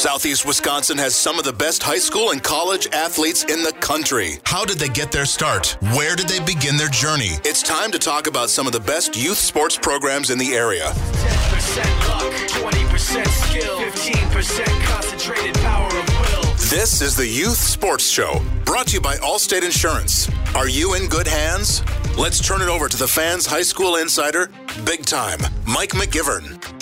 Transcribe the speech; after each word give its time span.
Southeast 0.00 0.46
Wisconsin 0.46 0.96
has 0.96 1.14
some 1.14 1.38
of 1.38 1.44
the 1.44 1.52
best 1.52 1.82
high 1.82 1.98
school 1.98 2.30
and 2.30 2.42
college 2.42 2.86
athletes 2.90 3.44
in 3.44 3.62
the 3.62 3.72
country. 3.80 4.38
How 4.44 4.64
did 4.64 4.78
they 4.78 4.88
get 4.88 5.12
their 5.12 5.26
start? 5.26 5.76
Where 5.94 6.16
did 6.16 6.26
they 6.26 6.42
begin 6.42 6.78
their 6.78 6.88
journey? 6.88 7.32
It's 7.44 7.62
time 7.62 7.90
to 7.90 7.98
talk 7.98 8.26
about 8.26 8.48
some 8.48 8.66
of 8.66 8.72
the 8.72 8.80
best 8.80 9.14
youth 9.14 9.36
sports 9.36 9.76
programs 9.76 10.30
in 10.30 10.38
the 10.38 10.54
area. 10.54 10.84
10% 10.84 12.08
luck, 12.08 12.32
20% 12.32 13.28
skill, 13.28 13.78
15% 13.78 14.82
concentrated 14.86 15.54
power 15.56 15.88
of 15.88 16.08
will. 16.08 16.50
This 16.70 17.02
is 17.02 17.14
the 17.14 17.26
Youth 17.26 17.58
Sports 17.58 18.08
Show, 18.08 18.40
brought 18.64 18.86
to 18.86 18.94
you 18.94 19.00
by 19.02 19.16
Allstate 19.16 19.64
Insurance. 19.64 20.30
Are 20.54 20.68
you 20.68 20.94
in 20.94 21.08
good 21.08 21.26
hands? 21.26 21.82
Let's 22.16 22.40
turn 22.40 22.62
it 22.62 22.68
over 22.68 22.88
to 22.88 22.96
the 22.96 23.06
fans' 23.06 23.44
high 23.44 23.60
school 23.60 23.96
insider, 23.96 24.48
big 24.86 25.04
time, 25.04 25.40
Mike 25.66 25.90
McGivern. 25.90 26.79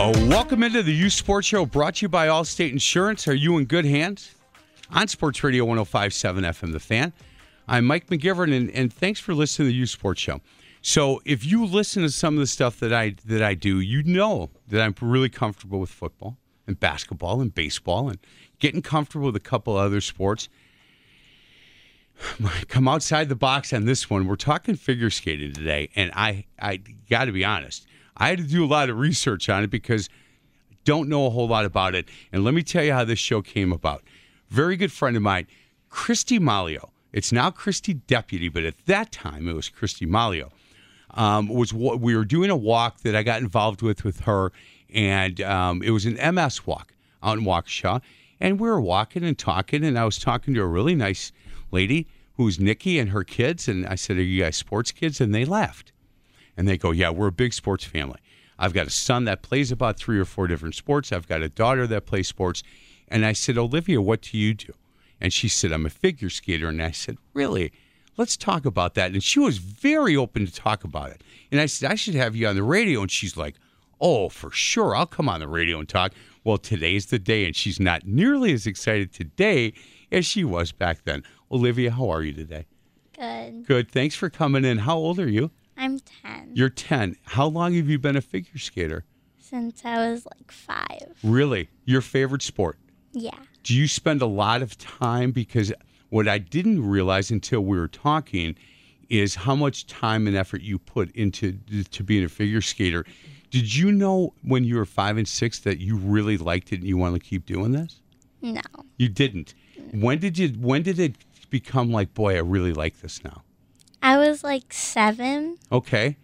Oh, 0.00 0.12
welcome 0.28 0.62
into 0.62 0.84
the 0.84 0.94
Youth 0.94 1.14
Sports 1.14 1.48
Show 1.48 1.66
brought 1.66 1.96
to 1.96 2.02
you 2.02 2.08
by 2.08 2.28
Allstate 2.28 2.70
Insurance. 2.70 3.26
Are 3.26 3.34
you 3.34 3.58
in 3.58 3.64
good 3.64 3.84
hands? 3.84 4.32
On 4.92 5.08
Sports 5.08 5.42
Radio 5.42 5.64
1057 5.64 6.44
FM, 6.44 6.70
The 6.72 6.78
Fan. 6.78 7.12
I'm 7.66 7.84
Mike 7.84 8.06
McGivern, 8.06 8.56
and, 8.56 8.70
and 8.70 8.92
thanks 8.92 9.18
for 9.18 9.34
listening 9.34 9.66
to 9.66 9.72
the 9.72 9.76
Youth 9.76 9.90
Sports 9.90 10.20
Show. 10.20 10.40
So, 10.82 11.20
if 11.24 11.44
you 11.44 11.66
listen 11.66 12.04
to 12.04 12.10
some 12.10 12.34
of 12.34 12.38
the 12.38 12.46
stuff 12.46 12.78
that 12.78 12.92
I 12.92 13.16
that 13.24 13.42
I 13.42 13.54
do, 13.54 13.80
you 13.80 14.04
know 14.04 14.50
that 14.68 14.80
I'm 14.80 14.94
really 15.00 15.28
comfortable 15.28 15.80
with 15.80 15.90
football 15.90 16.38
and 16.68 16.78
basketball 16.78 17.40
and 17.40 17.52
baseball 17.52 18.08
and 18.08 18.20
getting 18.60 18.82
comfortable 18.82 19.26
with 19.26 19.36
a 19.36 19.40
couple 19.40 19.76
other 19.76 20.00
sports. 20.00 20.48
Come 22.68 22.86
outside 22.86 23.28
the 23.28 23.34
box 23.34 23.72
on 23.72 23.84
this 23.84 24.08
one. 24.08 24.28
We're 24.28 24.36
talking 24.36 24.76
figure 24.76 25.10
skating 25.10 25.54
today, 25.54 25.90
and 25.96 26.12
I 26.14 26.44
I 26.62 26.76
got 27.10 27.24
to 27.24 27.32
be 27.32 27.44
honest. 27.44 27.87
I 28.18 28.28
had 28.28 28.38
to 28.38 28.44
do 28.44 28.64
a 28.64 28.66
lot 28.66 28.90
of 28.90 28.98
research 28.98 29.48
on 29.48 29.62
it 29.64 29.70
because 29.70 30.08
I 30.70 30.76
don't 30.84 31.08
know 31.08 31.26
a 31.26 31.30
whole 31.30 31.48
lot 31.48 31.64
about 31.64 31.94
it. 31.94 32.08
And 32.32 32.44
let 32.44 32.54
me 32.54 32.62
tell 32.62 32.84
you 32.84 32.92
how 32.92 33.04
this 33.04 33.18
show 33.18 33.42
came 33.42 33.72
about. 33.72 34.02
Very 34.48 34.76
good 34.76 34.92
friend 34.92 35.16
of 35.16 35.22
mine, 35.22 35.46
Christy 35.88 36.38
Malio. 36.38 36.90
It's 37.12 37.32
now 37.32 37.50
Christy 37.50 37.94
Deputy, 37.94 38.48
but 38.48 38.64
at 38.64 38.74
that 38.86 39.12
time 39.12 39.48
it 39.48 39.54
was 39.54 39.68
Christy 39.68 40.06
Malio. 40.06 40.50
Um, 41.12 41.48
was 41.48 41.72
what 41.72 42.00
we 42.00 42.14
were 42.14 42.24
doing 42.24 42.50
a 42.50 42.56
walk 42.56 43.00
that 43.00 43.16
I 43.16 43.22
got 43.22 43.40
involved 43.40 43.80
with 43.80 44.04
with 44.04 44.20
her, 44.20 44.52
and 44.92 45.40
um, 45.40 45.82
it 45.82 45.90
was 45.90 46.04
an 46.04 46.34
MS 46.34 46.66
walk 46.66 46.94
out 47.22 47.38
in 47.38 47.44
Waukesha. 47.44 48.02
And 48.40 48.60
we 48.60 48.68
were 48.68 48.80
walking 48.80 49.24
and 49.24 49.36
talking, 49.36 49.84
and 49.84 49.98
I 49.98 50.04
was 50.04 50.18
talking 50.18 50.54
to 50.54 50.60
a 50.60 50.66
really 50.66 50.94
nice 50.94 51.32
lady 51.70 52.06
who's 52.34 52.60
Nikki 52.60 52.98
and 52.98 53.10
her 53.10 53.24
kids. 53.24 53.68
And 53.68 53.86
I 53.86 53.94
said, 53.96 54.16
Are 54.16 54.22
you 54.22 54.42
guys 54.42 54.56
sports 54.56 54.92
kids? 54.92 55.20
And 55.20 55.34
they 55.34 55.44
laughed. 55.44 55.92
And 56.58 56.66
they 56.68 56.76
go, 56.76 56.90
Yeah, 56.90 57.10
we're 57.10 57.28
a 57.28 57.32
big 57.32 57.54
sports 57.54 57.84
family. 57.84 58.18
I've 58.58 58.74
got 58.74 58.88
a 58.88 58.90
son 58.90 59.24
that 59.24 59.42
plays 59.42 59.70
about 59.70 59.96
three 59.96 60.18
or 60.18 60.24
four 60.24 60.48
different 60.48 60.74
sports. 60.74 61.12
I've 61.12 61.28
got 61.28 61.40
a 61.40 61.48
daughter 61.48 61.86
that 61.86 62.04
plays 62.04 62.26
sports. 62.26 62.64
And 63.06 63.24
I 63.24 63.32
said, 63.32 63.56
Olivia, 63.56 64.02
what 64.02 64.22
do 64.22 64.36
you 64.36 64.52
do? 64.52 64.72
And 65.20 65.32
she 65.32 65.48
said, 65.48 65.72
I'm 65.72 65.86
a 65.86 65.90
figure 65.90 66.28
skater. 66.28 66.68
And 66.68 66.82
I 66.82 66.90
said, 66.90 67.16
Really? 67.32 67.72
Let's 68.16 68.36
talk 68.36 68.66
about 68.66 68.94
that. 68.94 69.12
And 69.12 69.22
she 69.22 69.38
was 69.38 69.58
very 69.58 70.16
open 70.16 70.44
to 70.44 70.52
talk 70.52 70.82
about 70.82 71.10
it. 71.10 71.22
And 71.52 71.60
I 71.60 71.66
said, 71.66 71.92
I 71.92 71.94
should 71.94 72.16
have 72.16 72.34
you 72.34 72.48
on 72.48 72.56
the 72.56 72.64
radio. 72.64 73.02
And 73.02 73.10
she's 73.10 73.36
like, 73.36 73.54
Oh, 74.00 74.28
for 74.28 74.50
sure. 74.50 74.96
I'll 74.96 75.06
come 75.06 75.28
on 75.28 75.38
the 75.38 75.48
radio 75.48 75.78
and 75.78 75.88
talk. 75.88 76.12
Well, 76.42 76.58
today's 76.58 77.06
the 77.06 77.20
day. 77.20 77.46
And 77.46 77.54
she's 77.54 77.78
not 77.78 78.04
nearly 78.04 78.52
as 78.52 78.66
excited 78.66 79.12
today 79.12 79.74
as 80.10 80.26
she 80.26 80.42
was 80.42 80.72
back 80.72 81.04
then. 81.04 81.22
Olivia, 81.52 81.92
how 81.92 82.10
are 82.10 82.22
you 82.22 82.32
today? 82.32 82.66
Good. 83.16 83.64
Good. 83.64 83.90
Thanks 83.92 84.16
for 84.16 84.28
coming 84.28 84.64
in. 84.64 84.78
How 84.78 84.96
old 84.96 85.20
are 85.20 85.28
you? 85.28 85.52
I'm 85.78 86.00
10. 86.00 86.50
You're 86.54 86.68
10. 86.68 87.16
How 87.24 87.46
long 87.46 87.74
have 87.74 87.88
you 87.88 87.98
been 87.98 88.16
a 88.16 88.20
figure 88.20 88.58
skater? 88.58 89.04
Since 89.38 89.84
I 89.84 90.10
was 90.10 90.26
like 90.26 90.50
five. 90.50 91.16
Really? 91.22 91.70
Your 91.84 92.00
favorite 92.00 92.42
sport? 92.42 92.78
Yeah. 93.12 93.38
Do 93.62 93.74
you 93.74 93.86
spend 93.86 94.20
a 94.20 94.26
lot 94.26 94.60
of 94.60 94.76
time? 94.76 95.30
Because 95.30 95.72
what 96.10 96.26
I 96.26 96.38
didn't 96.38 96.84
realize 96.86 97.30
until 97.30 97.60
we 97.60 97.78
were 97.78 97.88
talking 97.88 98.56
is 99.08 99.36
how 99.36 99.54
much 99.54 99.86
time 99.86 100.26
and 100.26 100.36
effort 100.36 100.62
you 100.62 100.78
put 100.78 101.10
into 101.12 101.52
to 101.90 102.02
being 102.02 102.24
a 102.24 102.28
figure 102.28 102.60
skater. 102.60 103.06
Did 103.50 103.74
you 103.74 103.92
know 103.92 104.34
when 104.42 104.64
you 104.64 104.76
were 104.76 104.84
five 104.84 105.16
and 105.16 105.26
six 105.26 105.60
that 105.60 105.78
you 105.78 105.96
really 105.96 106.36
liked 106.36 106.72
it 106.72 106.80
and 106.80 106.86
you 106.88 106.98
want 106.98 107.14
to 107.14 107.20
keep 107.20 107.46
doing 107.46 107.72
this? 107.72 108.00
No. 108.42 108.60
You 108.98 109.08
didn't. 109.08 109.54
When 109.92 110.18
did 110.18 110.36
you? 110.36 110.48
When 110.50 110.82
did 110.82 110.98
it 110.98 111.14
become 111.48 111.90
like, 111.90 112.12
boy, 112.12 112.36
I 112.36 112.40
really 112.40 112.74
like 112.74 113.00
this 113.00 113.24
now? 113.24 113.42
I 114.02 114.16
was 114.18 114.44
like 114.44 114.72
seven. 114.72 115.58
Okay. 115.70 116.16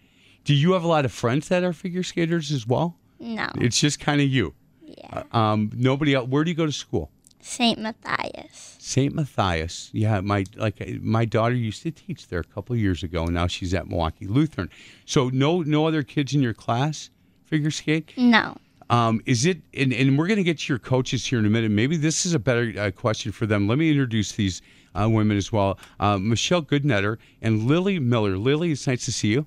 Do 0.44 0.54
you 0.54 0.72
have 0.72 0.84
a 0.84 0.88
lot 0.88 1.04
of 1.04 1.12
friends 1.12 1.48
that 1.48 1.64
are 1.64 1.72
figure 1.72 2.02
skaters 2.02 2.52
as 2.52 2.66
well? 2.66 2.96
No. 3.18 3.48
It's 3.56 3.80
just 3.80 4.00
kind 4.00 4.20
of 4.20 4.28
you. 4.28 4.54
Yeah. 4.82 5.22
Um, 5.32 5.70
nobody 5.74 6.14
else. 6.14 6.28
Where 6.28 6.44
do 6.44 6.50
you 6.50 6.56
go 6.56 6.66
to 6.66 6.72
school? 6.72 7.10
St. 7.40 7.78
Matthias. 7.78 8.76
St. 8.78 9.14
Matthias. 9.14 9.90
Yeah, 9.92 10.20
my 10.20 10.44
like 10.56 10.80
my 11.02 11.26
daughter 11.26 11.54
used 11.54 11.82
to 11.82 11.90
teach 11.90 12.28
there 12.28 12.40
a 12.40 12.44
couple 12.44 12.74
of 12.74 12.80
years 12.80 13.02
ago, 13.02 13.24
and 13.24 13.34
now 13.34 13.46
she's 13.46 13.74
at 13.74 13.86
Milwaukee 13.86 14.26
Lutheran. 14.26 14.70
So 15.04 15.28
no 15.28 15.60
no 15.60 15.86
other 15.86 16.02
kids 16.02 16.34
in 16.34 16.40
your 16.40 16.54
class 16.54 17.10
figure 17.44 17.70
skate. 17.70 18.12
No. 18.16 18.56
Um, 18.90 19.20
is 19.26 19.44
it? 19.46 19.58
And, 19.74 19.92
and 19.92 20.18
we're 20.18 20.26
going 20.26 20.38
to 20.38 20.42
get 20.42 20.60
to 20.60 20.72
your 20.72 20.78
coaches 20.78 21.26
here 21.26 21.38
in 21.38 21.46
a 21.46 21.50
minute. 21.50 21.70
Maybe 21.70 21.96
this 21.96 22.26
is 22.26 22.34
a 22.34 22.38
better 22.38 22.72
uh, 22.78 22.90
question 22.90 23.32
for 23.32 23.46
them. 23.46 23.66
Let 23.66 23.78
me 23.78 23.90
introduce 23.90 24.32
these 24.32 24.62
uh, 24.94 25.08
women 25.08 25.36
as 25.36 25.52
well. 25.52 25.78
Uh, 26.00 26.18
Michelle 26.18 26.62
Goodnetter 26.62 27.18
and 27.42 27.64
Lily 27.66 27.98
Miller. 27.98 28.36
Lily, 28.36 28.72
it's 28.72 28.86
nice 28.86 29.04
to 29.04 29.12
see 29.12 29.28
you. 29.28 29.46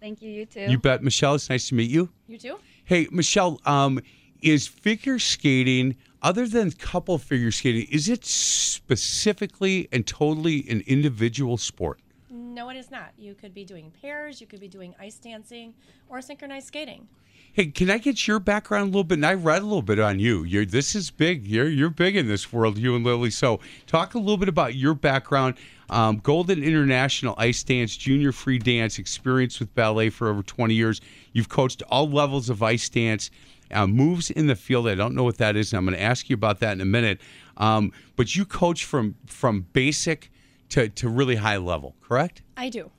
Thank 0.00 0.22
you. 0.22 0.30
You 0.30 0.46
too. 0.46 0.66
You 0.68 0.78
bet, 0.78 1.02
Michelle. 1.02 1.34
It's 1.34 1.50
nice 1.50 1.68
to 1.68 1.74
meet 1.74 1.90
you. 1.90 2.10
You 2.28 2.38
too. 2.38 2.58
Hey, 2.84 3.08
Michelle, 3.10 3.60
um, 3.64 4.00
is 4.42 4.66
figure 4.66 5.18
skating, 5.18 5.96
other 6.22 6.46
than 6.46 6.70
couple 6.70 7.18
figure 7.18 7.50
skating, 7.50 7.86
is 7.90 8.08
it 8.08 8.24
specifically 8.24 9.88
and 9.92 10.06
totally 10.06 10.68
an 10.68 10.82
individual 10.86 11.56
sport? 11.56 12.00
No, 12.30 12.70
it 12.70 12.76
is 12.76 12.90
not. 12.90 13.10
You 13.18 13.34
could 13.34 13.52
be 13.52 13.64
doing 13.64 13.92
pairs. 14.00 14.40
You 14.40 14.46
could 14.46 14.60
be 14.60 14.68
doing 14.68 14.94
ice 15.00 15.16
dancing 15.16 15.74
or 16.08 16.20
synchronized 16.20 16.68
skating. 16.68 17.08
Hey, 17.56 17.68
can 17.68 17.88
I 17.88 17.96
get 17.96 18.28
your 18.28 18.38
background 18.38 18.82
a 18.82 18.86
little 18.88 19.02
bit? 19.02 19.14
And 19.14 19.24
I 19.24 19.32
read 19.32 19.62
a 19.62 19.64
little 19.64 19.80
bit 19.80 19.98
on 19.98 20.18
you. 20.18 20.44
You're 20.44 20.66
this 20.66 20.94
is 20.94 21.10
big. 21.10 21.46
You're 21.46 21.70
you're 21.70 21.88
big 21.88 22.14
in 22.14 22.28
this 22.28 22.52
world, 22.52 22.76
you 22.76 22.94
and 22.94 23.02
Lily. 23.02 23.30
So 23.30 23.60
talk 23.86 24.12
a 24.12 24.18
little 24.18 24.36
bit 24.36 24.50
about 24.50 24.74
your 24.74 24.92
background. 24.92 25.54
Um, 25.88 26.18
Golden 26.18 26.62
International 26.62 27.34
Ice 27.38 27.62
Dance, 27.62 27.96
Junior 27.96 28.30
Free 28.30 28.58
Dance, 28.58 28.98
experience 28.98 29.58
with 29.58 29.74
ballet 29.74 30.10
for 30.10 30.28
over 30.28 30.42
20 30.42 30.74
years. 30.74 31.00
You've 31.32 31.48
coached 31.48 31.82
all 31.88 32.10
levels 32.10 32.50
of 32.50 32.62
ice 32.62 32.90
dance, 32.90 33.30
uh, 33.70 33.86
moves 33.86 34.30
in 34.30 34.48
the 34.48 34.54
field. 34.54 34.86
I 34.86 34.94
don't 34.94 35.14
know 35.14 35.24
what 35.24 35.38
that 35.38 35.56
is, 35.56 35.72
and 35.72 35.78
I'm 35.78 35.86
going 35.86 35.96
to 35.96 36.04
ask 36.04 36.28
you 36.28 36.34
about 36.34 36.60
that 36.60 36.72
in 36.72 36.82
a 36.82 36.84
minute. 36.84 37.22
Um, 37.56 37.90
but 38.16 38.36
you 38.36 38.44
coach 38.44 38.84
from 38.84 39.14
from 39.24 39.62
basic 39.72 40.30
to, 40.68 40.90
to 40.90 41.08
really 41.08 41.36
high 41.36 41.56
level, 41.56 41.94
correct? 42.02 42.42
I 42.54 42.68
do. 42.68 42.90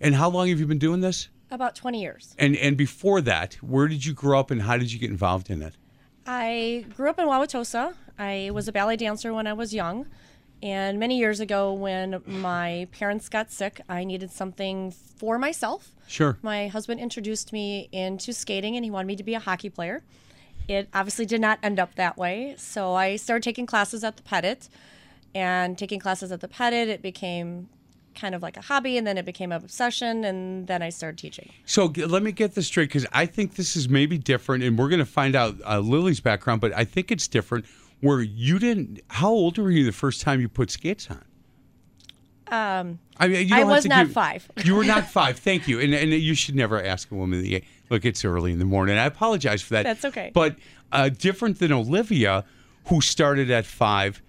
And 0.00 0.16
how 0.16 0.28
long 0.28 0.48
have 0.48 0.58
you 0.58 0.66
been 0.66 0.80
doing 0.80 1.02
this? 1.02 1.28
About 1.52 1.76
20 1.76 2.00
years. 2.00 2.34
And 2.38 2.56
and 2.56 2.76
before 2.76 3.20
that, 3.20 3.54
where 3.62 3.86
did 3.86 4.04
you 4.06 4.14
grow 4.14 4.40
up 4.40 4.50
and 4.50 4.62
how 4.62 4.78
did 4.78 4.90
you 4.90 4.98
get 4.98 5.10
involved 5.10 5.50
in 5.50 5.62
it? 5.62 5.74
I 6.26 6.86
grew 6.96 7.10
up 7.10 7.18
in 7.18 7.26
Wauwatosa. 7.26 7.94
I 8.18 8.50
was 8.52 8.68
a 8.68 8.72
ballet 8.72 8.96
dancer 8.96 9.34
when 9.34 9.46
I 9.46 9.52
was 9.52 9.74
young. 9.74 10.06
And 10.62 10.98
many 10.98 11.18
years 11.18 11.40
ago, 11.40 11.72
when 11.72 12.22
my 12.24 12.88
parents 12.92 13.28
got 13.28 13.50
sick, 13.50 13.80
I 13.88 14.04
needed 14.04 14.30
something 14.30 14.92
for 14.92 15.38
myself. 15.38 15.92
Sure. 16.06 16.38
My 16.40 16.68
husband 16.68 17.00
introduced 17.00 17.52
me 17.52 17.88
into 17.92 18.32
skating 18.32 18.76
and 18.76 18.84
he 18.84 18.90
wanted 18.90 19.08
me 19.08 19.16
to 19.16 19.24
be 19.24 19.34
a 19.34 19.40
hockey 19.40 19.68
player. 19.68 20.04
It 20.68 20.88
obviously 20.94 21.26
did 21.26 21.40
not 21.40 21.58
end 21.62 21.80
up 21.80 21.96
that 21.96 22.16
way. 22.16 22.54
So 22.56 22.94
I 22.94 23.16
started 23.16 23.42
taking 23.42 23.66
classes 23.66 24.04
at 24.04 24.16
the 24.16 24.22
Pettit. 24.22 24.68
And 25.34 25.78
taking 25.78 25.98
classes 25.98 26.30
at 26.30 26.40
the 26.40 26.48
Pettit, 26.48 26.88
it 26.88 27.00
became 27.00 27.70
kind 28.14 28.34
of 28.34 28.42
like 28.42 28.56
a 28.56 28.60
hobby 28.60 28.96
and 28.98 29.06
then 29.06 29.18
it 29.18 29.24
became 29.24 29.52
an 29.52 29.62
obsession 29.62 30.24
and 30.24 30.66
then 30.66 30.82
I 30.82 30.90
started 30.90 31.18
teaching. 31.18 31.50
So 31.66 31.88
g- 31.88 32.04
let 32.04 32.22
me 32.22 32.32
get 32.32 32.54
this 32.54 32.66
straight 32.66 32.88
because 32.88 33.06
I 33.12 33.26
think 33.26 33.54
this 33.56 33.76
is 33.76 33.88
maybe 33.88 34.18
different, 34.18 34.64
and 34.64 34.78
we're 34.78 34.88
going 34.88 34.98
to 34.98 35.04
find 35.06 35.34
out 35.36 35.56
uh, 35.66 35.78
Lily's 35.80 36.20
background, 36.20 36.60
but 36.60 36.72
I 36.76 36.84
think 36.84 37.10
it's 37.10 37.28
different. 37.28 37.64
Where 38.00 38.20
you 38.20 38.58
didn't, 38.58 39.00
how 39.08 39.30
old 39.30 39.58
were 39.58 39.70
you 39.70 39.84
the 39.84 39.92
first 39.92 40.20
time 40.22 40.40
you 40.40 40.48
put 40.48 40.70
skates 40.70 41.08
on? 41.10 41.24
Um, 42.48 42.98
I 43.18 43.28
mean, 43.28 43.48
you 43.48 43.56
I 43.56 43.64
was 43.64 43.86
not 43.86 44.06
give- 44.06 44.12
five. 44.12 44.50
You 44.64 44.74
were 44.74 44.84
not 44.84 45.08
five. 45.08 45.38
Thank 45.38 45.68
you. 45.68 45.80
And 45.80 45.94
and 45.94 46.10
you 46.12 46.34
should 46.34 46.54
never 46.54 46.82
ask 46.82 47.10
a 47.10 47.14
woman. 47.14 47.40
The 47.42 47.64
look, 47.88 48.04
it's 48.04 48.24
early 48.24 48.52
in 48.52 48.58
the 48.58 48.64
morning. 48.66 48.98
I 48.98 49.04
apologize 49.06 49.62
for 49.62 49.74
that. 49.74 49.84
That's 49.84 50.04
okay. 50.04 50.30
But 50.34 50.56
uh, 50.90 51.08
different 51.08 51.60
than 51.60 51.72
Olivia, 51.72 52.44
who 52.88 53.00
started 53.00 53.50
at 53.50 53.64
five, 53.64 54.20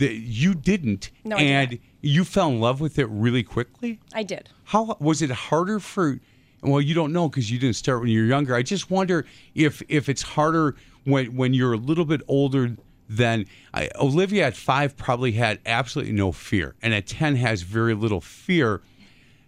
that 0.00 0.14
you 0.14 0.54
didn't, 0.54 1.10
No, 1.24 1.36
I 1.36 1.38
did 1.38 1.46
and 1.50 1.70
not. 1.72 1.80
you 2.02 2.24
fell 2.24 2.48
in 2.48 2.60
love 2.60 2.80
with 2.80 2.98
it 2.98 3.06
really 3.06 3.42
quickly. 3.42 4.00
I 4.12 4.22
did. 4.22 4.48
How 4.64 4.96
was 5.00 5.22
it 5.22 5.30
harder 5.30 5.78
for? 5.78 6.18
Well, 6.62 6.80
you 6.80 6.94
don't 6.94 7.12
know 7.12 7.28
because 7.28 7.50
you 7.50 7.58
didn't 7.58 7.76
start 7.76 8.00
when 8.00 8.10
you 8.10 8.20
were 8.20 8.26
younger. 8.26 8.54
I 8.54 8.62
just 8.62 8.90
wonder 8.90 9.24
if 9.54 9.82
if 9.88 10.08
it's 10.08 10.22
harder 10.22 10.74
when 11.04 11.36
when 11.36 11.54
you're 11.54 11.72
a 11.72 11.78
little 11.78 12.04
bit 12.04 12.20
older 12.28 12.76
than 13.08 13.46
I, 13.74 13.88
Olivia 13.98 14.46
at 14.46 14.56
five 14.56 14.96
probably 14.96 15.32
had 15.32 15.58
absolutely 15.66 16.12
no 16.12 16.32
fear, 16.32 16.74
and 16.82 16.92
at 16.94 17.06
ten 17.06 17.36
has 17.36 17.62
very 17.62 17.94
little 17.94 18.20
fear. 18.20 18.82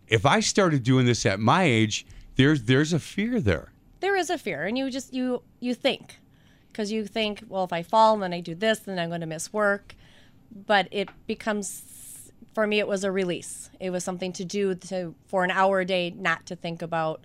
If 0.08 0.26
I 0.26 0.40
started 0.40 0.82
doing 0.82 1.06
this 1.06 1.24
at 1.26 1.38
my 1.40 1.64
age, 1.64 2.06
there's 2.36 2.64
there's 2.64 2.92
a 2.92 2.98
fear 2.98 3.40
there. 3.40 3.72
There 4.00 4.16
is 4.16 4.30
a 4.30 4.38
fear, 4.38 4.64
and 4.64 4.76
you 4.76 4.90
just 4.90 5.12
you 5.14 5.42
you 5.60 5.74
think, 5.74 6.18
because 6.68 6.90
you 6.92 7.06
think, 7.06 7.44
well, 7.48 7.64
if 7.64 7.72
I 7.72 7.82
fall 7.82 8.14
and 8.14 8.22
then 8.22 8.32
I 8.32 8.40
do 8.40 8.54
this, 8.54 8.80
then 8.80 8.98
I'm 8.98 9.08
going 9.10 9.20
to 9.20 9.26
miss 9.26 9.52
work. 9.52 9.94
But 10.54 10.88
it 10.90 11.08
becomes, 11.26 12.30
for 12.54 12.66
me, 12.66 12.78
it 12.78 12.86
was 12.86 13.04
a 13.04 13.10
release. 13.12 13.70
It 13.80 13.90
was 13.90 14.04
something 14.04 14.32
to 14.34 14.44
do 14.44 14.74
to 14.74 15.14
for 15.26 15.44
an 15.44 15.50
hour 15.50 15.80
a 15.80 15.84
day, 15.84 16.10
not 16.16 16.46
to 16.46 16.56
think 16.56 16.82
about 16.82 17.22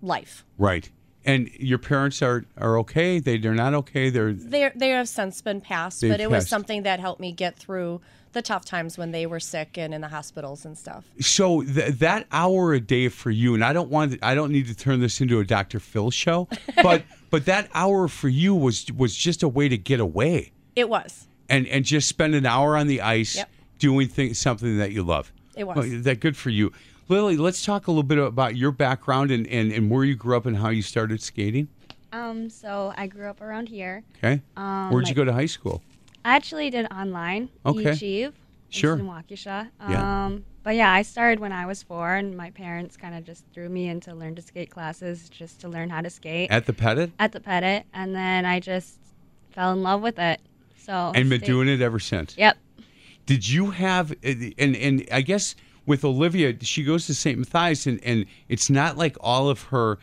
life. 0.00 0.44
Right. 0.58 0.90
And 1.24 1.50
your 1.58 1.78
parents 1.78 2.20
are 2.22 2.44
are 2.56 2.78
okay. 2.80 3.20
They 3.20 3.38
they're 3.38 3.54
not 3.54 3.74
okay. 3.74 4.10
They're 4.10 4.32
They 4.32 4.70
they 4.74 4.88
have 4.90 5.08
since 5.08 5.40
been 5.40 5.60
passed, 5.60 6.00
but 6.00 6.20
it 6.20 6.28
was 6.30 6.44
passed. 6.44 6.48
something 6.50 6.82
that 6.82 6.98
helped 6.98 7.20
me 7.20 7.30
get 7.32 7.56
through 7.56 8.00
the 8.32 8.42
tough 8.42 8.64
times 8.64 8.96
when 8.98 9.12
they 9.12 9.26
were 9.26 9.38
sick 9.38 9.76
and 9.76 9.92
in 9.92 10.00
the 10.00 10.08
hospitals 10.08 10.64
and 10.64 10.76
stuff. 10.76 11.04
so 11.20 11.62
th- 11.62 11.96
that 11.98 12.26
hour 12.32 12.72
a 12.72 12.80
day 12.80 13.10
for 13.10 13.30
you 13.30 13.52
and 13.52 13.62
i 13.62 13.74
don't 13.74 13.90
want 13.90 14.18
i 14.22 14.34
don't 14.34 14.50
need 14.50 14.66
to 14.66 14.74
turn 14.74 15.00
this 15.00 15.20
into 15.20 15.38
a 15.38 15.44
dr 15.44 15.78
phil 15.80 16.10
show 16.10 16.48
but 16.82 17.02
but 17.30 17.44
that 17.44 17.68
hour 17.74 18.08
for 18.08 18.30
you 18.30 18.54
was 18.54 18.90
was 18.96 19.14
just 19.14 19.42
a 19.42 19.48
way 19.48 19.68
to 19.68 19.76
get 19.76 20.00
away 20.00 20.50
It 20.74 20.88
was. 20.88 21.28
And 21.48 21.66
and 21.68 21.84
just 21.84 22.08
spend 22.08 22.34
an 22.34 22.46
hour 22.46 22.76
on 22.76 22.86
the 22.86 23.00
ice 23.00 23.36
Yep. 23.36 23.50
doing 23.78 24.08
things 24.08 24.38
something 24.38 24.78
that 24.78 24.92
you 24.92 25.02
love 25.02 25.32
It 25.56 25.64
was. 25.64 25.76
Well, 25.76 26.02
that 26.02 26.20
good 26.20 26.36
for 26.36 26.50
you 26.50 26.72
lily 27.08 27.36
let's 27.36 27.64
talk 27.64 27.86
a 27.88 27.90
little 27.90 28.02
bit 28.02 28.18
about 28.18 28.56
your 28.56 28.70
background 28.72 29.30
and, 29.30 29.46
and 29.48 29.72
and 29.72 29.90
where 29.90 30.04
you 30.04 30.14
grew 30.14 30.36
up 30.36 30.46
and 30.46 30.56
how 30.56 30.68
you 30.70 30.82
started 30.82 31.20
skating 31.22 31.68
Um, 32.12 32.48
so 32.50 32.92
I 32.96 33.06
grew 33.06 33.28
up 33.28 33.40
around 33.40 33.68
here. 33.68 34.02
okay 34.18 34.40
Um, 34.56 34.90
where'd 34.90 35.08
you 35.08 35.14
go 35.14 35.24
to 35.24 35.32
high 35.32 35.46
school 35.46 35.82
I 36.24 36.36
actually 36.36 36.70
did 36.70 36.86
online. 36.92 37.48
Okay. 37.66 37.90
Achieve. 37.90 38.32
Sure. 38.68 38.94
In 38.94 39.06
Waukesha. 39.06 39.68
Yeah. 39.88 40.24
Um, 40.26 40.44
but 40.62 40.76
yeah, 40.76 40.92
I 40.92 41.02
started 41.02 41.40
when 41.40 41.50
I 41.50 41.66
was 41.66 41.82
four, 41.82 42.14
and 42.14 42.36
my 42.36 42.50
parents 42.50 42.96
kind 42.96 43.16
of 43.16 43.24
just 43.24 43.44
threw 43.52 43.68
me 43.68 43.88
into 43.88 44.14
learn 44.14 44.36
to 44.36 44.42
skate 44.42 44.70
classes 44.70 45.28
just 45.28 45.60
to 45.62 45.68
learn 45.68 45.90
how 45.90 46.00
to 46.00 46.08
skate 46.08 46.50
at 46.52 46.66
the 46.66 46.72
pettit 46.72 47.10
at 47.18 47.32
the 47.32 47.40
Pettit, 47.40 47.84
and 47.92 48.14
then 48.14 48.44
I 48.46 48.60
just 48.60 48.98
fell 49.50 49.72
in 49.72 49.82
love 49.82 50.00
with 50.00 50.18
it. 50.20 50.40
So 50.82 51.12
and 51.14 51.28
been 51.28 51.40
doing 51.40 51.68
it 51.68 51.80
ever 51.80 51.98
since 51.98 52.36
Yep. 52.36 52.56
Did 53.26 53.48
you 53.48 53.70
have 53.70 54.12
uh, 54.12 54.32
and 54.58 54.76
and 54.76 55.06
I 55.12 55.20
guess 55.22 55.54
with 55.86 56.04
Olivia, 56.04 56.54
she 56.60 56.84
goes 56.84 57.06
to 57.06 57.14
St. 57.14 57.38
Matthias 57.38 57.86
and 57.86 58.00
and 58.04 58.26
it's 58.48 58.70
not 58.70 58.96
like 58.96 59.16
all 59.20 59.48
of 59.48 59.62
her. 59.64 59.98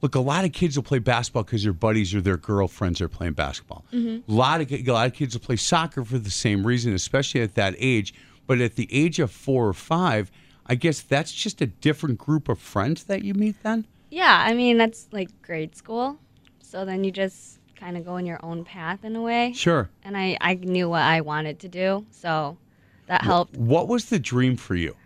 Look, 0.00 0.14
a 0.14 0.20
lot 0.20 0.44
of 0.44 0.52
kids 0.52 0.76
will 0.76 0.82
play 0.82 0.98
basketball 0.98 1.44
because 1.44 1.62
their 1.62 1.72
buddies 1.72 2.14
or 2.14 2.20
their 2.20 2.36
girlfriends 2.36 3.00
are 3.00 3.08
playing 3.08 3.32
basketball. 3.32 3.86
A 4.28 4.32
lot 4.32 4.60
of 4.60 4.70
a 4.70 4.82
lot 4.82 5.06
of 5.06 5.14
kids 5.14 5.34
will 5.34 5.40
play 5.40 5.56
soccer 5.56 6.04
for 6.04 6.18
the 6.18 6.30
same 6.30 6.66
reason, 6.66 6.92
especially 6.94 7.40
at 7.40 7.54
that 7.54 7.74
age. 7.78 8.14
But 8.46 8.60
at 8.60 8.76
the 8.76 8.88
age 8.92 9.18
of 9.18 9.30
four 9.30 9.66
or 9.66 9.72
five, 9.72 10.30
I 10.66 10.74
guess 10.74 11.00
that's 11.00 11.32
just 11.32 11.62
a 11.62 11.66
different 11.66 12.18
group 12.18 12.48
of 12.50 12.58
friends 12.58 13.04
that 13.04 13.24
you 13.24 13.32
meet 13.32 13.62
then. 13.62 13.86
Yeah, 14.10 14.44
I 14.46 14.52
mean 14.54 14.76
that's 14.76 15.08
like 15.10 15.30
grade 15.42 15.74
school. 15.74 16.18
So 16.60 16.84
then 16.84 17.04
you 17.04 17.10
just 17.10 17.58
kind 17.76 17.96
of 17.96 18.04
go 18.04 18.16
in 18.16 18.26
your 18.26 18.40
own 18.42 18.64
path 18.64 19.04
in 19.04 19.16
a 19.16 19.22
way. 19.22 19.52
Sure. 19.52 19.88
And 20.02 20.16
I 20.16 20.36
I 20.40 20.54
knew 20.54 20.88
what 20.88 21.02
I 21.02 21.20
wanted 21.20 21.58
to 21.60 21.68
do, 21.68 22.06
so 22.10 22.56
that 23.06 23.22
helped. 23.22 23.56
What 23.56 23.88
was 23.88 24.06
the 24.06 24.18
dream 24.18 24.56
for 24.56 24.74
you? 24.74 24.96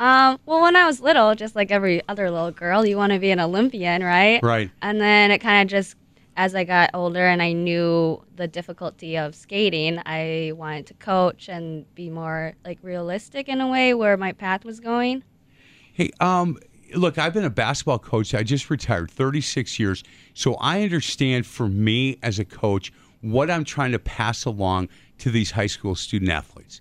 Um, 0.00 0.40
well, 0.46 0.62
when 0.62 0.74
I 0.74 0.84
was 0.84 1.00
little, 1.00 1.34
just 1.36 1.54
like 1.54 1.70
every 1.70 2.02
other 2.08 2.28
little 2.28 2.50
girl, 2.50 2.84
you 2.84 2.96
want 2.96 3.12
to 3.12 3.20
be 3.20 3.30
an 3.30 3.38
Olympian, 3.38 4.02
right? 4.02 4.42
Right. 4.42 4.68
And 4.80 5.00
then 5.00 5.30
it 5.30 5.38
kind 5.38 5.64
of 5.64 5.70
just, 5.70 5.94
as 6.36 6.56
I 6.56 6.64
got 6.64 6.90
older 6.92 7.24
and 7.24 7.40
I 7.40 7.52
knew 7.52 8.20
the 8.34 8.48
difficulty 8.48 9.16
of 9.16 9.36
skating, 9.36 10.00
I 10.04 10.54
wanted 10.56 10.86
to 10.86 10.94
coach 10.94 11.48
and 11.48 11.84
be 11.94 12.10
more 12.10 12.54
like 12.64 12.80
realistic 12.82 13.48
in 13.48 13.60
a 13.60 13.68
way 13.68 13.94
where 13.94 14.16
my 14.16 14.32
path 14.32 14.64
was 14.64 14.80
going. 14.80 15.22
Hey, 15.92 16.10
um, 16.18 16.58
look, 16.94 17.18
I've 17.18 17.34
been 17.34 17.44
a 17.44 17.50
basketball 17.50 17.98
coach. 17.98 18.34
I 18.34 18.42
just 18.42 18.70
retired, 18.70 19.10
36 19.10 19.78
years. 19.78 20.02
So 20.34 20.54
I 20.54 20.82
understand 20.82 21.46
for 21.46 21.68
me 21.68 22.18
as 22.22 22.38
a 22.38 22.44
coach 22.44 22.92
what 23.20 23.50
I'm 23.50 23.64
trying 23.64 23.92
to 23.92 23.98
pass 23.98 24.44
along 24.44 24.88
to 25.18 25.30
these 25.30 25.52
high 25.52 25.66
school 25.66 25.94
student 25.94 26.30
athletes. 26.30 26.80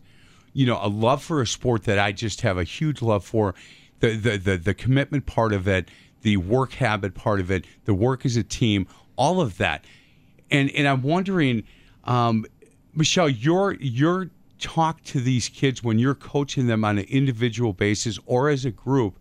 You 0.54 0.66
know, 0.66 0.80
a 0.82 0.90
love 0.90 1.24
for 1.24 1.42
a 1.42 1.48
sport 1.48 1.84
that 1.84 2.00
I 2.00 2.12
just 2.12 2.42
have 2.42 2.58
a 2.58 2.64
huge 2.64 3.02
love 3.02 3.24
for, 3.24 3.56
the 4.00 4.16
the 4.16 4.38
the, 4.38 4.58
the 4.58 4.74
commitment 4.74 5.26
part 5.26 5.54
of 5.54 5.68
it, 5.68 5.90
the 6.24 6.38
work 6.38 6.74
habit 6.74 7.14
part 7.14 7.40
of 7.40 7.50
it, 7.50 7.66
the 7.86 7.94
work 7.94 8.26
as 8.26 8.36
a 8.36 8.44
team, 8.44 8.88
all 9.16 9.40
of 9.40 9.58
that. 9.58 9.86
And 10.50 10.70
and 10.72 10.88
I'm 10.88 11.04
wondering, 11.04 11.64
um, 12.04 12.46
Michelle, 12.94 13.30
your 13.30 13.76
your 13.76 14.30
talk 14.60 15.04
to 15.04 15.20
these 15.20 15.48
kids 15.50 15.84
when 15.84 16.00
you're 16.00 16.16
coaching 16.16 16.68
them 16.68 16.84
on 16.84 16.98
an 16.98 17.06
individual 17.06 17.74
basis 17.74 18.20
or 18.26 18.50
as 18.50 18.66
a 18.66 18.72
group, 18.72 19.18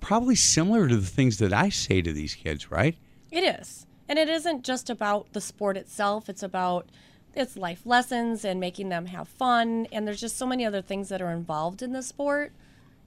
probably 0.00 0.34
similar 0.34 0.88
to 0.88 0.96
the 0.96 1.06
things 1.06 1.38
that 1.38 1.52
I 1.52 1.68
say 1.68 2.02
to 2.02 2.12
these 2.12 2.34
kids, 2.34 2.70
right? 2.70 2.96
It 3.30 3.42
is. 3.60 3.86
And 4.08 4.18
it 4.18 4.28
isn't 4.28 4.64
just 4.64 4.90
about 4.90 5.32
the 5.32 5.40
sport 5.40 5.76
itself, 5.76 6.28
it's 6.28 6.42
about 6.42 6.88
it's 7.34 7.56
life 7.56 7.82
lessons 7.84 8.44
and 8.44 8.60
making 8.60 8.90
them 8.90 9.06
have 9.06 9.26
fun 9.26 9.88
and 9.90 10.06
there's 10.06 10.20
just 10.20 10.36
so 10.36 10.46
many 10.46 10.64
other 10.64 10.80
things 10.80 11.08
that 11.08 11.20
are 11.20 11.32
involved 11.32 11.82
in 11.82 11.92
the 11.92 12.02
sport. 12.02 12.52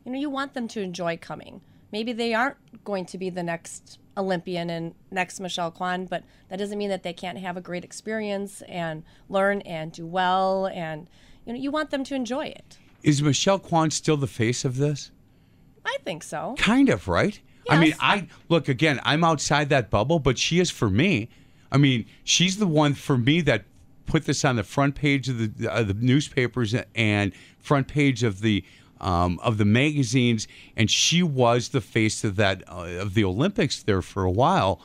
You 0.04 0.12
know, 0.12 0.20
you 0.20 0.30
want 0.30 0.54
them 0.54 0.68
to 0.70 0.82
enjoy 0.82 1.18
coming. 1.18 1.62
Maybe 1.92 2.12
they 2.12 2.34
aren't 2.34 2.58
going 2.84 3.06
to 3.06 3.18
be 3.18 3.30
the 3.30 3.44
next 3.44 4.00
Olympian 4.18 4.70
and 4.70 4.96
next 5.12 5.40
Michelle 5.40 5.72
Kwan, 5.72 6.06
but 6.06 6.24
that 6.50 6.60
doesn't 6.60 6.78
mean 6.78 6.90
that 6.90 7.04
they 7.04 7.14
can't 7.14 7.38
have 7.38 7.56
a 7.56 7.62
great 7.62 7.86
experience 7.86 8.62
and 8.64 9.04
learn 9.30 9.62
and 9.62 9.92
do 9.92 10.06
well 10.06 10.68
and 10.68 11.08
you 11.46 11.54
know, 11.54 11.60
you 11.60 11.72
want 11.72 11.92
them 11.92 12.04
to 12.04 12.16
enjoy 12.16 12.48
it. 12.48 12.78
Is 13.04 13.22
Michelle 13.22 13.60
Kwan 13.60 13.92
still 13.92 14.18
the 14.18 14.28
face 14.28 14.66
of 14.66 14.76
this? 14.76 15.12
I 15.88 15.98
think 16.04 16.22
so. 16.22 16.56
Kind 16.58 16.90
of, 16.90 17.08
right? 17.08 17.40
I 17.70 17.80
mean, 17.80 17.96
I 18.00 18.28
look 18.50 18.68
again. 18.68 19.00
I'm 19.04 19.24
outside 19.24 19.70
that 19.70 19.90
bubble, 19.90 20.20
but 20.20 20.38
she 20.38 20.60
is 20.60 20.70
for 20.70 20.90
me. 20.90 21.30
I 21.72 21.78
mean, 21.78 22.06
she's 22.24 22.58
the 22.58 22.68
one 22.68 22.94
for 22.94 23.18
me 23.18 23.42
that 23.42 23.66
put 24.06 24.26
this 24.26 24.46
on 24.46 24.56
the 24.56 24.64
front 24.64 24.96
page 24.96 25.28
of 25.28 25.38
the 25.58 25.68
of 25.68 25.88
the 25.88 25.94
newspapers 25.94 26.74
and 26.96 27.34
front 27.60 27.88
page 27.88 28.24
of 28.24 28.42
the 28.42 28.64
um, 29.00 29.40
of 29.44 29.58
the 29.58 29.66
magazines, 29.66 30.48
and 30.76 30.90
she 30.90 31.22
was 31.24 31.70
the 31.70 31.82
face 31.82 32.24
of 32.24 32.36
that 32.38 32.64
uh, 32.68 33.02
of 33.02 33.14
the 33.14 33.24
Olympics 33.24 33.84
there 33.84 34.02
for 34.02 34.24
a 34.24 34.32
while. 34.32 34.82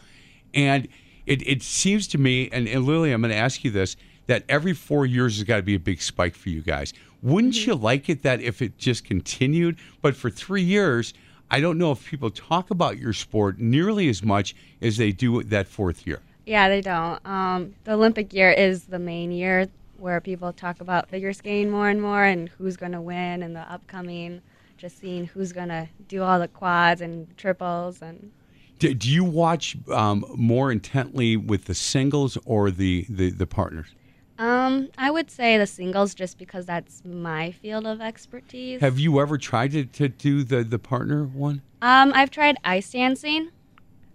And 0.55 0.89
it, 1.25 1.47
it 1.47 1.63
seems 1.63 2.07
to 2.09 2.19
me, 2.19 2.49
and, 2.53 2.69
and 2.69 2.85
Lily, 2.85 3.13
I'm 3.13 3.23
going 3.23 3.31
to 3.31 3.37
ask 3.37 3.65
you 3.65 3.71
this: 3.71 3.97
that 4.27 4.45
every 4.49 4.75
four 4.75 5.07
years 5.07 5.37
has 5.37 5.45
got 5.45 5.57
to 5.57 5.63
be 5.63 5.75
a 5.75 5.81
big 5.81 6.03
spike 6.03 6.35
for 6.35 6.49
you 6.49 6.63
guys. 6.63 6.93
Wouldn't 7.23 7.67
you 7.67 7.75
like 7.75 8.09
it 8.09 8.23
that 8.23 8.41
if 8.41 8.61
it 8.61 8.79
just 8.79 9.05
continued? 9.05 9.79
But 10.01 10.17
for 10.17 10.29
three 10.29 10.63
years, 10.63 11.15
I 11.51 11.61
don't 11.61 11.79
know 11.79 11.93
if 11.93 12.05
people 12.05 12.31
talk 12.31 12.71
about 12.71 12.99
your 12.99 13.13
sport 13.13 13.59
nearly 13.59 14.09
as 14.09 14.23
much 14.23 14.57
as 14.81 14.97
they 14.97 15.13
do 15.13 15.43
that 15.45 15.69
fourth 15.69 16.07
year. 16.07 16.21
Yeah, 16.47 16.69
they 16.69 16.81
don't. 16.81 17.25
Um, 17.25 17.75
the 17.85 17.93
Olympic 17.93 18.33
year 18.33 18.51
is 18.51 18.85
the 18.85 18.99
main 18.99 19.31
year 19.31 19.69
where 19.99 20.21
people 20.21 20.53
talk 20.53 20.81
about 20.81 21.09
figure 21.09 21.33
skating 21.33 21.71
more 21.71 21.89
and 21.89 22.03
more 22.03 22.25
and 22.25 22.49
who's 22.49 22.77
going 22.77 22.91
to 22.91 23.01
win 23.01 23.45
in 23.45 23.53
the 23.53 23.61
upcoming, 23.73 24.43
just 24.77 24.99
seeing 24.99 25.27
who's 25.27 25.53
going 25.53 25.69
to 25.69 25.89
do 26.09 26.25
all 26.25 26.41
the 26.41 26.49
quads 26.49 27.01
and 27.01 27.37
triples 27.37 28.03
and 28.03 28.33
Do, 28.81 28.93
do 28.95 29.09
you 29.09 29.23
watch 29.23 29.77
um, 29.93 30.25
more 30.35 30.73
intently 30.73 31.37
with 31.37 31.67
the 31.67 31.75
singles 31.75 32.37
or 32.45 32.73
the, 32.73 33.07
the, 33.09 33.31
the 33.31 33.47
partners? 33.47 33.95
Um, 34.43 34.89
I 34.99 35.09
would 35.13 35.31
say 35.31 35.57
the 35.57 35.69
singles 35.69 36.15
just 36.15 36.37
because 36.37 36.67
that's 36.67 37.05
my 37.05 37.53
field 37.53 37.87
of 37.87 38.01
expertise. 38.01 38.81
Have 38.81 38.99
you 38.99 39.21
ever 39.21 39.39
tried 39.39 39.71
to, 39.71 39.85
to 39.85 40.09
do 40.09 40.43
the, 40.43 40.65
the 40.65 40.81
partner 40.81 41.25
one? 41.25 41.63
um, 41.81 42.13
I've 42.13 42.31
tried 42.31 42.57
ice 42.65 42.91
dancing. 42.91 43.51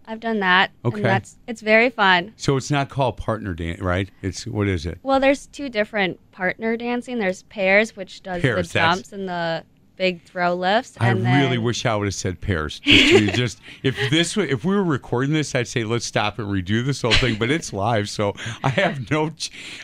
I've 0.05 0.19
done 0.19 0.39
that. 0.41 0.72
Okay. 0.84 0.98
And 0.98 1.05
that's 1.05 1.38
it's 1.48 1.62
very 1.62 1.89
fun. 1.89 2.34
So 2.36 2.57
it's 2.57 2.69
not 2.69 2.89
called 2.89 3.15
partner 3.15 3.53
dance, 3.53 3.79
right? 3.79 4.10
It's 4.22 4.46
what 4.46 4.67
is 4.67 4.86
it? 4.86 5.00
Well, 5.01 5.19
there's 5.22 5.48
two 5.48 5.69
different 5.69 6.19
partner 6.31 6.75
dancing. 6.75 7.19
There's 7.19 7.43
pairs, 7.43 7.96
which 7.96 8.22
does 8.22 8.41
Pairs, 8.41 8.67
the 8.69 8.74
that's- 8.74 8.96
jumps 8.98 9.13
and 9.13 9.29
the 9.29 9.63
big 9.98 10.22
throw 10.24 10.56
lifts. 10.56 10.96
I 11.00 11.10
really 11.10 11.58
then, 11.58 11.63
wish 11.63 11.86
I 11.86 11.96
would 11.96 12.06
have 12.06 12.16
said 12.16 12.39
pairs. 12.39 12.80
Just, 12.80 13.34
just 13.36 13.62
if 13.84 13.98
this 14.10 14.38
if 14.38 14.63
we 14.63 14.75
were 14.75 14.84
recording 14.84 15.34
this, 15.34 15.54
I'd 15.54 15.68
say 15.68 15.84
let's 15.84 16.06
stop 16.06 16.39
and 16.39 16.48
redo 16.48 16.86
this 16.86 17.01
whole 17.01 17.13
thing. 17.13 17.36
But 17.38 17.51
it's 17.51 17.74
live, 17.74 18.10
so 18.10 18.34
I 18.63 18.70
have 18.70 19.12
no 19.12 19.32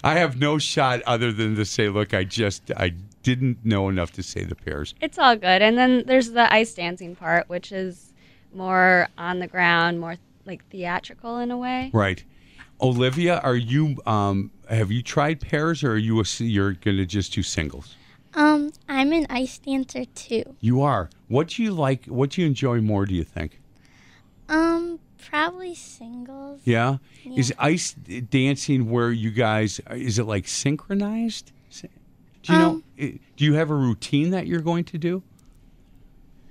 I 0.04 0.16
have 0.16 0.40
no 0.40 0.58
shot 0.58 1.02
other 1.02 1.32
than 1.32 1.56
to 1.56 1.66
say, 1.66 1.90
look, 1.90 2.14
I 2.14 2.24
just 2.24 2.72
I 2.78 2.94
didn't 3.24 3.66
know 3.66 3.90
enough 3.90 4.12
to 4.12 4.24
say 4.24 4.44
the 4.44 4.56
pairs. 4.56 4.94
It's 5.02 5.18
all 5.18 5.36
good. 5.36 5.62
And 5.62 5.78
then 5.78 6.04
there's 6.06 6.32
the 6.32 6.52
ice 6.54 6.74
dancing 6.74 7.16
part, 7.16 7.50
which 7.50 7.72
is 7.72 8.14
more 8.54 9.08
on 9.18 9.40
the 9.40 9.48
ground, 9.48 10.00
more 10.00 10.18
like 10.46 10.66
theatrical 10.70 11.40
in 11.40 11.52
a 11.52 11.58
way. 11.58 11.90
Right. 11.94 12.24
Olivia, 12.82 13.40
are 13.40 13.56
you 13.56 13.98
um, 14.06 14.52
have 14.70 14.92
you 14.92 15.02
tried 15.02 15.40
pairs 15.42 15.84
or 15.84 15.94
are 15.94 15.98
you 15.98 16.20
a, 16.20 16.24
you're 16.40 16.74
going 16.74 16.98
to 16.98 17.06
just 17.06 17.34
do 17.34 17.42
singles? 17.42 17.96
Um, 18.36 18.72
I'm 18.90 19.12
an 19.14 19.28
ice 19.30 19.58
dancer 19.60 20.06
too. 20.06 20.56
You 20.60 20.82
are. 20.82 21.10
What 21.28 21.50
do 21.50 21.64
you 21.64 21.72
like? 21.72 22.06
What 22.06 22.32
do 22.32 22.42
you 22.42 22.48
enjoy 22.48 22.82
more? 22.82 23.06
Do 23.06 23.14
you 23.14 23.24
think? 23.24 23.60
Um, 24.50 25.00
probably 25.30 25.76
singles. 25.76 26.62
Yeah. 26.64 26.98
Is 27.36 27.54
ice 27.60 27.94
dancing 27.94 28.90
where 28.90 29.12
you 29.12 29.32
guys 29.32 29.80
is 29.92 30.20
it 30.20 30.26
like 30.26 30.48
synchronized? 30.48 31.52
Do 32.42 32.52
you 32.54 32.60
know? 32.60 32.70
Um, 32.72 32.84
i- 33.00 33.20
Do 33.38 33.46
you 33.46 33.54
have 33.54 33.70
a 33.70 33.76
routine 33.76 34.32
that 34.32 34.48
you're 34.48 34.60
going 34.62 34.84
to 34.86 34.98
do? 34.98 35.24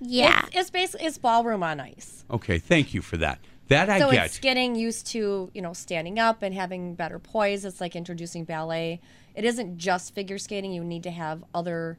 Yeah. 0.00 0.46
It's, 0.46 0.56
it's 0.56 0.70
basically 0.70 1.06
it's 1.06 1.18
ballroom 1.18 1.62
on 1.62 1.80
ice. 1.80 2.24
Okay. 2.30 2.58
Thank 2.58 2.94
you 2.94 3.02
for 3.02 3.16
that. 3.18 3.38
That 3.68 3.88
I 3.90 3.98
so 4.00 4.10
get. 4.10 4.26
it's 4.26 4.38
getting 4.38 4.74
used 4.74 5.06
to 5.08 5.50
you 5.54 5.62
know 5.62 5.72
standing 5.72 6.18
up 6.18 6.42
and 6.42 6.54
having 6.54 6.94
better 6.94 7.18
poise. 7.18 7.64
It's 7.64 7.80
like 7.80 7.94
introducing 7.96 8.44
ballet. 8.44 9.00
It 9.34 9.44
isn't 9.44 9.78
just 9.78 10.14
figure 10.14 10.38
skating. 10.38 10.72
You 10.72 10.84
need 10.84 11.02
to 11.04 11.10
have 11.10 11.42
other 11.54 11.98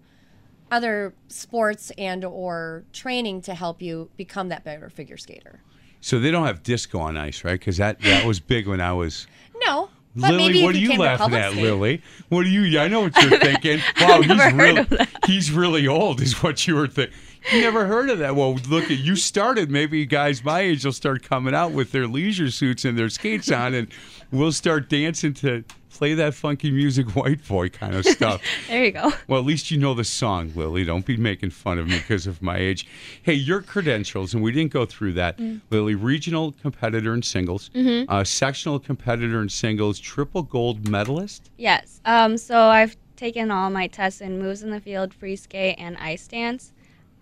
other 0.72 1.13
sports 1.28 1.92
and 1.98 2.24
or 2.25 2.84
training 2.94 3.42
to 3.44 3.54
help 3.54 3.82
you 3.82 4.10
become 4.18 4.50
that 4.50 4.63
better 4.63 4.90
figure 4.90 5.18
skater. 5.18 5.60
so 6.02 6.20
they 6.20 6.32
don't 6.32 6.48
have 6.48 6.63
disco 6.63 7.00
on 7.00 7.16
ice, 7.18 7.44
right? 7.44 7.60
Because 7.60 7.78
that 7.78 8.00
that 8.02 8.25
was 8.25 8.40
big 8.40 8.68
when 8.68 8.82
I 8.82 8.94
was. 8.94 9.28
No, 9.63 9.90
but 10.16 10.32
Lily, 10.32 10.48
maybe 10.48 10.63
what 10.63 10.74
are 10.74 10.78
you 10.78 10.84
you 10.84 10.90
came 10.90 10.98
to 10.98 11.04
laughing 11.04 11.36
at, 11.36 11.54
Lily? 11.56 12.02
What 12.30 12.46
are 12.46 12.50
you? 12.50 12.80
I 12.80 12.88
know 12.88 13.02
what 13.02 13.16
you're 13.22 13.40
thinking. 13.50 13.80
Wow, 14.02 14.22
he's 14.22 14.54
really 14.54 14.88
he's 15.28 15.52
really 15.52 15.88
old, 15.88 16.22
is 16.22 16.42
what 16.42 16.66
you 16.68 16.75
were 16.75 16.88
thinking. 16.88 17.16
You 17.52 17.62
never 17.62 17.86
heard 17.86 18.10
of 18.10 18.20
that? 18.20 18.36
Well, 18.36 18.56
look 18.70 18.86
at 18.86 19.00
you 19.00 19.16
started. 19.16 19.70
Maybe 19.70 20.06
guys 20.06 20.44
my 20.44 20.62
age 20.62 20.86
will 20.86 20.94
start 20.94 21.24
coming 21.24 21.54
out 21.54 21.72
with 21.74 21.92
their 21.92 22.08
leisure 22.08 22.50
suits 22.50 22.84
and 22.86 22.98
their 22.98 23.10
skates 23.10 23.52
on, 23.52 23.74
and 23.74 23.90
we'll 24.32 24.54
start 24.54 24.90
dancing 24.90 25.34
to 25.36 25.63
play 25.93 26.13
that 26.15 26.33
funky 26.33 26.71
music, 26.71 27.09
white 27.15 27.47
boy 27.47 27.69
kind 27.69 27.95
of 27.95 28.05
stuff. 28.05 28.41
There 28.67 28.85
you 28.85 28.91
go. 28.91 29.12
Well, 29.27 29.39
at 29.39 29.45
least 29.45 29.71
you 29.71 29.77
know 29.77 29.93
the 29.93 30.03
song, 30.03 30.51
Lily. 30.55 30.83
Don't 30.83 31.05
be 31.05 31.17
making 31.17 31.51
fun 31.51 31.77
of 31.77 31.88
me 31.88 31.97
because 31.97 32.27
of 32.27 32.41
my 32.41 32.57
age. 32.57 32.88
Hey, 33.21 33.33
your 33.33 33.62
credentials, 33.62 34.33
and 34.33 34.41
we 34.41 34.51
didn't 34.51 34.71
go 34.71 34.85
through 34.85 35.13
that, 35.13 35.39
Lily. 35.69 35.95
Regional 35.95 36.53
competitor 36.62 37.13
in 37.13 37.21
singles, 37.21 37.69
uh, 37.75 38.23
sectional 38.23 38.79
competitor 38.79 39.41
in 39.41 39.50
singles, 39.50 40.00
triple 40.00 40.43
gold 40.43 40.88
medalist. 40.89 41.51
Yes. 41.57 42.01
Um, 42.05 42.38
so 42.38 42.57
I've 42.57 42.97
taken 43.15 43.51
all 43.51 43.69
my 43.69 43.88
tests 43.88 44.21
in 44.21 44.39
moves 44.39 44.63
in 44.63 44.71
the 44.71 44.79
field, 44.79 45.13
free 45.13 45.35
skate, 45.35 45.75
and 45.77 45.97
ice 45.97 46.27
dance. 46.27 46.73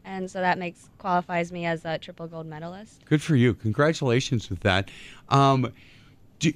And 0.05 0.29
so 0.29 0.39
that 0.39 0.57
makes 0.57 0.89
qualifies 0.97 1.51
me 1.51 1.65
as 1.65 1.85
a 1.85 1.97
triple 1.97 2.27
gold 2.27 2.47
medalist. 2.47 3.05
Good 3.05 3.21
for 3.21 3.35
you. 3.35 3.53
Congratulations 3.53 4.49
with 4.49 4.61
that. 4.61 4.89
Um, 5.29 5.71
do, 6.39 6.53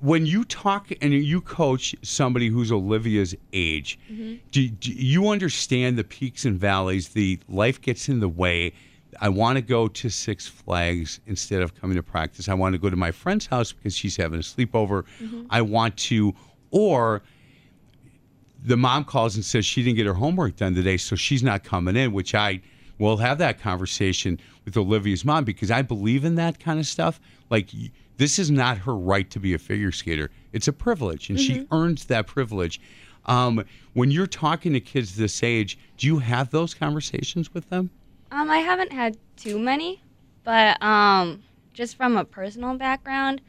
when 0.00 0.24
you 0.24 0.44
talk 0.44 0.90
and 1.02 1.12
you 1.12 1.40
coach 1.40 1.94
somebody 2.02 2.48
who's 2.48 2.72
Olivia's 2.72 3.34
age, 3.52 3.98
mm-hmm. 4.10 4.36
do, 4.50 4.68
do 4.68 4.92
you 4.92 5.28
understand 5.28 5.98
the 5.98 6.04
peaks 6.04 6.44
and 6.44 6.58
valleys? 6.58 7.08
The 7.08 7.38
life 7.48 7.80
gets 7.80 8.08
in 8.08 8.20
the 8.20 8.28
way. 8.28 8.72
I 9.20 9.28
want 9.28 9.56
to 9.56 9.62
go 9.62 9.88
to 9.88 10.08
Six 10.08 10.46
Flags 10.46 11.20
instead 11.26 11.60
of 11.60 11.78
coming 11.78 11.96
to 11.96 12.02
practice. 12.02 12.48
I 12.48 12.54
want 12.54 12.74
to 12.74 12.78
go 12.78 12.88
to 12.88 12.96
my 12.96 13.10
friend's 13.10 13.46
house 13.46 13.72
because 13.72 13.94
she's 13.94 14.16
having 14.16 14.40
a 14.40 14.42
sleepover. 14.42 15.04
Mm-hmm. 15.20 15.42
I 15.50 15.60
want 15.62 15.96
to, 15.98 16.34
or 16.70 17.22
the 18.64 18.76
mom 18.76 19.04
calls 19.04 19.36
and 19.36 19.44
says 19.44 19.66
she 19.66 19.82
didn't 19.82 19.96
get 19.96 20.06
her 20.06 20.14
homework 20.14 20.56
done 20.56 20.74
today, 20.74 20.96
so 20.96 21.16
she's 21.16 21.42
not 21.42 21.64
coming 21.64 21.96
in, 21.96 22.12
which 22.12 22.34
I 22.34 22.60
will 23.00 23.16
have 23.16 23.38
that 23.38 23.58
conversation 23.58 24.38
with 24.64 24.76
Olivia's 24.76 25.24
mom 25.24 25.42
because 25.42 25.70
I 25.70 25.82
believe 25.82 26.24
in 26.24 26.36
that 26.36 26.60
kind 26.60 26.78
of 26.78 26.86
stuff. 26.86 27.18
Like, 27.48 27.70
this 28.18 28.38
is 28.38 28.50
not 28.50 28.78
her 28.78 28.94
right 28.94 29.28
to 29.30 29.40
be 29.40 29.54
a 29.54 29.58
figure 29.58 29.90
skater, 29.90 30.30
it's 30.52 30.68
a 30.68 30.72
privilege, 30.72 31.30
and 31.30 31.40
she 31.40 31.66
earns 31.72 32.04
that 32.04 32.26
privilege. 32.26 32.80
Um, 33.26 33.64
when 33.94 34.10
you're 34.10 34.26
talking 34.26 34.72
to 34.74 34.80
kids 34.80 35.16
this 35.16 35.42
age, 35.42 35.78
do 35.96 36.06
you 36.06 36.18
have 36.18 36.50
those 36.50 36.74
conversations 36.74 37.52
with 37.54 37.68
them? 37.70 37.90
Um, 38.30 38.50
I 38.50 38.58
haven't 38.58 38.92
had 38.92 39.16
too 39.36 39.58
many, 39.58 40.02
but 40.44 40.80
um, 40.82 41.42
just 41.72 41.96
from 41.96 42.16
a 42.16 42.24
personal 42.24 42.76
background, 42.76 43.40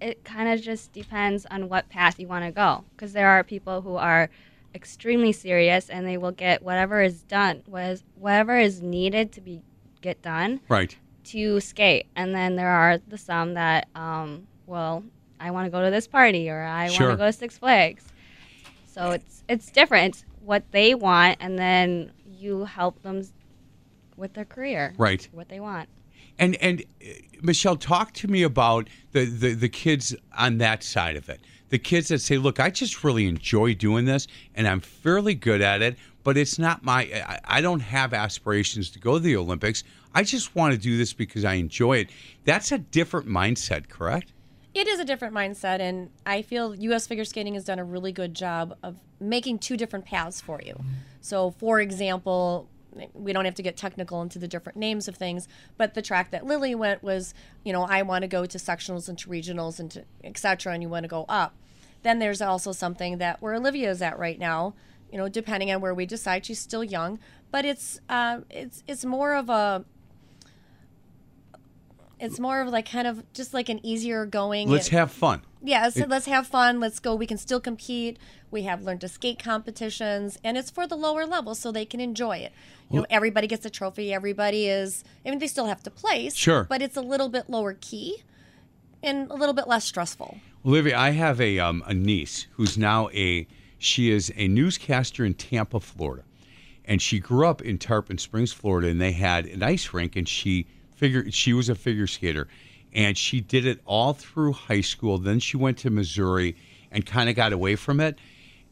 it 0.00 0.24
kind 0.24 0.48
of 0.48 0.62
just 0.62 0.92
depends 0.92 1.46
on 1.50 1.68
what 1.68 1.88
path 1.88 2.18
you 2.18 2.26
want 2.26 2.44
to 2.44 2.50
go. 2.50 2.84
Because 2.92 3.12
there 3.12 3.28
are 3.28 3.44
people 3.44 3.82
who 3.82 3.96
are 3.96 4.30
extremely 4.74 5.32
serious 5.32 5.88
and 5.90 6.06
they 6.06 6.16
will 6.16 6.32
get 6.32 6.62
whatever 6.62 7.02
is 7.02 7.22
done, 7.22 7.62
was 7.66 8.04
whatever 8.14 8.58
is 8.58 8.80
needed 8.82 9.32
to 9.32 9.40
be 9.40 9.62
get 10.00 10.22
done 10.22 10.60
Right. 10.68 10.96
to 11.24 11.60
skate. 11.60 12.06
And 12.16 12.34
then 12.34 12.56
there 12.56 12.70
are 12.70 12.98
the 12.98 13.18
some 13.18 13.54
that, 13.54 13.88
um, 13.94 14.46
well, 14.66 15.04
I 15.38 15.50
want 15.50 15.66
to 15.66 15.70
go 15.70 15.84
to 15.84 15.90
this 15.90 16.06
party 16.06 16.48
or 16.48 16.62
I 16.62 16.88
Sure. 16.88 17.08
want 17.08 17.18
to 17.18 17.22
go 17.24 17.26
to 17.26 17.32
Six 17.32 17.58
Flags. 17.58 18.04
So 18.86 19.10
it's 19.12 19.44
it's 19.48 19.70
different. 19.70 20.14
It's 20.16 20.24
what 20.40 20.64
they 20.72 20.94
want, 20.94 21.38
and 21.40 21.58
then 21.58 22.12
you 22.26 22.64
help 22.64 23.02
them 23.02 23.22
with 24.16 24.34
their 24.34 24.44
career. 24.44 24.94
Right. 24.98 25.28
What 25.32 25.48
they 25.48 25.60
want. 25.60 25.88
And 26.38 26.56
and 26.56 26.82
uh, 27.02 27.08
Michelle, 27.42 27.76
talk 27.76 28.12
to 28.14 28.28
me 28.28 28.42
about 28.42 28.88
the, 29.12 29.24
the 29.26 29.54
the 29.54 29.68
kids 29.68 30.14
on 30.36 30.58
that 30.58 30.82
side 30.82 31.16
of 31.16 31.28
it. 31.28 31.40
The 31.70 31.78
kids 31.78 32.08
that 32.08 32.20
say, 32.20 32.36
"Look, 32.38 32.60
I 32.60 32.70
just 32.70 33.02
really 33.02 33.26
enjoy 33.26 33.74
doing 33.74 34.04
this, 34.04 34.26
and 34.54 34.68
I'm 34.68 34.80
fairly 34.80 35.34
good 35.34 35.60
at 35.60 35.82
it, 35.82 35.96
but 36.22 36.36
it's 36.36 36.58
not 36.58 36.84
my. 36.84 37.40
I, 37.44 37.60
don't 37.60 37.80
have 37.80 38.12
aspirations 38.12 38.90
to 38.90 38.98
go 38.98 39.14
to 39.14 39.20
the 39.20 39.36
Olympics. 39.36 39.82
I 40.14 40.22
just 40.22 40.54
want 40.54 40.74
to 40.74 40.78
do 40.78 40.96
this 40.96 41.12
because 41.12 41.44
I 41.44 41.54
enjoy 41.54 41.98
it." 41.98 42.10
That's 42.44 42.72
a 42.72 42.78
different 42.78 43.28
mindset, 43.28 43.88
correct? 43.88 44.32
It 44.72 44.86
is 44.86 45.00
a 45.00 45.04
different 45.04 45.34
mindset, 45.34 45.80
and 45.80 46.10
I 46.24 46.42
feel 46.42 46.74
U.S. 46.74 47.06
figure 47.06 47.24
skating 47.24 47.54
has 47.54 47.64
done 47.64 47.78
a 47.78 47.84
really 47.84 48.12
good 48.12 48.34
job 48.34 48.76
of 48.82 48.96
making 49.18 49.58
two 49.58 49.76
different 49.76 50.04
paths 50.04 50.40
for 50.40 50.60
you. 50.64 50.78
So, 51.20 51.50
for 51.50 51.80
example, 51.80 52.68
we 53.14 53.32
don't 53.32 53.44
have 53.44 53.54
to 53.54 53.62
get 53.62 53.76
technical 53.76 54.22
into 54.22 54.38
the 54.38 54.48
different 54.48 54.78
names 54.78 55.08
of 55.08 55.16
things, 55.16 55.48
but 55.76 55.94
the 55.94 56.02
track 56.02 56.30
that 56.30 56.46
Lily 56.46 56.74
went 56.74 57.02
was, 57.02 57.34
you 57.64 57.72
know, 57.72 57.82
I 57.82 58.02
want 58.02 58.22
to 58.22 58.28
go 58.28 58.46
to 58.46 58.58
sectionals 58.58 59.08
and 59.08 59.18
to 59.18 59.28
regionals 59.28 59.78
and 59.78 59.90
to 59.92 60.04
et 60.24 60.38
cetera, 60.38 60.72
and 60.72 60.82
you 60.82 60.88
want 60.88 61.04
to 61.04 61.08
go 61.08 61.24
up. 61.28 61.54
Then 62.02 62.18
there's 62.18 62.40
also 62.40 62.72
something 62.72 63.18
that 63.18 63.42
where 63.42 63.54
Olivia 63.54 63.90
is 63.90 64.02
at 64.02 64.18
right 64.18 64.38
now, 64.38 64.74
you 65.12 65.18
know, 65.18 65.28
depending 65.28 65.70
on 65.70 65.80
where 65.80 65.94
we 65.94 66.06
decide. 66.06 66.46
She's 66.46 66.58
still 66.58 66.84
young, 66.84 67.18
but 67.50 67.64
it's 67.64 68.00
uh, 68.08 68.40
it's 68.48 68.82
it's 68.86 69.04
more 69.04 69.34
of 69.34 69.50
a 69.50 69.84
it's 72.20 72.38
more 72.38 72.60
of 72.60 72.68
like 72.68 72.90
kind 72.90 73.06
of 73.06 73.24
just 73.32 73.54
like 73.54 73.68
an 73.68 73.84
easier 73.84 74.26
going. 74.26 74.68
Let's 74.68 74.88
have 74.88 75.10
fun. 75.10 75.42
Yeah, 75.62 75.88
so 75.90 76.04
let's 76.06 76.26
have 76.26 76.46
fun. 76.46 76.80
Let's 76.80 76.98
go. 76.98 77.14
We 77.14 77.26
can 77.26 77.38
still 77.38 77.60
compete. 77.60 78.18
We 78.50 78.62
have 78.62 78.82
learned 78.82 79.00
to 79.02 79.08
skate 79.08 79.42
competitions, 79.42 80.38
and 80.42 80.56
it's 80.56 80.70
for 80.70 80.86
the 80.86 80.96
lower 80.96 81.26
level 81.26 81.54
so 81.54 81.70
they 81.72 81.84
can 81.84 82.00
enjoy 82.00 82.38
it. 82.38 82.52
You 82.90 83.00
know, 83.00 83.06
everybody 83.10 83.46
gets 83.46 83.64
a 83.64 83.70
trophy. 83.70 84.12
Everybody 84.12 84.68
is. 84.68 85.04
I 85.24 85.30
mean, 85.30 85.38
they 85.38 85.46
still 85.46 85.66
have 85.66 85.82
to 85.84 85.90
place. 85.90 86.34
Sure. 86.34 86.64
But 86.64 86.82
it's 86.82 86.96
a 86.96 87.02
little 87.02 87.28
bit 87.28 87.48
lower 87.48 87.76
key, 87.80 88.22
and 89.02 89.30
a 89.30 89.34
little 89.34 89.54
bit 89.54 89.68
less 89.68 89.84
stressful. 89.84 90.38
Olivia, 90.64 90.98
I 90.98 91.10
have 91.10 91.40
a 91.40 91.58
um, 91.58 91.82
a 91.86 91.94
niece 91.94 92.46
who's 92.52 92.76
now 92.76 93.08
a 93.10 93.46
she 93.78 94.10
is 94.10 94.32
a 94.36 94.48
newscaster 94.48 95.24
in 95.24 95.34
Tampa, 95.34 95.80
Florida, 95.80 96.24
and 96.84 97.00
she 97.00 97.18
grew 97.18 97.46
up 97.46 97.62
in 97.62 97.78
Tarpon 97.78 98.18
Springs, 98.18 98.52
Florida, 98.52 98.88
and 98.88 99.00
they 99.00 99.12
had 99.12 99.46
an 99.46 99.62
ice 99.62 99.92
rink, 99.94 100.16
and 100.16 100.28
she 100.28 100.66
figure 101.00 101.30
she 101.30 101.54
was 101.54 101.70
a 101.70 101.74
figure 101.74 102.06
skater, 102.06 102.46
and 102.92 103.16
she 103.16 103.40
did 103.40 103.64
it 103.64 103.80
all 103.86 104.12
through 104.12 104.52
high 104.52 104.82
school. 104.82 105.16
Then 105.16 105.40
she 105.40 105.56
went 105.56 105.78
to 105.78 105.90
Missouri 105.90 106.56
and 106.92 107.06
kind 107.06 107.30
of 107.30 107.36
got 107.36 107.54
away 107.54 107.74
from 107.74 108.00
it. 108.00 108.18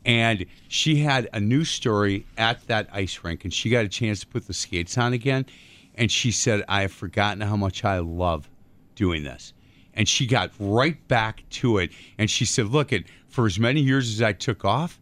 And 0.05 0.45
she 0.69 0.97
had 0.97 1.29
a 1.33 1.41
new 1.41 1.65
story 1.65 2.27
at 2.37 2.67
that 2.69 2.89
ice 2.93 3.19
rink, 3.25 3.45
and 3.45 3.53
she 3.53 3.71
got 3.71 3.85
a 3.85 3.89
chance 3.89 4.21
to 4.21 4.27
put 4.27 4.47
the 4.47 4.53
skates 4.53 4.99
on 4.99 5.15
again. 5.15 5.47
And 5.95 6.11
she 6.11 6.31
said, 6.31 6.65
I 6.69 6.83
have 6.83 6.93
forgotten 6.93 7.41
how 7.41 7.57
much 7.57 7.83
I 7.85 7.99
love 7.99 8.49
doing 8.95 9.25
this. 9.25 9.55
And 9.95 10.07
she 10.07 10.27
got 10.27 10.53
right 10.59 10.97
back 11.09 11.45
to 11.51 11.79
it. 11.79 11.91
And 12.19 12.31
she 12.31 12.45
said, 12.45 12.67
Look, 12.67 12.93
it, 12.93 13.07
for 13.29 13.47
as 13.47 13.59
many 13.59 13.81
years 13.81 14.13
as 14.13 14.23
I 14.23 14.33
took 14.35 14.65
off, 14.65 15.01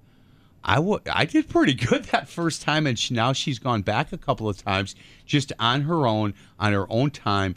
I 0.66 1.24
did 1.24 1.48
pretty 1.48 1.74
good 1.74 2.04
that 2.12 2.28
first 2.28 2.62
time. 2.62 2.86
And 2.86 2.98
she, 2.98 3.14
now 3.14 3.32
she's 3.32 3.58
gone 3.58 3.82
back 3.82 4.12
a 4.12 4.18
couple 4.18 4.48
of 4.48 4.62
times 4.62 4.94
just 5.24 5.52
on 5.58 5.82
her 5.82 6.06
own, 6.06 6.34
on 6.58 6.72
her 6.72 6.86
own 6.90 7.10
time, 7.10 7.54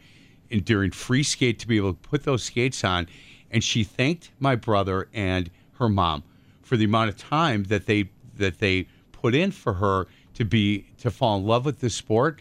and 0.51 0.63
during 0.63 0.91
free 0.91 1.23
skate 1.23 1.59
to 1.59 1.67
be 1.67 1.77
able 1.77 1.93
to 1.93 1.99
put 1.99 2.23
those 2.23 2.43
skates 2.43 2.83
on. 2.83 3.07
And 3.51 3.63
she 3.63 3.83
thanked 3.83 4.31
my 4.39 4.55
brother 4.55 5.09
and 5.13 5.49
her 5.79 5.89
mom 5.89 6.23
for 6.61 6.77
the 6.77 6.85
amount 6.85 7.09
of 7.09 7.17
time 7.17 7.63
that 7.65 7.87
they 7.87 8.09
that 8.37 8.59
they 8.59 8.87
put 9.11 9.33
in 9.33 9.51
for 9.51 9.73
her 9.73 10.07
to 10.35 10.45
be 10.45 10.85
to 10.99 11.09
fall 11.09 11.37
in 11.37 11.45
love 11.45 11.65
with 11.65 11.79
the 11.79 11.89
sport 11.89 12.39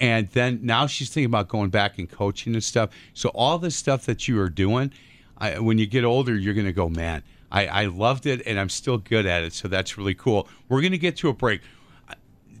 and 0.00 0.28
then 0.30 0.58
now 0.62 0.86
she's 0.86 1.10
thinking 1.10 1.26
about 1.26 1.48
going 1.48 1.70
back 1.70 1.96
and 1.98 2.10
coaching 2.10 2.54
and 2.54 2.64
stuff 2.64 2.90
so 3.14 3.28
all 3.30 3.58
this 3.58 3.76
stuff 3.76 4.04
that 4.04 4.26
you 4.26 4.40
are 4.40 4.48
doing 4.48 4.92
I, 5.38 5.58
when 5.60 5.78
you 5.78 5.86
get 5.86 6.04
older 6.04 6.34
you're 6.36 6.54
going 6.54 6.66
to 6.66 6.72
go 6.72 6.88
man 6.88 7.22
I, 7.52 7.66
I 7.66 7.84
loved 7.86 8.26
it, 8.26 8.42
and 8.46 8.58
I'm 8.58 8.70
still 8.70 8.98
good 8.98 9.26
at 9.26 9.44
it. 9.44 9.52
So 9.52 9.68
that's 9.68 9.96
really 9.96 10.14
cool. 10.14 10.48
We're 10.68 10.80
going 10.80 10.92
to 10.92 10.98
get 10.98 11.16
to 11.18 11.28
a 11.28 11.32
break. 11.32 11.60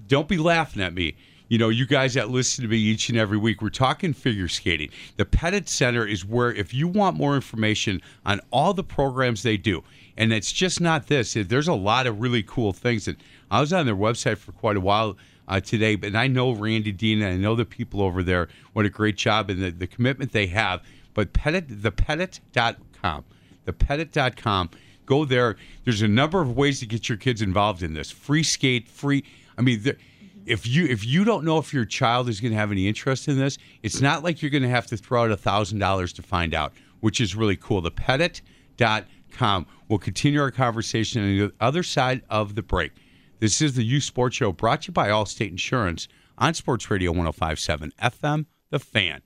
Don't 0.06 0.28
be 0.28 0.36
laughing 0.36 0.82
at 0.82 0.94
me. 0.94 1.16
You 1.48 1.58
know, 1.58 1.70
you 1.70 1.86
guys 1.86 2.14
that 2.14 2.30
listen 2.30 2.62
to 2.62 2.68
me 2.68 2.76
each 2.76 3.08
and 3.08 3.18
every 3.18 3.36
week, 3.36 3.60
we're 3.60 3.70
talking 3.70 4.12
figure 4.12 4.48
skating. 4.48 4.90
The 5.16 5.24
Pettit 5.24 5.68
Center 5.68 6.06
is 6.06 6.24
where, 6.24 6.52
if 6.52 6.72
you 6.72 6.88
want 6.88 7.16
more 7.16 7.34
information 7.34 8.00
on 8.24 8.40
all 8.50 8.72
the 8.72 8.84
programs 8.84 9.42
they 9.42 9.56
do, 9.56 9.82
and 10.16 10.32
it's 10.32 10.52
just 10.52 10.80
not 10.80 11.08
this, 11.08 11.34
there's 11.34 11.68
a 11.68 11.74
lot 11.74 12.06
of 12.06 12.20
really 12.20 12.42
cool 12.42 12.72
things 12.72 13.06
that 13.06 13.16
I 13.50 13.60
was 13.60 13.72
on 13.72 13.86
their 13.86 13.96
website 13.96 14.38
for 14.38 14.52
quite 14.52 14.76
a 14.76 14.80
while 14.80 15.16
uh, 15.48 15.60
today, 15.60 15.96
but 15.96 16.14
I 16.14 16.26
know 16.26 16.52
Randy 16.52 16.92
Dean 16.92 17.20
and 17.20 17.34
I 17.34 17.36
know 17.36 17.54
the 17.54 17.64
people 17.64 18.00
over 18.00 18.22
there, 18.22 18.48
what 18.72 18.86
a 18.86 18.90
great 18.90 19.16
job 19.16 19.50
and 19.50 19.62
the, 19.62 19.70
the 19.70 19.86
commitment 19.86 20.32
they 20.32 20.46
have. 20.46 20.82
But 21.14 21.32
Pettit, 21.32 21.68
thepettit.com, 21.68 23.24
thepettit.com, 23.66 24.70
go 25.06 25.24
there. 25.24 25.56
There's 25.84 26.02
a 26.02 26.08
number 26.08 26.40
of 26.40 26.56
ways 26.56 26.80
to 26.80 26.86
get 26.86 27.08
your 27.08 27.18
kids 27.18 27.42
involved 27.42 27.82
in 27.82 27.94
this. 27.94 28.10
Free 28.10 28.42
skate, 28.42 28.88
free. 28.88 29.24
I 29.58 29.62
mean, 29.62 29.82
there, 29.82 29.96
if 30.46 30.66
you 30.66 30.86
if 30.86 31.06
you 31.06 31.24
don't 31.24 31.44
know 31.44 31.58
if 31.58 31.72
your 31.72 31.84
child 31.84 32.28
is 32.28 32.40
going 32.40 32.52
to 32.52 32.58
have 32.58 32.72
any 32.72 32.88
interest 32.88 33.28
in 33.28 33.38
this, 33.38 33.58
it's 33.82 34.00
not 34.00 34.22
like 34.22 34.42
you're 34.42 34.50
going 34.50 34.62
to 34.62 34.68
have 34.68 34.86
to 34.86 34.96
throw 34.96 35.30
out 35.30 35.40
thousand 35.40 35.78
dollars 35.78 36.12
to 36.14 36.22
find 36.22 36.54
out, 36.54 36.72
which 37.00 37.20
is 37.20 37.36
really 37.36 37.56
cool. 37.56 37.82
Thepettit.com. 37.82 39.66
We'll 39.88 39.98
continue 39.98 40.40
our 40.40 40.50
conversation 40.50 41.22
on 41.22 41.28
the 41.28 41.52
other 41.60 41.82
side 41.82 42.22
of 42.30 42.54
the 42.54 42.62
break. 42.62 42.92
This 43.40 43.60
is 43.60 43.74
the 43.74 43.84
Youth 43.84 44.04
Sports 44.04 44.36
Show 44.36 44.52
brought 44.52 44.82
to 44.82 44.88
you 44.88 44.92
by 44.92 45.08
Allstate 45.08 45.50
Insurance 45.50 46.08
on 46.38 46.54
Sports 46.54 46.90
Radio 46.90 47.10
1057 47.10 47.92
FM, 48.00 48.46
The 48.70 48.78
Fan. 48.78 49.20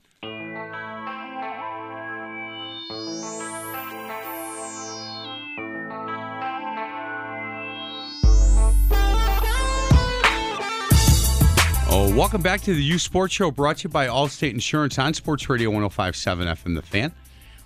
Welcome 12.17 12.41
back 12.41 12.63
to 12.63 12.73
the 12.73 12.83
Youth 12.83 13.03
Sports 13.03 13.35
Show 13.35 13.51
brought 13.51 13.77
to 13.77 13.89
you 13.89 13.91
by 13.91 14.07
Allstate 14.07 14.55
Insurance 14.55 14.99
on 14.99 15.13
Sports 15.13 15.51
Radio 15.51 15.69
1057 15.69 16.49
FM 16.49 16.75
The 16.75 16.81
Fan. 16.81 17.13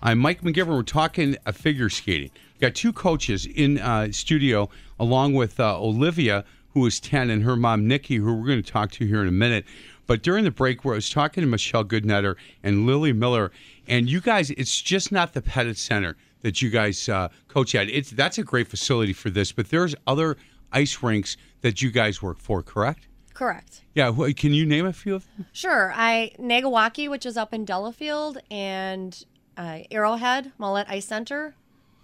I'm 0.03 0.19
Mike 0.19 0.41
McGivern. 0.41 0.75
We're 0.75 0.83
talking 0.83 1.37
uh, 1.47 1.53
figure 1.53 1.89
skating. 1.89 2.33
We've 2.55 2.61
got 2.61 2.75
two 2.75 2.93
coaches 2.93 3.47
in 3.47 3.79
uh, 3.79 4.11
studio, 4.11 4.69
along 4.99 5.35
with 5.35 5.61
uh, 5.61 5.81
Olivia, 5.81 6.45
who 6.75 6.85
is 6.85 6.99
10, 6.99 7.31
and 7.31 7.45
her 7.45 7.55
mom, 7.55 7.87
Nikki, 7.87 8.17
who 8.17 8.35
we're 8.35 8.49
going 8.49 8.61
to 8.61 8.69
talk 8.69 8.91
to 8.91 9.07
here 9.07 9.23
in 9.23 9.29
a 9.29 9.33
minute. 9.33 9.67
But 10.09 10.25
during 10.25 10.43
the 10.43 10.51
break, 10.51 10.85
where 10.85 10.95
I 10.95 10.97
was 10.97 11.11
talking 11.11 11.43
to 11.43 11.47
Michelle 11.47 11.85
Goodnetter 11.85 12.35
and 12.65 12.87
Lily 12.87 13.13
Miller, 13.13 13.53
and 13.87 14.11
you 14.11 14.21
guys, 14.21 14.51
it's 14.51 14.81
just 14.81 15.13
not 15.13 15.33
the 15.33 15.43
Pettit 15.43 15.79
Center 15.79 16.17
that 16.41 16.61
you 16.61 16.71
guys 16.71 17.09
uh, 17.09 17.29
coach 17.47 17.77
at. 17.77 17.89
It's 17.89 18.11
that's 18.11 18.39
a 18.39 18.43
great 18.43 18.67
facility 18.67 19.13
for 19.13 19.31
this, 19.31 19.53
but 19.53 19.71
there's 19.71 19.95
other 20.09 20.37
ice 20.73 21.05
rinks 21.05 21.37
that 21.61 21.83
you 21.83 21.93
guys 21.93 22.21
work 22.21 22.41
for, 22.41 22.65
correct? 22.65 23.07
Correct. 23.41 23.81
Yeah, 23.95 24.13
wh- 24.13 24.35
can 24.37 24.53
you 24.53 24.67
name 24.67 24.85
a 24.85 24.93
few 24.93 25.15
of 25.15 25.25
them? 25.25 25.47
Sure. 25.53 25.95
I 25.97 26.33
Nagawaukee, 26.39 27.09
which 27.09 27.25
is 27.25 27.39
up 27.39 27.55
in 27.55 27.65
Delafield, 27.65 28.37
and 28.51 29.25
uh, 29.57 29.79
Arrowhead 29.91 30.53
Mullet 30.59 30.87
Ice 30.91 31.07
Center, 31.07 31.55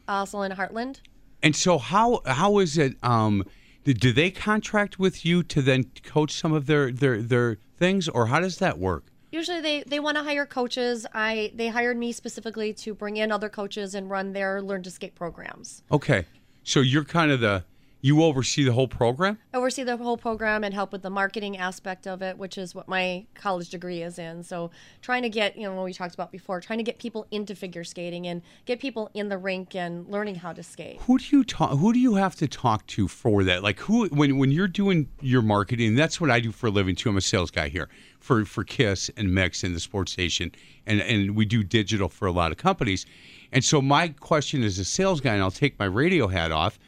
also 0.08 0.40
in 0.40 0.52
Hartland. 0.52 1.00
And 1.42 1.54
so, 1.54 1.76
how 1.76 2.22
how 2.24 2.56
is 2.56 2.78
it? 2.78 2.96
Um, 3.02 3.44
do, 3.84 3.92
do 3.92 4.14
they 4.14 4.30
contract 4.30 4.98
with 4.98 5.26
you 5.26 5.42
to 5.42 5.60
then 5.60 5.90
coach 6.02 6.32
some 6.32 6.54
of 6.54 6.64
their 6.64 6.90
their 6.90 7.20
their 7.20 7.58
things, 7.76 8.08
or 8.08 8.28
how 8.28 8.40
does 8.40 8.56
that 8.56 8.78
work? 8.78 9.04
Usually 9.30 9.60
they, 9.60 9.82
they 9.82 10.00
want 10.00 10.16
to 10.16 10.22
hire 10.22 10.46
coaches. 10.46 11.04
I 11.12 11.52
they 11.54 11.68
hired 11.68 11.98
me 11.98 12.12
specifically 12.12 12.72
to 12.72 12.94
bring 12.94 13.18
in 13.18 13.30
other 13.30 13.50
coaches 13.50 13.94
and 13.94 14.08
run 14.08 14.32
their 14.32 14.62
learn 14.62 14.82
to 14.84 14.90
skate 14.90 15.14
programs. 15.14 15.82
Okay, 15.92 16.24
so 16.62 16.80
you're 16.80 17.04
kind 17.04 17.30
of 17.30 17.40
the 17.40 17.64
you 18.00 18.22
oversee 18.22 18.64
the 18.64 18.72
whole 18.72 18.88
program. 18.88 19.38
Oversee 19.54 19.82
the 19.82 19.96
whole 19.96 20.16
program 20.16 20.62
and 20.62 20.72
help 20.72 20.92
with 20.92 21.02
the 21.02 21.10
marketing 21.10 21.56
aspect 21.56 22.06
of 22.06 22.22
it, 22.22 22.38
which 22.38 22.58
is 22.58 22.74
what 22.74 22.88
my 22.88 23.26
college 23.34 23.70
degree 23.70 24.02
is 24.02 24.18
in. 24.18 24.42
So 24.42 24.70
trying 25.02 25.22
to 25.22 25.28
get, 25.28 25.56
you 25.56 25.64
know, 25.64 25.74
what 25.74 25.84
we 25.84 25.92
talked 25.92 26.14
about 26.14 26.30
before, 26.30 26.60
trying 26.60 26.78
to 26.78 26.84
get 26.84 26.98
people 26.98 27.26
into 27.30 27.54
figure 27.54 27.84
skating 27.84 28.26
and 28.26 28.42
get 28.64 28.80
people 28.80 29.10
in 29.14 29.28
the 29.28 29.38
rink 29.38 29.74
and 29.74 30.06
learning 30.08 30.36
how 30.36 30.52
to 30.52 30.62
skate. 30.62 31.00
Who 31.02 31.18
do 31.18 31.24
you 31.36 31.44
talk? 31.44 31.78
Who 31.78 31.92
do 31.92 31.98
you 31.98 32.14
have 32.14 32.36
to 32.36 32.46
talk 32.46 32.86
to 32.88 33.08
for 33.08 33.42
that? 33.44 33.62
Like 33.62 33.80
who 33.80 34.06
when 34.08 34.38
when 34.38 34.52
you're 34.52 34.68
doing 34.68 35.08
your 35.20 35.42
marketing? 35.42 35.94
That's 35.94 36.20
what 36.20 36.30
I 36.30 36.40
do 36.40 36.52
for 36.52 36.66
a 36.66 36.70
living 36.70 36.94
too. 36.94 37.08
I'm 37.08 37.16
a 37.16 37.20
sales 37.20 37.50
guy 37.50 37.68
here 37.68 37.88
for 38.20 38.44
for 38.44 38.62
Kiss 38.62 39.10
and 39.16 39.34
Mix 39.34 39.64
and 39.64 39.74
the 39.74 39.80
Sports 39.80 40.12
Station, 40.12 40.52
and 40.86 41.00
and 41.00 41.34
we 41.34 41.44
do 41.44 41.64
digital 41.64 42.08
for 42.08 42.26
a 42.26 42.32
lot 42.32 42.52
of 42.52 42.58
companies. 42.58 43.06
And 43.52 43.64
so 43.64 43.80
my 43.80 44.08
question 44.08 44.62
as 44.62 44.78
a 44.78 44.84
sales 44.84 45.20
guy, 45.20 45.32
and 45.32 45.42
I'll 45.42 45.50
take 45.50 45.78
my 45.78 45.86
radio 45.86 46.26
hat 46.26 46.52
off. 46.52 46.78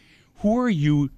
Who 0.41 0.59
are 0.59 0.69
you? 0.69 1.11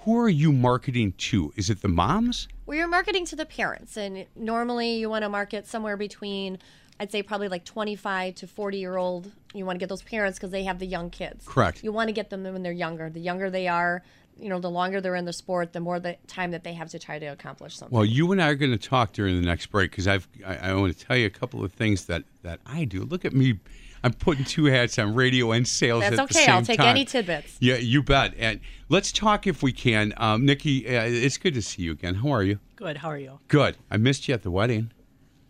Who 0.00 0.18
are 0.18 0.28
you 0.28 0.52
marketing 0.52 1.14
to? 1.16 1.52
Is 1.56 1.70
it 1.70 1.80
the 1.82 1.88
moms? 1.88 2.48
Well, 2.66 2.76
you're 2.76 2.88
marketing 2.88 3.26
to 3.26 3.36
the 3.36 3.46
parents, 3.46 3.96
and 3.96 4.26
normally 4.36 4.96
you 4.96 5.08
want 5.08 5.22
to 5.22 5.28
market 5.28 5.66
somewhere 5.66 5.96
between, 5.96 6.58
I'd 7.00 7.10
say 7.10 7.22
probably 7.22 7.48
like 7.48 7.64
25 7.64 8.34
to 8.36 8.46
40 8.46 8.78
year 8.78 8.96
old. 8.96 9.32
You 9.54 9.64
want 9.66 9.76
to 9.76 9.80
get 9.80 9.88
those 9.88 10.02
parents 10.02 10.38
because 10.38 10.50
they 10.50 10.64
have 10.64 10.78
the 10.78 10.86
young 10.86 11.10
kids. 11.10 11.46
Correct. 11.46 11.82
You 11.82 11.92
want 11.92 12.08
to 12.08 12.12
get 12.12 12.30
them 12.30 12.42
when 12.44 12.62
they're 12.62 12.72
younger. 12.72 13.08
The 13.08 13.20
younger 13.20 13.50
they 13.50 13.68
are, 13.68 14.02
you 14.38 14.48
know, 14.48 14.58
the 14.58 14.70
longer 14.70 15.00
they're 15.00 15.14
in 15.14 15.24
the 15.26 15.32
sport, 15.32 15.72
the 15.72 15.80
more 15.80 16.00
the 16.00 16.16
time 16.26 16.50
that 16.50 16.64
they 16.64 16.72
have 16.74 16.90
to 16.90 16.98
try 16.98 17.18
to 17.18 17.26
accomplish 17.26 17.76
something. 17.76 17.94
Well, 17.94 18.04
you 18.04 18.30
and 18.32 18.42
I 18.42 18.48
are 18.48 18.54
going 18.54 18.72
to 18.72 18.88
talk 18.88 19.12
during 19.12 19.40
the 19.40 19.46
next 19.46 19.66
break 19.66 19.90
because 19.90 20.08
I've 20.08 20.26
I, 20.44 20.56
I 20.56 20.74
want 20.74 20.96
to 20.96 21.06
tell 21.06 21.16
you 21.16 21.26
a 21.26 21.30
couple 21.30 21.64
of 21.64 21.72
things 21.72 22.06
that 22.06 22.24
that 22.42 22.60
I 22.66 22.84
do. 22.84 23.04
Look 23.04 23.24
at 23.24 23.32
me. 23.34 23.60
I'm 24.04 24.12
putting 24.12 24.44
two 24.44 24.66
hats 24.66 24.98
on 24.98 25.14
radio 25.14 25.52
and 25.52 25.66
sales 25.66 26.02
That's 26.02 26.12
at 26.12 26.16
the 26.16 26.22
okay. 26.24 26.44
same 26.44 26.54
I'll 26.54 26.62
take 26.62 26.76
time. 26.76 26.88
any 26.88 27.06
tidbits. 27.06 27.56
Yeah, 27.58 27.76
you 27.76 28.02
bet. 28.02 28.34
And 28.38 28.60
let's 28.90 29.10
talk 29.10 29.46
if 29.46 29.62
we 29.62 29.72
can. 29.72 30.12
Um, 30.18 30.44
Nikki, 30.44 30.86
uh, 30.86 31.04
it's 31.06 31.38
good 31.38 31.54
to 31.54 31.62
see 31.62 31.82
you 31.82 31.92
again. 31.92 32.16
How 32.16 32.28
are 32.28 32.42
you? 32.42 32.58
Good. 32.76 32.98
How 32.98 33.08
are 33.08 33.18
you? 33.18 33.40
Good. 33.48 33.78
I 33.90 33.96
missed 33.96 34.28
you 34.28 34.34
at 34.34 34.42
the 34.42 34.50
wedding. 34.50 34.92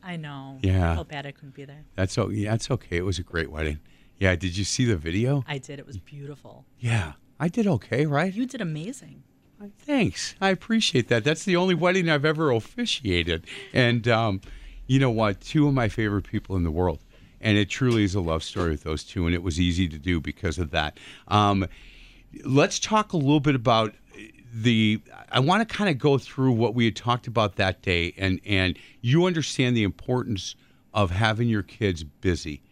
I 0.05 0.15
know. 0.17 0.59
Yeah. 0.63 0.93
I 0.93 0.95
felt 0.95 1.09
bad 1.09 1.27
I 1.27 1.33
couldn't 1.33 1.55
be 1.55 1.65
there. 1.65 1.85
That's 1.97 2.17
o- 2.17 2.29
yeah, 2.29 2.53
that's 2.53 2.71
okay. 2.71 2.97
It 2.99 3.05
was 3.05 3.19
a 3.19 3.25
great 3.25 3.51
wedding. 3.51 3.81
Yeah. 4.19 4.37
Did 4.37 4.57
you 4.57 4.63
see 4.65 4.85
the 4.85 4.97
video? 4.97 5.43
I 5.49 5.59
did. 5.59 5.81
It 5.81 5.87
was 5.87 5.99
beautiful. 5.99 6.65
Yeah, 6.79 7.15
I 7.41 7.49
did 7.49 7.67
okay, 7.67 8.07
right? 8.07 8.33
You 8.33 8.47
did 8.47 8.61
amazing. 8.61 9.25
Thanks. 9.79 10.35
I 10.41 10.51
appreciate 10.51 11.09
that. 11.09 11.25
That's 11.25 11.45
the 11.45 11.57
only 11.57 11.75
wedding 11.75 12.09
I've 12.09 12.25
ever 12.25 12.51
officiated. 12.53 13.47
And 13.73 14.07
um, 14.07 14.41
you 14.87 15.01
know 15.01 15.11
what? 15.11 15.41
Two 15.41 15.67
of 15.67 15.75
my 15.75 15.89
favorite 15.89 16.23
people 16.25 16.55
in 16.57 16.65
the 16.65 16.71
world. 16.71 17.01
And 17.45 17.57
it 17.57 17.69
truly 17.69 18.03
is 18.03 18.17
a 18.17 18.21
love 18.21 18.43
story 18.43 18.71
with 18.71 18.83
those 18.83 19.05
two. 19.05 19.27
And 19.27 19.35
it 19.35 19.43
was 19.43 19.61
easy 19.61 19.87
to 19.89 19.99
do 19.99 20.21
because 20.21 20.59
of 20.59 20.71
that. 20.73 20.99
Um, 21.29 21.67
let's 22.45 22.81
talk 22.81 23.13
a 23.13 23.17
little 23.17 23.39
bit 23.39 23.55
about 23.55 23.95
the. 24.53 25.01
I 25.31 25.41
want 25.41 25.69
to 25.69 25.77
kind 25.77 25.91
of 25.91 25.99
go 25.99 26.19
through 26.19 26.53
what 26.53 26.75
we 26.75 26.87
had 26.87 26.97
talked 26.97 27.27
about 27.27 27.57
that 27.57 27.83
day. 27.83 28.15
And, 28.17 28.41
and 28.47 28.77
you 29.03 29.27
understand 29.27 29.77
the 29.77 29.85
importance 29.85 30.57
of 30.95 31.11
having 31.11 31.49
your 31.49 31.63
kids 31.63 32.03
busy 32.03 32.63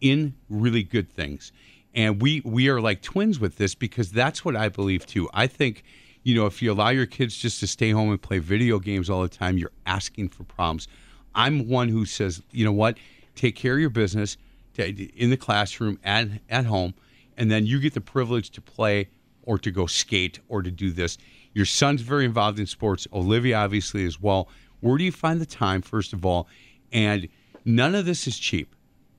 in 0.00 0.34
really 0.50 0.82
good 0.82 1.08
things. 1.08 1.52
And 1.94 2.20
we 2.20 2.42
we 2.44 2.68
are 2.68 2.80
like 2.80 3.00
twins 3.02 3.40
with 3.40 3.56
this 3.56 3.74
because 3.74 4.10
that's 4.12 4.44
what 4.44 4.56
I 4.56 4.68
believe 4.68 5.06
too. 5.06 5.30
I 5.32 5.46
think, 5.46 5.82
you 6.24 6.34
know, 6.34 6.46
if 6.46 6.60
you 6.60 6.72
allow 6.72 6.90
your 6.90 7.06
kids 7.06 7.36
just 7.36 7.60
to 7.60 7.66
stay 7.66 7.90
home 7.90 8.10
and 8.10 8.20
play 8.20 8.38
video 8.38 8.78
games 8.78 9.08
all 9.08 9.22
the 9.22 9.28
time, 9.28 9.56
you're 9.56 9.72
asking 9.86 10.28
for 10.30 10.44
problems. 10.44 10.88
I'm 11.34 11.68
one 11.68 11.88
who 11.88 12.04
says, 12.06 12.42
you 12.50 12.64
know 12.64 12.72
what, 12.72 12.98
take 13.36 13.54
care 13.54 13.74
of 13.74 13.80
your 13.80 13.90
business 13.90 14.36
to- 14.74 14.88
in 15.16 15.30
the 15.30 15.36
classroom 15.36 15.98
and 16.02 16.40
at 16.48 16.66
home, 16.66 16.94
and 17.36 17.50
then 17.50 17.66
you 17.66 17.78
get 17.78 17.94
the 17.94 18.00
privilege 18.00 18.50
to 18.50 18.60
play 18.60 19.08
or 19.42 19.58
to 19.58 19.70
go 19.70 19.86
skate 19.86 20.40
or 20.48 20.62
to 20.62 20.70
do 20.70 20.90
this. 20.90 21.16
Your 21.54 21.64
son's 21.66 22.02
very 22.02 22.24
involved 22.24 22.58
in 22.58 22.66
sports. 22.66 23.06
Olivia 23.12 23.56
obviously 23.56 24.04
as 24.04 24.20
well. 24.20 24.48
Where 24.80 24.98
do 24.98 25.04
you 25.04 25.12
find 25.12 25.40
the 25.40 25.46
time, 25.46 25.82
first 25.82 26.12
of 26.12 26.26
all? 26.26 26.48
And 26.92 27.28
none 27.64 27.94
of 27.94 28.04
this 28.04 28.26
is 28.26 28.38
cheap 28.38 28.74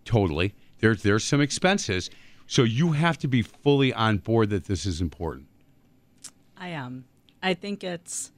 totally. 0.05 0.53
There's 0.79 1.03
there's 1.03 1.23
some 1.23 1.41
expenses, 1.41 2.09
so 2.45 2.63
you 2.63 2.91
have 2.91 3.17
to 3.19 3.27
be 3.27 3.41
fully 3.41 3.93
on 3.93 4.17
board 4.17 4.49
that 4.51 4.65
this 4.65 4.85
is 4.85 5.01
important. 5.01 5.47
I 6.55 6.69
am. 6.69 7.05
I 7.41 7.53
think 7.53 7.83
it's 7.83 8.31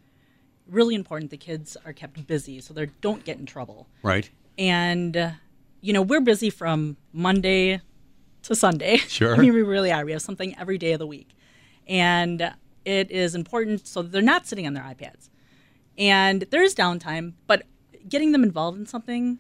really 0.67 0.95
important 0.95 1.31
the 1.31 1.37
kids 1.37 1.77
are 1.85 1.93
kept 1.93 2.25
busy 2.27 2.59
so 2.61 2.73
they 2.73 2.87
don't 3.01 3.23
get 3.23 3.39
in 3.39 3.45
trouble. 3.45 3.87
Right? 4.03 4.29
And, 4.57 5.35
you 5.81 5.93
know, 5.93 6.01
we're 6.01 6.21
busy 6.21 6.49
from 6.49 6.97
Monday 7.13 7.81
to 8.43 8.55
Sunday. 8.55 8.97
Sure. 8.97 9.35
I 9.37 9.39
mean, 9.39 9.53
we 9.53 9.61
really 9.61 9.91
are. 9.91 10.05
We 10.05 10.11
have 10.11 10.21
something 10.21 10.55
every 10.57 10.77
day 10.77 10.93
of 10.93 10.99
the 10.99 11.07
week. 11.07 11.35
And 11.87 12.53
it 12.85 13.11
is 13.11 13.35
important 13.35 13.87
so 13.87 14.01
they're 14.01 14.21
not 14.21 14.47
sitting 14.47 14.67
on 14.67 14.73
their 14.73 14.83
iPads. 14.83 15.29
And 15.97 16.43
there's 16.49 16.73
downtime, 16.73 17.33
but 17.47 17.63
getting 18.07 18.31
them 18.31 18.43
involved 18.43 18.79
in 18.79 18.85
something 18.85 19.39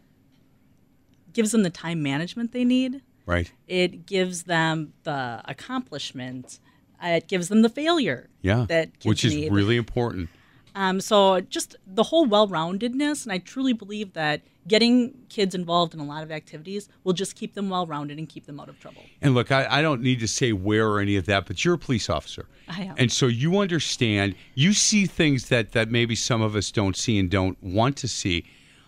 gives 1.31 1.51
them 1.51 1.63
the 1.63 1.69
time 1.69 2.01
management 2.01 2.51
they 2.51 2.65
need. 2.65 3.01
Right? 3.25 3.51
It 3.67 4.05
gives 4.05 4.43
them 4.43 4.93
the 5.03 5.41
accomplishment. 5.45 6.59
It 7.01 7.27
gives 7.27 7.47
them 7.47 7.61
the 7.61 7.69
failure. 7.69 8.29
Yeah. 8.41 8.65
That 8.67 8.89
which 9.03 9.23
is 9.23 9.35
need. 9.35 9.51
really 9.51 9.77
important. 9.77 10.29
Um, 10.75 11.01
so 11.01 11.39
just 11.39 11.75
the 11.85 12.03
whole 12.03 12.25
well-roundedness, 12.25 13.23
and 13.23 13.31
I 13.31 13.37
truly 13.37 13.73
believe 13.73 14.13
that 14.13 14.41
getting 14.69 15.13
kids 15.27 15.53
involved 15.53 15.93
in 15.93 15.99
a 15.99 16.05
lot 16.05 16.23
of 16.23 16.31
activities 16.31 16.87
will 17.03 17.13
just 17.13 17.35
keep 17.35 17.53
them 17.55 17.69
well 17.69 17.85
rounded 17.85 18.17
and 18.17 18.29
keep 18.29 18.45
them 18.45 18.59
out 18.59 18.69
of 18.69 18.79
trouble. 18.79 19.01
And 19.21 19.33
look, 19.33 19.51
I, 19.51 19.67
I 19.69 19.81
don't 19.81 20.01
need 20.01 20.19
to 20.21 20.27
say 20.27 20.53
where 20.53 20.87
or 20.87 20.99
any 21.01 21.17
of 21.17 21.25
that, 21.25 21.45
but 21.45 21.65
you're 21.65 21.73
a 21.73 21.77
police 21.77 22.09
officer. 22.09 22.47
I 22.67 22.83
am. 22.83 22.95
And 22.97 23.11
so 23.11 23.27
you 23.27 23.57
understand, 23.59 24.35
you 24.55 24.73
see 24.73 25.05
things 25.05 25.49
that, 25.49 25.73
that 25.73 25.89
maybe 25.91 26.15
some 26.15 26.41
of 26.41 26.55
us 26.55 26.71
don't 26.71 26.95
see 26.95 27.19
and 27.19 27.29
don't 27.29 27.61
want 27.61 27.97
to 27.97 28.07
see. 28.07 28.45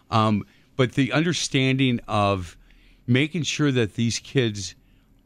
Um, 0.09 0.45
but 0.77 0.93
the 0.93 1.11
understanding 1.11 1.99
of 2.07 2.55
making 3.07 3.43
sure 3.43 3.71
that 3.71 3.95
these 3.95 4.19
kids 4.19 4.75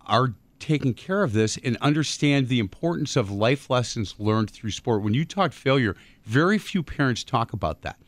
are 0.07 0.33
taking 0.59 0.93
care 0.93 1.21
of 1.21 1.33
this 1.33 1.57
and 1.63 1.77
understand 1.81 2.47
the 2.47 2.59
importance 2.59 3.15
of 3.15 3.29
life 3.29 3.69
lessons 3.69 4.15
learned 4.17 4.49
through 4.49 4.71
sport. 4.71 5.01
When 5.03 5.13
you 5.13 5.25
talk 5.25 5.53
failure, 5.53 5.95
very 6.23 6.57
few 6.57 6.81
parents 6.81 7.23
talk 7.23 7.53
about 7.53 7.81
that. 7.81 7.99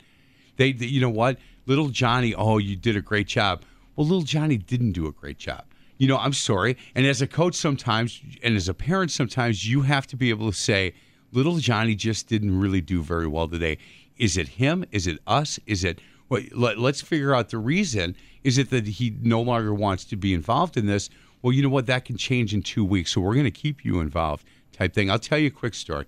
They, 0.56 0.72
they, 0.72 0.86
you 0.86 1.00
know 1.00 1.10
what, 1.10 1.38
little 1.68 1.90
Johnny, 1.90 2.34
oh, 2.34 2.58
you 2.58 2.74
did 2.74 2.96
a 2.96 3.00
great 3.02 3.28
job. 3.28 3.62
Well, 3.94 4.06
little 4.06 4.22
Johnny 4.22 4.56
didn't 4.56 4.92
do 4.92 5.06
a 5.06 5.12
great 5.12 5.38
job. 5.38 5.64
You 5.98 6.08
know, 6.08 6.16
I'm 6.16 6.32
sorry. 6.32 6.76
And 6.94 7.06
as 7.06 7.20
a 7.20 7.26
coach, 7.26 7.54
sometimes, 7.54 8.22
and 8.42 8.56
as 8.56 8.68
a 8.68 8.74
parent, 8.74 9.10
sometimes 9.10 9.68
you 9.68 9.82
have 9.82 10.06
to 10.08 10.16
be 10.16 10.30
able 10.30 10.50
to 10.50 10.56
say, 10.56 10.94
little 11.30 11.58
Johnny 11.58 11.94
just 11.94 12.26
didn't 12.26 12.58
really 12.58 12.80
do 12.80 13.02
very 13.02 13.26
well 13.26 13.46
today. 13.46 13.76
Is 14.16 14.36
it 14.36 14.48
him? 14.48 14.84
Is 14.92 15.06
it 15.06 15.18
us? 15.26 15.60
Is 15.66 15.84
it, 15.84 16.00
well, 16.28 16.42
let, 16.52 16.78
let's 16.78 17.02
figure 17.02 17.34
out 17.34 17.50
the 17.50 17.58
reason. 17.58 18.16
Is 18.44 18.56
it 18.56 18.70
that 18.70 18.86
he 18.86 19.14
no 19.20 19.42
longer 19.42 19.74
wants 19.74 20.04
to 20.06 20.16
be 20.16 20.32
involved 20.32 20.76
in 20.76 20.86
this? 20.86 21.10
Well, 21.42 21.52
you 21.52 21.62
know 21.62 21.68
what? 21.68 21.86
That 21.86 22.04
can 22.04 22.16
change 22.16 22.54
in 22.54 22.62
two 22.62 22.84
weeks. 22.84 23.12
So 23.12 23.20
we're 23.20 23.34
going 23.34 23.44
to 23.44 23.50
keep 23.50 23.84
you 23.84 24.00
involved, 24.00 24.44
type 24.72 24.94
thing. 24.94 25.10
I'll 25.10 25.18
tell 25.18 25.38
you 25.38 25.48
a 25.48 25.50
quick 25.50 25.74
story. 25.74 26.06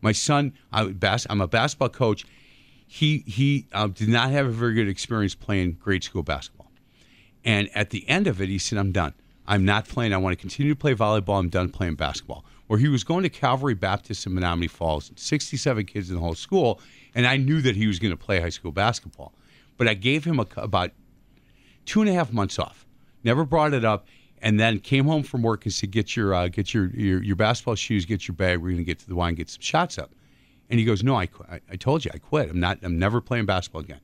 My 0.00 0.12
son, 0.12 0.52
I, 0.72 0.94
I'm 1.28 1.40
a 1.40 1.48
basketball 1.48 1.88
coach. 1.88 2.24
He 2.92 3.24
he 3.26 3.68
um, 3.72 3.92
did 3.92 4.10
not 4.10 4.32
have 4.32 4.44
a 4.44 4.50
very 4.50 4.74
good 4.74 4.86
experience 4.86 5.34
playing 5.34 5.78
grade 5.80 6.04
school 6.04 6.22
basketball, 6.22 6.70
and 7.42 7.70
at 7.74 7.88
the 7.88 8.06
end 8.06 8.26
of 8.26 8.38
it, 8.42 8.50
he 8.50 8.58
said, 8.58 8.76
"I'm 8.76 8.92
done. 8.92 9.14
I'm 9.46 9.64
not 9.64 9.88
playing. 9.88 10.12
I 10.12 10.18
want 10.18 10.36
to 10.36 10.36
continue 10.38 10.74
to 10.74 10.78
play 10.78 10.94
volleyball. 10.94 11.38
I'm 11.38 11.48
done 11.48 11.70
playing 11.70 11.94
basketball." 11.94 12.44
Where 12.66 12.78
he 12.78 12.88
was 12.88 13.02
going 13.02 13.22
to 13.22 13.30
Calvary 13.30 13.72
Baptist 13.72 14.26
in 14.26 14.34
Menomonee 14.34 14.68
Falls, 14.68 15.10
67 15.16 15.86
kids 15.86 16.10
in 16.10 16.16
the 16.16 16.20
whole 16.20 16.34
school, 16.34 16.82
and 17.14 17.26
I 17.26 17.38
knew 17.38 17.62
that 17.62 17.76
he 17.76 17.86
was 17.86 17.98
going 17.98 18.10
to 18.10 18.16
play 18.16 18.40
high 18.40 18.50
school 18.50 18.72
basketball, 18.72 19.32
but 19.78 19.88
I 19.88 19.94
gave 19.94 20.26
him 20.26 20.38
a, 20.38 20.46
about 20.58 20.90
two 21.86 22.02
and 22.02 22.10
a 22.10 22.12
half 22.12 22.30
months 22.30 22.58
off. 22.58 22.84
Never 23.24 23.46
brought 23.46 23.72
it 23.72 23.86
up, 23.86 24.06
and 24.42 24.60
then 24.60 24.80
came 24.80 25.06
home 25.06 25.22
from 25.22 25.40
work 25.40 25.64
and 25.64 25.72
said, 25.72 25.92
"Get 25.92 26.14
your 26.14 26.34
uh, 26.34 26.48
get 26.48 26.74
your, 26.74 26.90
your 26.90 27.22
your 27.22 27.36
basketball 27.36 27.74
shoes, 27.74 28.04
get 28.04 28.28
your 28.28 28.34
bag. 28.34 28.58
We're 28.58 28.72
going 28.72 28.76
to 28.76 28.84
get 28.84 28.98
to 28.98 29.08
the 29.08 29.16
wine, 29.16 29.34
get 29.34 29.48
some 29.48 29.62
shots 29.62 29.96
up." 29.96 30.10
And 30.72 30.78
he 30.78 30.86
goes, 30.86 31.04
"No, 31.04 31.16
I, 31.16 31.28
I 31.50 31.60
I 31.70 31.76
told 31.76 32.06
you 32.06 32.10
I 32.14 32.18
quit. 32.18 32.48
I'm 32.48 32.58
not. 32.58 32.78
I'm 32.82 32.98
never 32.98 33.20
playing 33.20 33.44
basketball 33.44 33.82
again." 33.82 34.00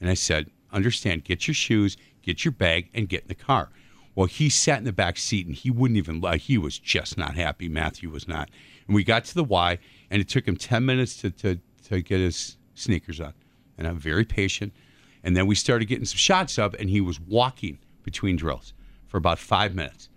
And 0.00 0.10
I 0.10 0.14
said, 0.14 0.50
"Understand? 0.72 1.22
Get 1.22 1.46
your 1.46 1.54
shoes, 1.54 1.96
get 2.20 2.44
your 2.44 2.50
bag, 2.50 2.90
and 2.92 3.08
get 3.08 3.22
in 3.22 3.28
the 3.28 3.34
car." 3.36 3.70
Well, 4.16 4.26
he 4.26 4.48
sat 4.48 4.80
in 4.80 4.84
the 4.84 4.92
back 4.92 5.18
seat 5.18 5.46
and 5.46 5.54
he 5.54 5.70
wouldn't 5.70 5.96
even. 5.96 6.24
Uh, 6.24 6.36
he 6.36 6.58
was 6.58 6.80
just 6.80 7.16
not 7.16 7.36
happy. 7.36 7.68
Matthew 7.68 8.10
was 8.10 8.26
not. 8.26 8.50
And 8.88 8.96
we 8.96 9.04
got 9.04 9.24
to 9.26 9.34
the 9.36 9.44
Y, 9.44 9.78
and 10.10 10.20
it 10.20 10.28
took 10.28 10.48
him 10.48 10.56
ten 10.56 10.84
minutes 10.84 11.16
to 11.18 11.30
to 11.30 11.60
to 11.88 12.02
get 12.02 12.18
his 12.18 12.56
sneakers 12.74 13.20
on. 13.20 13.32
And 13.78 13.86
I'm 13.86 13.96
very 13.96 14.24
patient. 14.24 14.72
And 15.22 15.36
then 15.36 15.46
we 15.46 15.54
started 15.54 15.84
getting 15.84 16.06
some 16.06 16.18
shots 16.18 16.58
up, 16.58 16.74
and 16.80 16.90
he 16.90 17.00
was 17.00 17.20
walking 17.20 17.78
between 18.02 18.34
drills 18.34 18.74
for 19.06 19.16
about 19.16 19.38
five 19.38 19.76
minutes. 19.76 20.08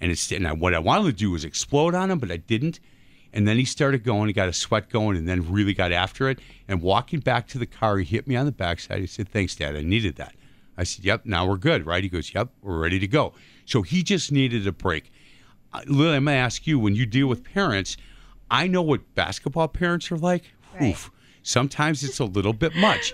And 0.00 0.10
it's 0.10 0.32
and 0.32 0.48
I, 0.48 0.54
what 0.54 0.72
I 0.72 0.78
wanted 0.78 1.04
to 1.04 1.12
do 1.12 1.32
was 1.32 1.44
explode 1.44 1.94
on 1.94 2.10
him, 2.10 2.18
but 2.18 2.30
I 2.30 2.38
didn't. 2.38 2.80
And 3.34 3.46
then 3.48 3.56
he 3.58 3.64
started 3.64 4.04
going. 4.04 4.28
He 4.28 4.32
got 4.32 4.48
a 4.48 4.52
sweat 4.52 4.88
going, 4.88 5.16
and 5.16 5.28
then 5.28 5.52
really 5.52 5.74
got 5.74 5.90
after 5.90 6.30
it. 6.30 6.38
And 6.68 6.80
walking 6.80 7.18
back 7.18 7.48
to 7.48 7.58
the 7.58 7.66
car, 7.66 7.98
he 7.98 8.04
hit 8.04 8.28
me 8.28 8.36
on 8.36 8.46
the 8.46 8.52
backside. 8.52 9.00
He 9.00 9.06
said, 9.06 9.28
"Thanks, 9.28 9.56
Dad. 9.56 9.76
I 9.76 9.82
needed 9.82 10.14
that." 10.16 10.34
I 10.78 10.84
said, 10.84 11.04
"Yep. 11.04 11.26
Now 11.26 11.44
we're 11.44 11.56
good, 11.56 11.84
right?" 11.84 12.02
He 12.02 12.08
goes, 12.08 12.32
"Yep. 12.32 12.50
We're 12.62 12.78
ready 12.78 13.00
to 13.00 13.08
go." 13.08 13.34
So 13.66 13.82
he 13.82 14.04
just 14.04 14.30
needed 14.30 14.66
a 14.66 14.72
break. 14.72 15.12
Uh, 15.72 15.82
Lily, 15.86 16.16
I'm 16.16 16.24
gonna 16.24 16.36
ask 16.36 16.64
you 16.66 16.78
when 16.78 16.94
you 16.94 17.06
deal 17.06 17.26
with 17.26 17.42
parents. 17.42 17.96
I 18.50 18.68
know 18.68 18.82
what 18.82 19.14
basketball 19.16 19.68
parents 19.68 20.12
are 20.12 20.16
like. 20.16 20.44
Oof. 20.80 21.10
Sometimes 21.42 22.04
it's 22.04 22.20
a 22.20 22.24
little 22.24 22.52
bit 22.52 22.76
much. 22.76 23.12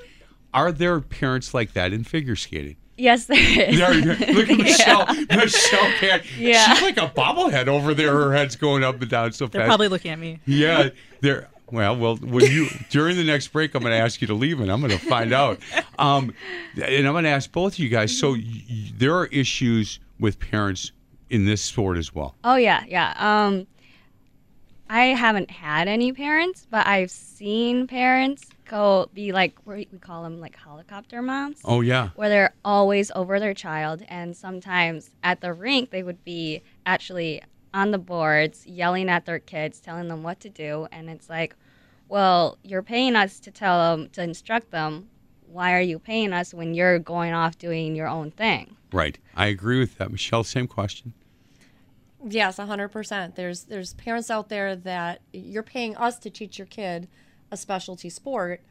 Are 0.52 0.70
there 0.70 1.00
parents 1.00 1.54
like 1.54 1.72
that 1.72 1.94
in 1.94 2.04
figure 2.04 2.36
skating? 2.36 2.76
Yes, 3.00 3.26
there 3.26 3.38
is. 3.70 3.78
There 3.78 3.94
you 3.94 4.02
go. 4.14 4.32
Look 4.32 4.50
at 4.50 4.58
Michelle. 4.62 5.06
Michelle 5.14 5.90
can't. 5.98 6.22
Yeah. 6.38 6.74
She's 6.74 6.82
like 6.82 6.96
a 6.98 7.08
bobblehead 7.08 7.66
over 7.68 7.94
there. 7.94 8.12
Her 8.12 8.32
head's 8.34 8.56
going 8.56 8.84
up 8.84 9.00
and 9.00 9.10
down 9.10 9.32
so 9.32 9.46
They're 9.46 9.62
fast. 9.62 9.68
probably 9.68 9.88
looking 9.88 10.10
at 10.10 10.18
me. 10.18 10.40
Yeah, 10.46 10.90
they're. 11.20 11.48
Well, 11.72 11.96
well, 11.96 12.16
when 12.16 12.50
you 12.50 12.66
during 12.90 13.16
the 13.16 13.22
next 13.22 13.48
break, 13.52 13.74
I'm 13.76 13.82
going 13.82 13.92
to 13.92 13.98
ask 13.98 14.20
you 14.20 14.26
to 14.26 14.34
leave, 14.34 14.60
and 14.60 14.70
I'm 14.72 14.80
going 14.80 14.90
to 14.90 14.98
find 14.98 15.32
out. 15.32 15.60
Um, 16.00 16.34
and 16.74 17.06
I'm 17.06 17.12
going 17.14 17.22
to 17.24 17.30
ask 17.30 17.50
both 17.52 17.74
of 17.74 17.78
you 17.78 17.88
guys. 17.88 18.16
So 18.18 18.32
y- 18.32 18.42
y- 18.68 18.92
there 18.96 19.14
are 19.14 19.26
issues 19.26 20.00
with 20.18 20.40
parents 20.40 20.90
in 21.30 21.44
this 21.46 21.62
sport 21.62 21.96
as 21.96 22.12
well. 22.12 22.34
Oh 22.42 22.56
yeah, 22.56 22.82
yeah. 22.88 23.14
Um, 23.16 23.68
I 24.88 25.04
haven't 25.14 25.50
had 25.52 25.86
any 25.86 26.12
parents, 26.12 26.66
but 26.68 26.86
I've 26.88 27.10
seen 27.12 27.86
parents 27.86 28.48
go 28.70 29.10
be 29.12 29.32
like 29.32 29.54
we 29.66 29.88
we 29.92 29.98
call 29.98 30.22
them 30.22 30.40
like 30.40 30.56
helicopter 30.56 31.20
moms. 31.20 31.60
Oh 31.64 31.80
yeah. 31.80 32.10
where 32.14 32.28
they're 32.28 32.54
always 32.64 33.10
over 33.14 33.40
their 33.40 33.54
child 33.54 34.02
and 34.08 34.36
sometimes 34.36 35.10
at 35.22 35.40
the 35.40 35.52
rink 35.52 35.90
they 35.90 36.02
would 36.02 36.24
be 36.24 36.62
actually 36.86 37.42
on 37.74 37.90
the 37.90 37.98
boards 37.98 38.66
yelling 38.66 39.08
at 39.08 39.26
their 39.26 39.38
kids 39.38 39.80
telling 39.80 40.08
them 40.08 40.22
what 40.22 40.38
to 40.40 40.48
do 40.48 40.86
and 40.92 41.10
it's 41.10 41.28
like 41.28 41.54
well 42.08 42.58
you're 42.62 42.82
paying 42.82 43.14
us 43.16 43.40
to 43.40 43.50
tell 43.50 43.76
them 43.96 44.08
to 44.10 44.22
instruct 44.22 44.70
them 44.70 45.08
why 45.46 45.74
are 45.76 45.80
you 45.80 45.98
paying 45.98 46.32
us 46.32 46.54
when 46.54 46.74
you're 46.74 46.98
going 46.98 47.32
off 47.32 47.58
doing 47.58 47.94
your 47.96 48.08
own 48.08 48.30
thing 48.30 48.76
Right. 48.92 49.18
I 49.36 49.46
agree 49.46 49.78
with 49.78 49.98
that, 49.98 50.10
Michelle. 50.10 50.42
Same 50.42 50.66
question. 50.66 51.12
Yes, 52.28 52.58
hundred 52.58 52.88
percent. 52.88 53.36
There's 53.36 53.64
there's 53.64 53.94
parents 53.94 54.30
out 54.30 54.48
there 54.48 54.76
that 54.76 55.20
you're 55.32 55.62
paying 55.62 55.96
us 55.96 56.18
to 56.18 56.30
teach 56.30 56.58
your 56.58 56.66
kid 56.66 57.08
a 57.50 57.56
specialty 57.56 58.10
sport. 58.10 58.62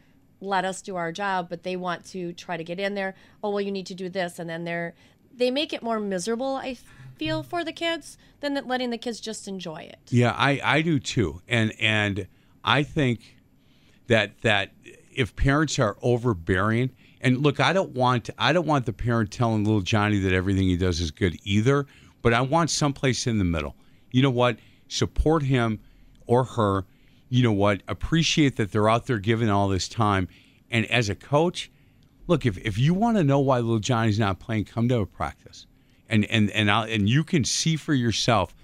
Let 0.41 0.63
us 0.65 0.81
do 0.81 0.95
our 0.95 1.11
job, 1.11 1.49
but 1.49 1.63
they 1.63 1.75
want 1.75 2.05
to 2.07 2.31
try 2.33 2.55
to 2.55 2.63
get 2.63 2.79
in 2.79 2.95
there. 2.95 3.15
Oh 3.43 3.49
well, 3.49 3.61
you 3.61 3.71
need 3.71 3.87
to 3.87 3.95
do 3.95 4.09
this, 4.09 4.39
and 4.39 4.49
then 4.49 4.63
they're 4.63 4.93
they 5.35 5.51
make 5.51 5.73
it 5.73 5.83
more 5.83 5.99
miserable. 5.99 6.55
I 6.55 6.77
feel 7.17 7.43
for 7.43 7.63
the 7.63 7.73
kids 7.73 8.17
than 8.39 8.55
letting 8.65 8.89
the 8.89 8.97
kids 8.97 9.19
just 9.19 9.47
enjoy 9.47 9.81
it. 9.81 9.99
Yeah, 10.09 10.33
I, 10.35 10.61
I 10.63 10.81
do 10.81 10.99
too, 10.99 11.41
and 11.47 11.73
and 11.79 12.27
I 12.63 12.83
think 12.83 13.35
that 14.07 14.41
that 14.41 14.71
if 15.13 15.35
parents 15.35 15.77
are 15.79 15.97
overbearing, 16.01 16.91
and 17.21 17.43
look, 17.43 17.59
I 17.59 17.73
don't 17.73 17.91
want 17.91 18.29
I 18.37 18.53
don't 18.53 18.65
want 18.65 18.85
the 18.85 18.93
parent 18.93 19.31
telling 19.31 19.65
little 19.65 19.81
Johnny 19.81 20.19
that 20.19 20.33
everything 20.33 20.63
he 20.63 20.77
does 20.77 21.01
is 21.01 21.11
good 21.11 21.37
either, 21.43 21.85
but 22.21 22.33
I 22.33 22.41
want 22.41 22.69
someplace 22.69 23.27
in 23.27 23.37
the 23.37 23.45
middle. 23.45 23.75
You 24.11 24.21
know 24.21 24.29
what? 24.29 24.57
Support 24.87 25.43
him 25.43 25.79
or 26.25 26.43
her. 26.43 26.85
You 27.29 27.43
know 27.43 27.51
what? 27.51 27.83
Appreciate 27.87 28.55
that 28.57 28.71
they're 28.71 28.89
out 28.89 29.05
there 29.05 29.19
giving 29.19 29.49
all 29.49 29.69
this 29.69 29.87
time, 29.87 30.27
and 30.69 30.85
as 30.87 31.09
a 31.09 31.15
coach, 31.15 31.71
look 32.27 32.45
if 32.45 32.57
if 32.57 32.77
you 32.77 32.93
want 32.93 33.17
to 33.17 33.23
know 33.23 33.39
why 33.39 33.59
little 33.59 33.79
Johnny's 33.79 34.19
not 34.19 34.39
playing, 34.39 34.65
come 34.65 34.89
to 34.89 34.99
a 34.99 35.05
practice, 35.05 35.67
and 36.09 36.25
and 36.25 36.49
and 36.51 36.71
I'll, 36.71 36.83
and 36.83 37.07
you 37.07 37.23
can 37.23 37.43
see 37.43 37.75
for 37.75 37.93
yourself. 37.93 38.55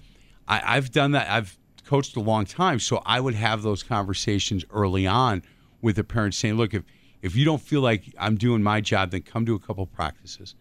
I, 0.48 0.76
I've 0.76 0.90
done 0.90 1.12
that. 1.12 1.30
I've 1.30 1.56
coached 1.84 2.16
a 2.16 2.20
long 2.20 2.44
time, 2.44 2.80
so 2.80 3.00
I 3.06 3.20
would 3.20 3.34
have 3.34 3.62
those 3.62 3.84
conversations 3.84 4.64
early 4.70 5.06
on 5.06 5.42
with 5.80 5.96
the 5.96 6.04
parents, 6.04 6.36
saying, 6.36 6.56
"Look, 6.56 6.74
if 6.74 6.82
if 7.22 7.36
you 7.36 7.44
don't 7.44 7.62
feel 7.62 7.80
like 7.80 8.12
I'm 8.18 8.36
doing 8.36 8.62
my 8.62 8.80
job, 8.80 9.12
then 9.12 9.22
come 9.22 9.46
to 9.46 9.54
a 9.54 9.60
couple 9.60 9.86
practices, 9.86 10.56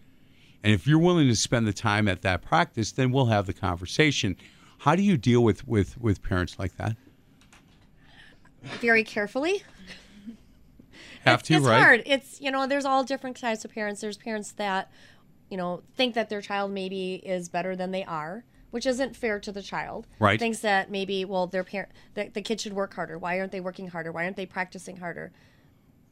and 0.63 0.71
if 0.73 0.85
you're 0.85 0.99
willing 0.99 1.27
to 1.27 1.35
spend 1.35 1.65
the 1.65 1.73
time 1.73 2.07
at 2.07 2.21
that 2.21 2.43
practice, 2.43 2.91
then 2.91 3.11
we'll 3.11 3.25
have 3.27 3.47
the 3.47 3.53
conversation." 3.53 4.35
How 4.79 4.95
do 4.95 5.01
you 5.01 5.17
deal 5.17 5.41
with 5.41 5.67
with 5.67 5.97
with 5.99 6.21
parents 6.21 6.59
like 6.59 6.77
that? 6.77 6.97
Very 8.80 9.04
carefully. 9.04 9.63
Have 11.25 11.39
it's, 11.39 11.47
to, 11.49 11.56
it's 11.56 11.65
right? 11.65 11.82
hard. 11.82 12.04
It's 12.06 12.41
you 12.41 12.51
know, 12.51 12.67
there's 12.67 12.86
all 12.86 13.04
different 13.04 13.38
types 13.38 13.65
of 13.65 13.71
parents. 13.71 14.01
There's 14.01 14.17
parents 14.17 14.51
that, 14.54 14.91
you 15.49 15.58
know, 15.58 15.82
think 15.95 16.13
that 16.15 16.30
their 16.30 16.41
child 16.41 16.71
maybe 16.71 17.15
is 17.15 17.49
better 17.49 17.75
than 17.75 17.91
they 17.91 18.04
are, 18.04 18.43
which 18.71 18.86
isn't 18.86 19.15
fair 19.15 19.39
to 19.39 19.51
the 19.51 19.62
child. 19.62 20.08
Right. 20.19 20.39
Thinks 20.39 20.60
that 20.60 20.91
maybe 20.91 21.25
well 21.25 21.47
their 21.47 21.63
parent 21.63 21.89
the, 22.13 22.30
the 22.30 22.41
kid 22.41 22.62
should 22.62 22.73
work 22.73 22.93
harder. 22.93 23.17
Why 23.17 23.39
aren't 23.39 23.51
they 23.51 23.60
working 23.60 23.88
harder? 23.88 24.12
Why 24.12 24.25
aren't 24.25 24.38
they 24.38 24.45
practicing 24.45 24.97
harder? 24.97 25.32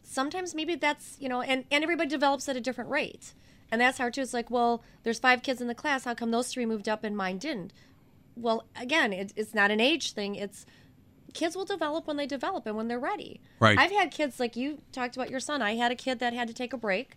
Sometimes 0.04 0.56
maybe 0.56 0.76
that's 0.76 1.18
you 1.20 1.30
know, 1.30 1.42
and 1.42 1.66
and 1.72 1.84
everybody 1.84 2.10
develops 2.10 2.50
at 2.50 2.56
a 2.56 2.62
different 2.62 2.90
rate, 2.90 3.34
and 3.72 3.80
that's 3.80 3.98
hard 3.98 4.14
too. 4.14 4.22
It's 4.22 4.34
like 4.34 4.50
well, 4.50 4.84
there's 5.04 5.20
five 5.20 5.44
kids 5.44 5.62
in 5.62 5.68
the 5.68 5.76
class. 5.76 6.06
How 6.06 6.14
come 6.14 6.32
those 6.32 6.48
three 6.48 6.66
moved 6.66 6.90
up 6.90 7.04
and 7.04 7.16
mine 7.16 7.38
didn't? 7.38 7.72
Well, 8.36 8.66
again, 8.76 9.14
it, 9.14 9.32
it's 9.36 9.54
not 9.54 9.70
an 9.70 9.80
age 9.80 10.14
thing. 10.14 10.34
It's 10.34 10.66
kids 11.34 11.56
will 11.56 11.66
develop 11.66 12.08
when 12.08 12.18
they 12.18 12.26
develop 12.28 12.66
and 12.66 12.76
when 12.76 12.88
they're 12.88 13.00
ready. 13.00 13.42
Right. 13.60 13.78
I've 13.78 13.92
had 13.92 14.12
kids 14.12 14.40
like 14.40 14.56
you 14.56 14.80
talked 14.92 15.16
about 15.16 15.30
your 15.30 15.40
son. 15.40 15.62
I 15.62 15.76
had 15.76 15.92
a 15.92 15.96
kid 15.96 16.20
that 16.20 16.34
had 16.34 16.48
to 16.48 16.54
take 16.54 16.74
a 16.74 16.78
break, 16.78 17.16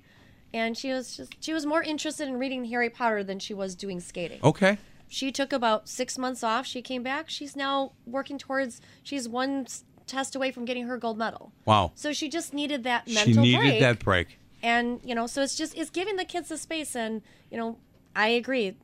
and 0.52 0.76
she 0.76 0.90
was 0.92 1.16
just 1.16 1.33
she 1.44 1.52
was 1.52 1.66
more 1.66 1.83
interested 1.83 2.29
in 2.29 2.38
reading 2.38 2.64
Harry 2.66 2.90
Potter 2.90 3.22
than 3.22 3.38
she 3.38 3.55
was 3.55 3.74
doing 3.74 4.00
skating. 4.00 4.40
Okay. 4.42 4.79
She 5.09 5.31
took 5.31 5.52
about 5.52 5.88
six 5.88 6.18
months 6.18 6.42
off. 6.42 6.66
She 6.66 6.83
came 6.83 7.02
back. 7.05 7.31
She's 7.31 7.55
now 7.55 7.92
working 8.07 8.38
towards. 8.38 8.81
She's 9.05 9.29
one 9.29 9.66
test 10.07 10.35
away 10.35 10.50
from 10.50 10.64
getting 10.64 10.87
her 10.87 10.96
gold 10.98 11.18
medal. 11.18 11.52
Wow. 11.64 11.92
So 11.94 12.12
she 12.12 12.29
just 12.29 12.52
needed 12.55 12.85
that 12.85 13.07
mental 13.07 13.35
She 13.35 13.40
needed 13.40 13.59
break. 13.61 13.81
that 13.81 13.98
break. 14.00 14.38
and 14.62 15.00
you 15.05 15.14
know 15.14 15.26
so 15.26 15.42
it's 15.42 15.55
just 15.57 15.76
it's 15.76 15.90
giving 15.90 16.16
the 16.16 16.24
kids 16.24 16.48
the 16.48 16.57
space 16.57 16.96
and 16.96 17.22
you 17.50 17.59
know 17.59 17.76
i 18.16 18.29
agree 18.29 18.76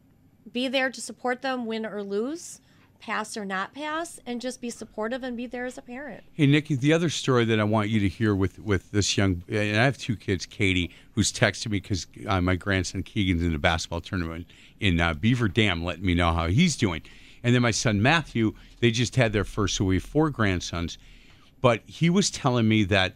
be 0.53 0.69
there 0.69 0.91
to 0.91 1.01
support 1.01 1.41
them 1.43 1.65
win 1.65 1.87
or 1.87 2.03
lose 2.03 2.61
pass 3.03 3.37
or 3.37 3.45
not 3.45 3.75
pass 3.75 4.21
and 4.25 4.41
just 4.41 4.61
be 4.61 4.71
supportive 4.71 5.25
and 5.25 5.37
be 5.37 5.47
there 5.47 5.67
as 5.67 5.77
a 5.77 5.83
parent 5.83 6.23
Hey, 6.35 6.47
Nikki, 6.47 6.77
the 6.77 6.93
other 6.93 7.11
story 7.11 7.45
that 7.45 7.61
I 7.61 7.65
want 7.65 7.91
you 7.91 8.01
to 8.01 8.09
hear 8.09 8.35
with, 8.35 8.59
with 8.59 8.91
this 8.91 9.19
young, 9.19 9.43
and 9.49 9.77
I 9.77 9.85
have 9.85 9.99
two 9.99 10.17
kids, 10.17 10.47
Katie, 10.47 10.91
who's 11.15 11.33
texted 11.33 11.67
me 11.67 11.81
because 11.81 12.07
uh, 12.27 12.41
my 12.41 12.57
grandson 12.57 13.03
Keegan's 13.03 13.43
in 13.43 13.53
the 13.53 13.59
basketball 13.59 14.01
tournament 14.01 14.47
in 14.81 15.01
uh, 15.01 15.15
Beaver 15.15 15.49
Dam, 15.49 15.85
letting 15.85 16.07
me 16.07 16.15
know 16.15 16.33
how 16.33 16.47
he's 16.47 16.77
doing. 16.77 17.03
And 17.43 17.55
then 17.55 17.61
my 17.61 17.71
son 17.71 18.01
Matthew, 18.01 18.55
they 18.81 18.91
just 18.91 19.17
had 19.17 19.33
their 19.33 19.45
first, 19.45 19.77
so 19.77 19.85
we 19.85 19.97
have 19.97 20.05
four 20.05 20.31
grandsons. 20.31 20.97
But 21.61 21.83
he 21.87 22.09
was 22.09 22.31
telling 22.31 22.67
me 22.67 22.85
that 22.85 23.15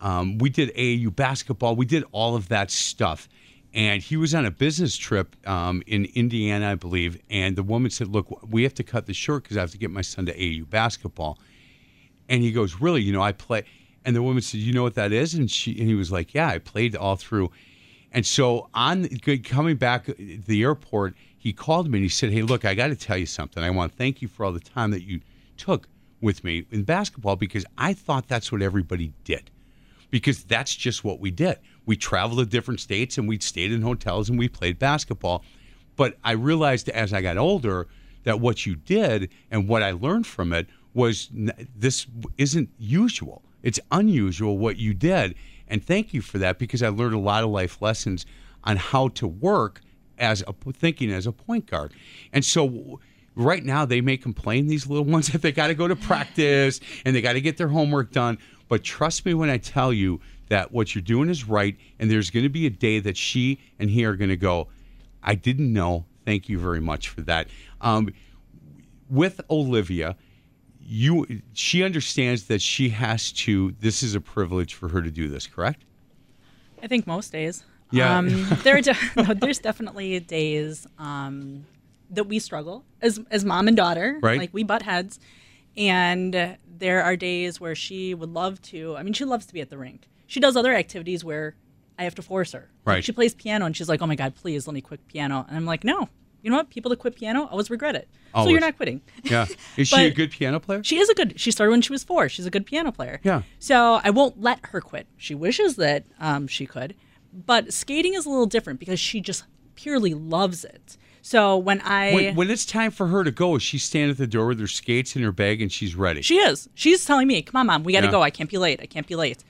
um, 0.00 0.38
we 0.38 0.50
did 0.50 0.74
AAU 0.74 1.14
basketball, 1.14 1.74
we 1.74 1.86
did 1.86 2.04
all 2.12 2.36
of 2.36 2.48
that 2.48 2.70
stuff. 2.70 3.28
And 3.74 4.02
he 4.02 4.16
was 4.16 4.34
on 4.34 4.46
a 4.46 4.50
business 4.50 4.96
trip 4.96 5.36
um, 5.46 5.82
in 5.86 6.06
Indiana, 6.14 6.72
I 6.72 6.74
believe. 6.74 7.20
And 7.28 7.54
the 7.54 7.62
woman 7.62 7.90
said, 7.90 8.08
Look, 8.08 8.26
we 8.50 8.62
have 8.62 8.74
to 8.74 8.82
cut 8.82 9.06
this 9.06 9.16
short 9.16 9.42
because 9.42 9.56
I 9.56 9.60
have 9.60 9.72
to 9.72 9.78
get 9.78 9.90
my 9.90 10.00
son 10.00 10.26
to 10.26 10.32
AU 10.32 10.64
basketball. 10.64 11.38
And 12.28 12.42
he 12.42 12.52
goes, 12.52 12.80
"Really? 12.80 13.02
You 13.02 13.12
know, 13.12 13.22
I 13.22 13.32
play." 13.32 13.64
And 14.04 14.14
the 14.14 14.22
woman 14.22 14.42
said, 14.42 14.60
"You 14.60 14.72
know 14.72 14.82
what 14.82 14.94
that 14.94 15.12
is?" 15.12 15.34
And 15.34 15.50
she 15.50 15.78
and 15.78 15.88
he 15.88 15.94
was 15.94 16.12
like, 16.12 16.34
"Yeah, 16.34 16.48
I 16.48 16.58
played 16.58 16.94
all 16.94 17.16
through." 17.16 17.50
And 18.12 18.24
so 18.24 18.68
on 18.74 19.08
coming 19.44 19.76
back 19.76 20.08
at 20.08 20.16
the 20.18 20.62
airport, 20.62 21.14
he 21.36 21.52
called 21.52 21.90
me 21.90 21.98
and 21.98 22.04
he 22.04 22.08
said, 22.08 22.30
"Hey, 22.30 22.42
look, 22.42 22.64
I 22.64 22.74
got 22.74 22.88
to 22.88 22.96
tell 22.96 23.16
you 23.16 23.26
something. 23.26 23.62
I 23.62 23.70
want 23.70 23.92
to 23.92 23.98
thank 23.98 24.22
you 24.22 24.28
for 24.28 24.44
all 24.44 24.52
the 24.52 24.60
time 24.60 24.90
that 24.90 25.02
you 25.02 25.20
took 25.56 25.88
with 26.20 26.44
me 26.44 26.66
in 26.70 26.82
basketball 26.82 27.36
because 27.36 27.64
I 27.76 27.94
thought 27.94 28.28
that's 28.28 28.52
what 28.52 28.62
everybody 28.62 29.12
did." 29.24 29.50
Because 30.10 30.44
that's 30.44 30.74
just 30.74 31.04
what 31.04 31.20
we 31.20 31.30
did. 31.30 31.58
We 31.88 31.96
traveled 31.96 32.38
to 32.38 32.44
different 32.44 32.80
states 32.80 33.16
and 33.16 33.26
we 33.26 33.38
stayed 33.38 33.72
in 33.72 33.80
hotels 33.80 34.28
and 34.28 34.38
we 34.38 34.46
played 34.46 34.78
basketball. 34.78 35.42
But 35.96 36.18
I 36.22 36.32
realized 36.32 36.90
as 36.90 37.14
I 37.14 37.22
got 37.22 37.38
older 37.38 37.88
that 38.24 38.40
what 38.40 38.66
you 38.66 38.76
did 38.76 39.30
and 39.50 39.66
what 39.66 39.82
I 39.82 39.92
learned 39.92 40.26
from 40.26 40.52
it 40.52 40.66
was 40.92 41.30
this 41.32 42.06
isn't 42.36 42.68
usual. 42.78 43.40
It's 43.62 43.80
unusual 43.90 44.58
what 44.58 44.76
you 44.76 44.92
did. 44.92 45.34
And 45.66 45.82
thank 45.82 46.12
you 46.12 46.20
for 46.20 46.36
that 46.36 46.58
because 46.58 46.82
I 46.82 46.90
learned 46.90 47.14
a 47.14 47.18
lot 47.18 47.42
of 47.42 47.48
life 47.48 47.80
lessons 47.80 48.26
on 48.64 48.76
how 48.76 49.08
to 49.08 49.26
work 49.26 49.80
as 50.18 50.44
a 50.46 50.52
thinking 50.74 51.10
as 51.10 51.26
a 51.26 51.32
point 51.32 51.64
guard. 51.64 51.94
And 52.34 52.44
so 52.44 53.00
right 53.34 53.64
now 53.64 53.86
they 53.86 54.02
may 54.02 54.18
complain 54.18 54.66
these 54.66 54.86
little 54.86 55.04
ones 55.10 55.28
that 55.28 55.40
they 55.40 55.52
got 55.52 55.68
to 55.68 55.74
go 55.74 55.88
to 55.88 55.96
practice 55.96 56.80
and 57.06 57.16
they 57.16 57.22
got 57.22 57.32
to 57.32 57.40
get 57.40 57.56
their 57.56 57.68
homework 57.68 58.12
done. 58.12 58.36
But 58.68 58.84
trust 58.84 59.24
me 59.24 59.32
when 59.32 59.48
I 59.48 59.56
tell 59.56 59.90
you 59.90 60.20
that 60.48 60.72
what 60.72 60.94
you're 60.94 61.02
doing 61.02 61.28
is 61.28 61.48
right 61.48 61.76
and 61.98 62.10
there's 62.10 62.30
going 62.30 62.44
to 62.44 62.48
be 62.48 62.66
a 62.66 62.70
day 62.70 63.00
that 63.00 63.16
she 63.16 63.58
and 63.78 63.90
he 63.90 64.04
are 64.04 64.16
going 64.16 64.30
to 64.30 64.36
go, 64.36 64.68
I 65.22 65.34
didn't 65.34 65.72
know. 65.72 66.06
Thank 66.24 66.48
you 66.48 66.58
very 66.58 66.80
much 66.80 67.08
for 67.08 67.22
that. 67.22 67.48
Um, 67.80 68.12
with 69.08 69.40
Olivia, 69.50 70.16
you 70.80 71.26
she 71.52 71.82
understands 71.82 72.44
that 72.46 72.62
she 72.62 72.90
has 72.90 73.32
to. 73.32 73.74
This 73.80 74.02
is 74.02 74.14
a 74.14 74.20
privilege 74.20 74.74
for 74.74 74.88
her 74.88 75.02
to 75.02 75.10
do 75.10 75.28
this. 75.28 75.46
Correct? 75.46 75.84
I 76.82 76.86
think 76.86 77.06
most 77.06 77.32
days. 77.32 77.64
Yeah. 77.90 78.18
Um, 78.18 78.28
there 78.62 78.76
are 78.76 78.80
de- 78.80 78.96
no, 79.16 79.34
there's 79.34 79.58
definitely 79.58 80.18
days 80.20 80.86
um, 80.98 81.66
that 82.10 82.24
we 82.24 82.38
struggle 82.38 82.84
as 83.00 83.20
as 83.30 83.44
mom 83.44 83.68
and 83.68 83.76
daughter. 83.76 84.18
Right. 84.22 84.38
Like 84.38 84.50
we 84.52 84.62
butt 84.62 84.82
heads, 84.82 85.20
and 85.76 86.56
there 86.78 87.02
are 87.02 87.16
days 87.16 87.60
where 87.60 87.74
she 87.74 88.14
would 88.14 88.30
love 88.30 88.60
to. 88.62 88.96
I 88.96 89.02
mean, 89.02 89.12
she 89.12 89.24
loves 89.24 89.46
to 89.46 89.54
be 89.54 89.60
at 89.60 89.70
the 89.70 89.78
rink. 89.78 90.08
She 90.28 90.38
does 90.38 90.56
other 90.56 90.72
activities 90.72 91.24
where 91.24 91.56
I 91.98 92.04
have 92.04 92.14
to 92.14 92.22
force 92.22 92.52
her. 92.52 92.70
Like, 92.86 92.94
Right. 92.94 93.04
she 93.04 93.10
plays 93.10 93.34
piano, 93.34 93.64
and 93.66 93.76
she's 93.76 93.88
like, 93.88 94.00
"Oh 94.00 94.06
my 94.06 94.14
god, 94.14 94.36
please 94.36 94.68
let 94.68 94.74
me 94.74 94.80
quit 94.80 95.00
piano." 95.08 95.44
And 95.48 95.56
I'm 95.56 95.64
like, 95.66 95.82
"No." 95.82 96.08
You 96.42 96.52
know 96.52 96.58
what? 96.58 96.70
People 96.70 96.90
that 96.90 97.00
quit 97.00 97.16
piano 97.16 97.48
always 97.50 97.68
regret 97.68 97.96
it. 97.96 98.08
So 98.36 98.46
you're 98.48 98.60
not 98.60 98.76
quitting. 98.76 99.00
Yeah. 99.24 99.46
Is 99.76 99.88
she 99.88 100.04
a 100.06 100.10
good 100.12 100.30
piano 100.30 100.60
player? 100.60 100.84
She 100.84 100.96
is 101.00 101.08
a 101.08 101.14
good. 101.14 101.40
She 101.40 101.50
started 101.50 101.72
when 101.72 101.82
she 101.82 101.90
was 101.90 102.04
four. 102.04 102.28
She's 102.28 102.46
a 102.46 102.50
good 102.50 102.64
piano 102.64 102.92
player. 102.92 103.20
Yeah. 103.24 103.42
So 103.58 104.00
I 104.04 104.10
won't 104.10 104.40
let 104.40 104.60
her 104.66 104.80
quit. 104.80 105.08
She 105.16 105.34
wishes 105.34 105.74
that 105.76 106.04
um, 106.20 106.46
she 106.46 106.64
could, 106.64 106.94
but 107.32 107.72
skating 107.72 108.14
is 108.14 108.24
a 108.24 108.30
little 108.30 108.46
different 108.46 108.78
because 108.78 109.00
she 109.00 109.20
just 109.20 109.42
purely 109.74 110.14
loves 110.14 110.64
it. 110.64 110.96
So 111.22 111.56
when 111.58 111.80
I 111.80 112.14
When, 112.14 112.34
when 112.36 112.50
it's 112.50 112.64
time 112.64 112.92
for 112.92 113.08
her 113.08 113.24
to 113.24 113.32
go, 113.32 113.56
is 113.56 113.62
she 113.64 113.76
standing 113.78 114.10
at 114.10 114.18
the 114.18 114.26
door 114.28 114.46
with 114.46 114.60
her 114.60 114.68
skates 114.68 115.16
in 115.16 115.22
her 115.22 115.32
bag 115.32 115.60
and 115.60 115.72
she's 115.72 115.96
ready? 115.96 116.22
She 116.22 116.36
is. 116.36 116.68
She's 116.74 117.04
telling 117.04 117.26
me, 117.26 117.42
"Come 117.42 117.58
on, 117.58 117.66
mom, 117.66 117.82
we 117.82 117.92
got 117.92 118.00
to 118.00 118.06
Yeah. 118.06 118.12
go. 118.12 118.22
I 118.22 118.30
can't 118.30 118.48
be 118.48 118.58
late. 118.58 118.78
I 118.80 118.86
can't 118.86 119.08
be 119.08 119.16
late." 119.16 119.42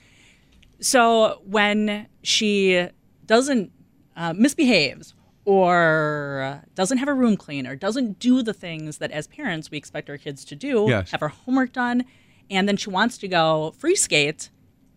So 0.79 1.41
when 1.45 2.07
she 2.23 2.87
doesn't 3.25 3.71
uh, 4.15 4.33
misbehaves 4.33 5.13
or 5.45 6.61
doesn't 6.75 6.97
have 6.99 7.07
a 7.07 7.13
room 7.13 7.35
clean 7.37 7.65
or 7.67 7.75
doesn't 7.75 8.19
do 8.19 8.41
the 8.41 8.53
things 8.53 8.97
that 8.99 9.11
as 9.11 9.27
parents 9.27 9.71
we 9.71 9.77
expect 9.77 10.09
our 10.09 10.17
kids 10.17 10.45
to 10.45 10.55
do, 10.55 10.85
Yes. 10.87 11.11
have 11.11 11.19
her 11.21 11.29
homework 11.29 11.73
done, 11.73 12.05
and 12.49 12.67
then 12.67 12.77
she 12.77 12.89
wants 12.89 13.17
to 13.19 13.27
go 13.27 13.73
free 13.77 13.95
skate, 13.95 14.49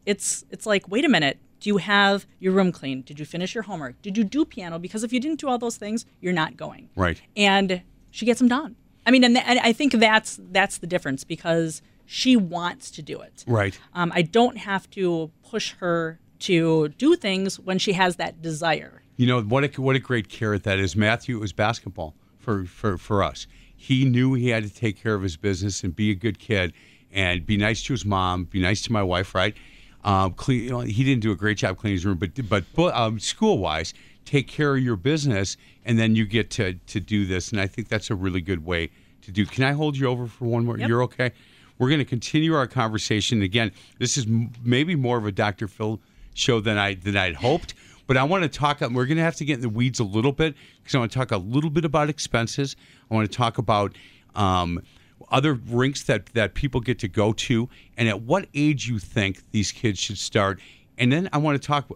it's 0.07 0.45
it's 0.51 0.67
like, 0.67 0.89
wait 0.89 1.05
a 1.05 1.09
minute. 1.09 1.39
Do 1.61 1.69
you 1.71 1.77
have 1.77 2.27
your 2.41 2.53
room 2.53 2.73
clean? 2.73 3.03
Did 3.03 3.21
you 3.21 3.25
finish 3.25 3.55
your 3.55 3.63
homework? 3.63 4.03
Did 4.03 4.17
you 4.19 4.25
do 4.25 4.45
piano? 4.45 4.81
Because 4.81 5.05
if 5.05 5.13
you 5.13 5.21
didn't 5.21 5.39
do 5.39 5.49
all 5.49 5.59
those 5.59 5.77
things, 5.77 6.05
you're 6.21 6.33
not 6.33 6.57
going 6.57 6.89
Right. 6.97 7.23
and 7.37 7.83
she 8.11 8.27
gets 8.27 8.41
them 8.41 8.49
done. 8.49 8.75
I 9.07 9.11
mean, 9.13 9.23
and, 9.25 9.37
th- 9.37 9.47
and 9.49 9.59
I 9.61 9.73
think 9.73 9.93
that's 9.93 10.41
that's 10.51 10.79
the 10.79 10.87
difference 10.89 11.23
because 11.25 11.81
she 12.13 12.37
wants 12.37 12.91
to 12.91 13.01
do 13.01 13.23
it. 13.23 13.43
Right. 13.47 13.79
Um, 13.95 14.13
I 14.15 14.21
don't 14.21 14.59
have 14.59 14.89
to 14.91 15.31
push 15.49 15.73
her 15.79 16.21
to 16.41 16.89
do 16.91 17.17
things 17.17 17.59
when 17.59 17.79
she 17.79 17.95
has 17.95 18.17
that 18.17 18.43
desire. 18.43 19.03
You 19.17 19.27
know 19.27 19.41
what? 19.41 19.65
A, 19.65 19.81
what 19.81 19.97
a 19.97 19.99
great 19.99 20.29
carrot 20.29 20.65
that 20.65 20.79
is. 20.79 20.95
Matthew 20.95 21.39
it 21.39 21.41
was 21.41 21.55
basketball 21.55 22.15
for, 22.39 22.67
for 22.67 22.99
for 22.99 23.23
us. 23.23 23.47
He 23.75 24.05
knew 24.05 24.35
he 24.35 24.51
had 24.51 24.63
to 24.63 24.69
take 24.69 25.03
care 25.03 25.15
of 25.15 25.23
his 25.23 25.39
business 25.39 25.83
and 25.83 25.97
be 25.97 26.11
a 26.11 26.15
good 26.15 26.39
kid 26.39 26.75
and 27.11 27.47
be 27.47 27.57
nice 27.57 27.83
to 27.85 27.95
his 27.95 28.05
mom, 28.05 28.45
be 28.45 28.61
nice 28.61 28.83
to 28.83 28.93
my 28.93 29.03
wife. 29.03 29.35
Right? 29.35 29.57
Um, 30.05 30.35
clean. 30.35 30.65
You 30.65 30.71
know, 30.71 30.81
he 30.81 31.05
didn't 31.05 31.23
do 31.23 31.33
a 31.33 31.37
great 31.37 31.57
job 31.57 31.79
cleaning 31.79 31.97
his 31.97 32.05
room, 32.05 32.19
but 32.19 32.31
but, 32.47 32.65
but 32.75 32.95
um, 32.95 33.21
school 33.21 33.57
wise, 33.57 33.95
take 34.27 34.49
care 34.49 34.77
of 34.77 34.83
your 34.83 34.97
business, 34.97 35.57
and 35.87 35.99
then 35.99 36.15
you 36.15 36.27
get 36.27 36.51
to 36.51 36.75
to 36.75 37.01
do 37.01 37.25
this. 37.25 37.53
And 37.53 37.59
I 37.59 37.67
think 37.67 37.89
that's 37.89 38.11
a 38.11 38.15
really 38.15 38.43
good 38.43 38.67
way 38.67 38.91
to 39.23 39.31
do. 39.31 39.47
Can 39.47 39.65
I 39.65 39.73
hold 39.73 39.97
you 39.97 40.09
over 40.09 40.27
for 40.27 40.45
one 40.45 40.67
more? 40.67 40.77
Yep. 40.77 40.89
You're 40.89 41.03
okay. 41.05 41.33
We're 41.79 41.89
going 41.89 41.99
to 41.99 42.05
continue 42.05 42.55
our 42.55 42.67
conversation 42.67 43.43
again. 43.43 43.73
This 43.99 44.17
is 44.17 44.27
m- 44.27 44.53
maybe 44.65 44.95
more 44.95 45.19
of 45.19 45.27
a 45.27 45.33
Dr. 45.33 45.69
Phil 45.69 46.01
show 46.35 46.61
than 46.61 46.79
I 46.79 46.95
than 46.95 47.17
I'd 47.17 47.37
hoped. 47.37 47.75
But 48.07 48.17
I 48.17 48.25
want 48.25 48.43
to 48.43 48.49
talk. 48.49 48.81
We're 48.81 49.07
going 49.07 49.17
to 49.17 49.23
have 49.23 49.37
to 49.37 49.45
get 49.45 49.55
in 49.55 49.61
the 49.61 49.69
weeds 49.69 50.01
a 50.01 50.05
little 50.05 50.33
bit 50.33 50.55
because 50.83 50.95
I 50.95 50.99
want 50.99 51.13
to 51.13 51.19
talk 51.19 51.31
a 51.31 51.37
little 51.37 51.71
bit 51.71 51.85
about 51.85 52.09
expenses. 52.09 52.77
I 53.11 53.15
want 53.15 53.31
to 53.31 53.37
talk 53.37 53.59
about 53.59 53.95
um, 54.35 54.83
other 55.31 55.55
rinks 55.55 56.03
that 56.05 56.27
that 56.35 56.55
people 56.55 56.81
get 56.81 56.99
to 57.01 57.09
go 57.09 57.33
to, 57.33 57.69
and 57.97 58.09
at 58.09 58.23
what 58.23 58.49
age 58.55 58.89
you 58.89 58.99
think 58.99 59.43
these 59.53 59.73
kids 59.73 59.99
should 59.99 60.19
start. 60.19 60.61
And 60.99 61.11
then 61.11 61.29
I 61.33 61.39
want 61.39 61.61
to 61.61 61.67
talk. 61.67 61.89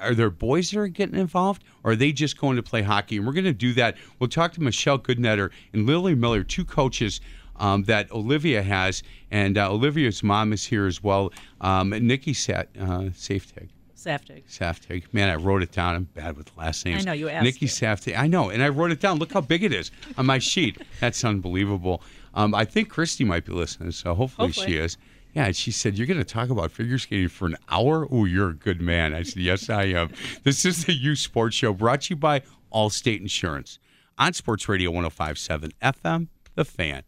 Are 0.00 0.14
there 0.14 0.30
boys 0.30 0.70
that 0.70 0.80
are 0.80 0.88
getting 0.88 1.18
involved, 1.18 1.62
or 1.84 1.92
are 1.92 1.96
they 1.96 2.12
just 2.12 2.38
going 2.38 2.56
to 2.56 2.62
play 2.62 2.82
hockey? 2.82 3.16
And 3.16 3.26
we're 3.26 3.32
going 3.32 3.44
to 3.44 3.52
do 3.52 3.72
that. 3.74 3.96
We'll 4.18 4.28
talk 4.28 4.52
to 4.54 4.62
Michelle 4.62 4.98
Goodnetter 4.98 5.50
and 5.72 5.86
Lily 5.86 6.14
Miller, 6.14 6.42
two 6.42 6.64
coaches 6.64 7.20
um, 7.60 7.84
that 7.84 8.10
Olivia 8.10 8.62
has, 8.62 9.04
and 9.30 9.56
uh, 9.56 9.70
Olivia's 9.70 10.22
mom 10.24 10.52
is 10.52 10.66
here 10.66 10.86
as 10.86 11.02
well. 11.02 11.32
Um, 11.60 11.90
Nikki 11.90 12.32
Sat 12.34 12.68
uh, 12.78 13.10
Safetag. 13.14 13.68
Saftig. 13.96 14.44
Saftig. 14.48 15.04
Man, 15.12 15.28
I 15.28 15.34
wrote 15.34 15.62
it 15.62 15.72
down. 15.72 15.94
I'm 15.94 16.04
bad 16.04 16.36
with 16.36 16.50
last 16.56 16.86
names. 16.86 17.02
I 17.02 17.04
know, 17.04 17.12
you 17.12 17.28
asked 17.28 17.44
Nikki 17.44 17.66
it. 17.66 17.68
Saftig. 17.68 18.18
I 18.18 18.26
know, 18.26 18.48
and 18.48 18.62
I 18.62 18.70
wrote 18.70 18.90
it 18.90 18.98
down. 19.00 19.18
Look 19.18 19.32
how 19.32 19.42
big 19.42 19.62
it 19.62 19.74
is 19.74 19.90
on 20.16 20.24
my 20.24 20.38
sheet. 20.38 20.80
That's 21.00 21.22
unbelievable. 21.22 22.02
Um, 22.32 22.54
I 22.54 22.64
think 22.64 22.88
Christy 22.88 23.24
might 23.24 23.44
be 23.44 23.52
listening, 23.52 23.90
so 23.90 24.14
hopefully, 24.14 24.48
Hopefully. 24.48 24.66
she 24.68 24.76
is. 24.78 24.96
Yeah, 25.34 25.46
and 25.46 25.54
she 25.54 25.70
said, 25.70 25.98
You're 25.98 26.06
going 26.06 26.18
to 26.18 26.24
talk 26.24 26.48
about 26.48 26.72
figure 26.72 26.98
skating 26.98 27.28
for 27.28 27.46
an 27.46 27.56
hour? 27.68 28.08
Oh, 28.10 28.24
you're 28.24 28.48
a 28.50 28.54
good 28.54 28.80
man. 28.80 29.14
I 29.14 29.22
said, 29.22 29.42
Yes, 29.42 29.68
I 29.68 29.84
am. 29.84 30.10
This 30.44 30.64
is 30.64 30.86
the 30.86 30.94
Youth 30.94 31.18
Sports 31.18 31.56
Show 31.56 31.72
brought 31.74 32.02
to 32.02 32.14
you 32.14 32.16
by 32.16 32.42
Allstate 32.72 33.20
Insurance 33.20 33.78
on 34.18 34.32
Sports 34.32 34.68
Radio 34.68 34.90
1057 34.90 35.72
FM, 35.82 36.28
The 36.54 36.64
Fan. 36.64 37.02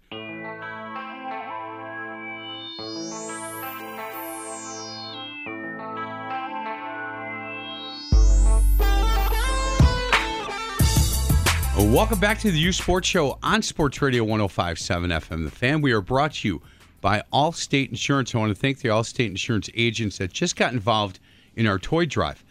Welcome 11.90 12.20
back 12.20 12.38
to 12.38 12.50
the 12.50 12.58
Youth 12.58 12.76
Sports 12.76 13.08
Show 13.08 13.38
on 13.42 13.60
Sports 13.60 14.00
Radio 14.00 14.22
1057 14.24 15.10
FM. 15.10 15.44
The 15.44 15.50
fan. 15.50 15.82
We 15.82 15.92
are 15.92 16.00
brought 16.00 16.34
to 16.34 16.48
you 16.48 16.62
by 17.00 17.22
Allstate 17.32 17.90
Insurance. 17.90 18.34
I 18.34 18.38
want 18.38 18.54
to 18.54 18.54
thank 18.54 18.78
the 18.78 18.88
Allstate 18.88 19.26
Insurance 19.26 19.68
agents 19.74 20.16
that 20.18 20.32
just 20.32 20.56
got 20.56 20.72
involved 20.72 21.18
in 21.56 21.66
our 21.66 21.78
toy 21.78 22.06
drive 22.06 22.42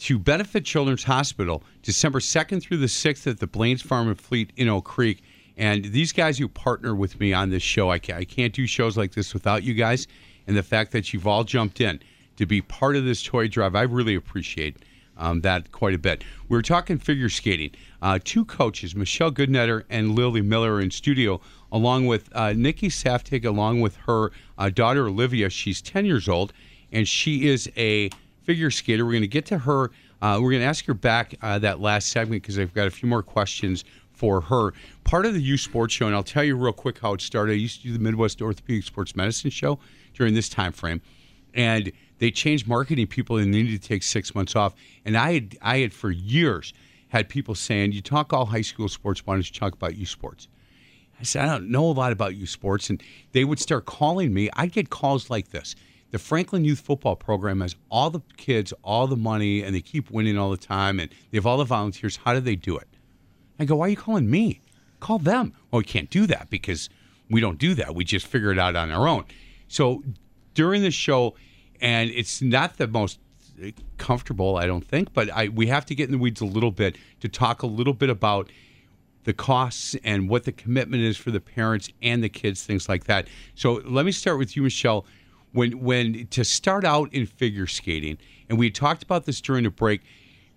to 0.00 0.18
benefit 0.18 0.64
Children's 0.64 1.04
Hospital 1.04 1.62
December 1.82 2.18
2nd 2.18 2.60
through 2.60 2.78
the 2.78 2.86
6th 2.86 3.26
at 3.26 3.38
the 3.38 3.46
Blain's 3.46 3.82
Farm 3.82 4.08
and 4.08 4.20
Fleet 4.20 4.52
in 4.56 4.68
Oak 4.68 4.84
Creek. 4.84 5.22
And 5.56 5.86
these 5.86 6.12
guys 6.12 6.36
who 6.36 6.48
partner 6.48 6.94
with 6.94 7.18
me 7.18 7.32
on 7.32 7.50
this 7.50 7.62
show, 7.62 7.90
I 7.90 7.98
can't, 7.98 8.18
I 8.18 8.24
can't 8.24 8.52
do 8.52 8.66
shows 8.66 8.96
like 8.96 9.12
this 9.12 9.32
without 9.32 9.62
you 9.62 9.74
guys. 9.74 10.06
And 10.46 10.56
the 10.56 10.62
fact 10.62 10.92
that 10.92 11.14
you've 11.14 11.26
all 11.26 11.44
jumped 11.44 11.80
in 11.80 12.00
to 12.36 12.44
be 12.44 12.60
part 12.60 12.96
of 12.96 13.04
this 13.04 13.22
toy 13.22 13.48
drive, 13.48 13.74
I 13.74 13.82
really 13.82 14.16
appreciate 14.16 14.76
um, 15.16 15.40
that 15.42 15.72
quite 15.72 15.94
a 15.94 15.98
bit. 15.98 16.24
We 16.48 16.58
are 16.58 16.62
talking 16.62 16.98
figure 16.98 17.28
skating. 17.28 17.70
Uh, 18.02 18.18
two 18.22 18.44
coaches, 18.44 18.94
Michelle 18.94 19.32
Goodnetter 19.32 19.84
and 19.90 20.14
Lily 20.14 20.42
Miller, 20.42 20.74
are 20.74 20.80
in 20.80 20.90
studio, 20.90 21.40
along 21.72 22.06
with 22.06 22.28
uh, 22.34 22.52
Nikki 22.52 22.88
Saftig, 22.88 23.44
along 23.44 23.80
with 23.80 23.96
her 23.96 24.32
uh, 24.58 24.68
daughter 24.68 25.06
Olivia. 25.08 25.50
She's 25.50 25.80
10 25.82 26.04
years 26.06 26.28
old, 26.28 26.52
and 26.92 27.06
she 27.06 27.48
is 27.48 27.70
a 27.76 28.10
figure 28.42 28.70
skater. 28.70 29.04
We're 29.04 29.12
going 29.12 29.22
to 29.22 29.28
get 29.28 29.46
to 29.46 29.58
her. 29.58 29.90
Uh, 30.22 30.38
we're 30.40 30.50
going 30.50 30.62
to 30.62 30.68
ask 30.68 30.84
her 30.86 30.94
back 30.94 31.34
uh, 31.42 31.58
that 31.58 31.80
last 31.80 32.08
segment 32.08 32.42
because 32.42 32.58
I've 32.58 32.72
got 32.72 32.86
a 32.86 32.90
few 32.90 33.08
more 33.08 33.22
questions 33.22 33.84
for 34.12 34.40
her. 34.40 34.72
Part 35.04 35.26
of 35.26 35.34
the 35.34 35.42
Youth 35.42 35.60
Sports 35.60 35.94
Show, 35.94 36.06
and 36.06 36.14
I'll 36.14 36.22
tell 36.22 36.44
you 36.44 36.56
real 36.56 36.72
quick 36.72 36.98
how 36.98 37.12
it 37.12 37.20
started. 37.20 37.52
I 37.52 37.56
used 37.56 37.82
to 37.82 37.88
do 37.88 37.92
the 37.92 37.98
Midwest 37.98 38.40
Orthopedic 38.40 38.84
Sports 38.84 39.14
Medicine 39.14 39.50
Show 39.50 39.78
during 40.14 40.34
this 40.34 40.48
time 40.48 40.72
frame, 40.72 41.02
and 41.52 41.92
they 42.18 42.30
changed 42.30 42.66
marketing 42.66 43.06
people 43.06 43.36
and 43.36 43.52
they 43.52 43.62
needed 43.62 43.82
to 43.82 43.88
take 43.88 44.02
six 44.02 44.34
months 44.34 44.56
off. 44.56 44.74
And 45.04 45.16
I 45.16 45.34
had, 45.34 45.58
I 45.62 45.78
had 45.78 45.92
for 45.92 46.10
years 46.10 46.72
had 47.08 47.28
people 47.28 47.54
saying, 47.54 47.92
"You 47.92 48.02
talk 48.02 48.32
all 48.32 48.46
high 48.46 48.62
school 48.62 48.88
sports. 48.88 49.24
Why 49.24 49.34
don't 49.34 49.46
you 49.46 49.58
talk 49.58 49.74
about 49.74 49.96
Youth 49.96 50.08
Sports?" 50.08 50.48
I 51.20 51.22
said, 51.22 51.42
"I 51.42 51.46
don't 51.46 51.70
know 51.70 51.84
a 51.84 51.92
lot 51.92 52.12
about 52.12 52.36
Youth 52.36 52.50
Sports," 52.50 52.90
and 52.90 53.02
they 53.32 53.44
would 53.44 53.58
start 53.58 53.86
calling 53.86 54.34
me. 54.34 54.50
I'd 54.54 54.72
get 54.72 54.90
calls 54.90 55.30
like 55.30 55.50
this. 55.50 55.74
The 56.10 56.18
Franklin 56.18 56.64
Youth 56.64 56.80
Football 56.80 57.16
Program 57.16 57.60
has 57.60 57.74
all 57.90 58.10
the 58.10 58.20
kids, 58.36 58.72
all 58.82 59.06
the 59.06 59.16
money, 59.16 59.62
and 59.62 59.74
they 59.74 59.80
keep 59.80 60.10
winning 60.10 60.38
all 60.38 60.50
the 60.50 60.56
time, 60.56 61.00
and 61.00 61.10
they 61.30 61.36
have 61.36 61.46
all 61.46 61.58
the 61.58 61.64
volunteers. 61.64 62.16
How 62.16 62.32
do 62.32 62.40
they 62.40 62.56
do 62.56 62.76
it? 62.76 62.88
I 63.58 63.64
go, 63.64 63.76
why 63.76 63.86
are 63.86 63.90
you 63.90 63.96
calling 63.96 64.30
me? 64.30 64.60
Call 65.00 65.18
them. 65.18 65.52
Well, 65.70 65.80
we 65.80 65.84
can't 65.84 66.10
do 66.10 66.26
that 66.26 66.48
because 66.50 66.88
we 67.28 67.40
don't 67.40 67.58
do 67.58 67.74
that. 67.74 67.94
We 67.94 68.04
just 68.04 68.26
figure 68.26 68.52
it 68.52 68.58
out 68.58 68.76
on 68.76 68.90
our 68.90 69.08
own. 69.08 69.24
So 69.68 70.04
during 70.54 70.82
the 70.82 70.90
show, 70.90 71.34
and 71.80 72.10
it's 72.10 72.42
not 72.42 72.76
the 72.76 72.86
most 72.86 73.18
eh, 73.62 73.72
comfortable, 73.98 74.56
I 74.56 74.66
don't 74.66 74.86
think, 74.86 75.12
but 75.12 75.30
I 75.30 75.48
we 75.48 75.66
have 75.68 75.86
to 75.86 75.94
get 75.94 76.06
in 76.06 76.12
the 76.12 76.18
weeds 76.18 76.40
a 76.40 76.46
little 76.46 76.70
bit 76.70 76.96
to 77.20 77.28
talk 77.28 77.62
a 77.62 77.66
little 77.66 77.94
bit 77.94 78.10
about 78.10 78.50
the 79.24 79.32
costs 79.32 79.96
and 80.04 80.28
what 80.28 80.44
the 80.44 80.52
commitment 80.52 81.02
is 81.02 81.16
for 81.16 81.30
the 81.30 81.40
parents 81.40 81.90
and 82.00 82.22
the 82.22 82.28
kids, 82.28 82.62
things 82.62 82.88
like 82.88 83.04
that. 83.04 83.26
So 83.54 83.82
let 83.84 84.06
me 84.06 84.12
start 84.12 84.38
with 84.38 84.56
you, 84.56 84.62
Michelle. 84.62 85.04
When 85.52 85.80
when 85.80 86.26
to 86.28 86.44
start 86.44 86.84
out 86.84 87.12
in 87.14 87.26
figure 87.26 87.66
skating, 87.66 88.18
and 88.48 88.58
we 88.58 88.70
talked 88.70 89.02
about 89.02 89.24
this 89.24 89.40
during 89.40 89.64
the 89.64 89.70
break 89.70 90.02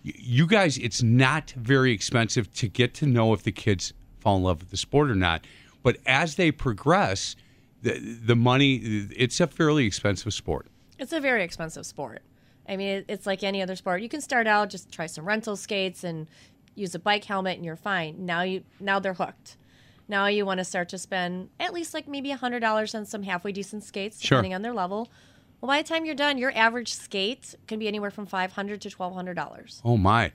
you 0.04 0.48
guys, 0.48 0.78
it's 0.78 1.04
not 1.04 1.52
very 1.52 1.92
expensive 1.92 2.52
to 2.56 2.68
get 2.68 2.94
to 2.96 3.06
know 3.06 3.34
if 3.34 3.44
the 3.44 3.52
kids 3.52 3.94
fall 4.20 4.38
in 4.38 4.44
love 4.44 4.60
with 4.62 4.70
the 4.70 4.78
sport 4.78 5.10
or 5.10 5.16
not. 5.16 5.46
But 5.84 5.98
as 6.06 6.36
they 6.36 6.52
progress, 6.52 7.36
the 7.82 8.00
the 8.00 8.36
money 8.36 8.76
it's 9.16 9.40
a 9.40 9.48
fairly 9.48 9.86
expensive 9.86 10.34
sport. 10.34 10.68
It's 11.00 11.14
a 11.14 11.20
very 11.20 11.44
expensive 11.44 11.86
sport. 11.86 12.22
I 12.68 12.78
mean, 12.78 13.06
it's 13.08 13.26
like 13.26 13.44
any 13.44 13.62
other 13.62 13.76
sport. 13.76 14.02
You 14.02 14.10
can 14.10 14.22
start 14.22 14.46
out 14.46 14.70
just 14.70 14.92
try 14.92 15.08
some 15.08 15.26
rental 15.26 15.56
skates 15.56 16.04
and 16.04 16.28
use 16.76 16.94
a 16.94 17.00
bike 17.00 17.24
helmet, 17.26 17.56
and 17.56 17.66
you're 17.66 17.76
fine. 17.76 18.26
Now 18.26 18.42
you 18.44 18.64
now 18.80 19.00
they're 19.00 19.14
hooked. 19.14 19.58
Now 20.08 20.28
you 20.28 20.46
want 20.46 20.60
to 20.60 20.64
start 20.64 20.90
to 20.90 20.98
spend 20.98 21.50
at 21.60 21.74
least 21.74 21.94
like 21.94 22.08
maybe 22.08 22.32
a 22.32 22.38
hundred 22.38 22.60
dollars 22.60 22.94
on 22.94 23.06
some 23.06 23.24
halfway 23.24 23.52
decent 23.52 23.84
skates, 23.84 24.22
Sure. 24.22 24.38
depending 24.38 24.54
on 24.54 24.62
their 24.62 24.74
level. 24.74 25.10
Well, 25.62 25.68
by 25.68 25.82
the 25.82 25.88
time 25.88 26.06
you're 26.06 26.16
done, 26.16 26.38
your 26.38 26.52
average 26.56 26.94
skate 26.94 27.56
can 27.68 27.80
be 27.80 27.88
anywhere 27.88 28.12
from 28.12 28.26
five 28.26 28.52
hundred 28.54 28.82
to 28.82 28.90
twelve 28.90 29.14
hundred 29.14 29.34
dollars, 29.36 29.82
Oh 29.84 29.98
my, 29.98 30.32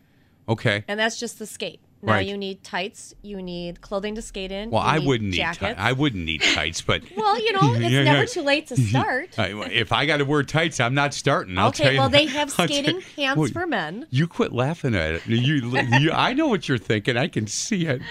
okay. 0.48 0.84
and 0.88 0.98
that's 1.00 1.18
just 1.18 1.38
the 1.38 1.46
skate. 1.46 1.80
Now 2.04 2.12
Right. 2.12 2.26
you 2.26 2.36
need 2.36 2.62
tights, 2.62 3.14
you 3.22 3.40
need 3.40 3.80
clothing 3.80 4.14
to 4.16 4.20
skate 4.22 4.52
in. 4.52 4.70
Well, 4.70 4.82
you 4.82 4.88
I 4.88 4.98
need 4.98 5.06
wouldn't 5.06 5.30
need 5.30 5.36
jackets. 5.36 5.58
tights. 5.60 5.80
I 5.80 5.92
wouldn't 5.92 6.24
need 6.24 6.42
tights, 6.42 6.82
but 6.82 7.02
Well, 7.16 7.40
you 7.40 7.52
know, 7.52 7.74
it's 7.74 7.80
Yeah, 7.90 8.02
never 8.04 8.18
yeah. 8.20 8.24
too 8.26 8.42
late 8.42 8.66
to 8.66 8.76
start. 8.76 9.30
If 9.38 9.90
I 9.92 10.04
got 10.04 10.18
to 10.18 10.24
wear 10.24 10.42
tights, 10.42 10.80
I'm 10.80 10.92
not 10.94 11.14
starting. 11.14 11.56
I'll 11.56 11.72
tell 11.72 11.86
okay, 11.86 11.94
you 11.94 12.00
well, 12.00 12.08
that. 12.10 12.18
they 12.18 12.26
have 12.26 12.50
skating 12.50 12.96
you- 12.96 13.02
pants 13.16 13.38
Well, 13.38 13.48
for 13.50 13.66
men. 13.66 14.06
You 14.10 14.26
quit 14.26 14.52
laughing 14.52 14.94
at 14.94 15.12
it. 15.14 15.26
You, 15.26 15.70
you, 15.98 16.12
I 16.12 16.34
know 16.34 16.48
what 16.48 16.68
you're 16.68 16.76
thinking. 16.78 17.16
I 17.16 17.28
can 17.28 17.46
see 17.46 17.86
it. 17.86 18.02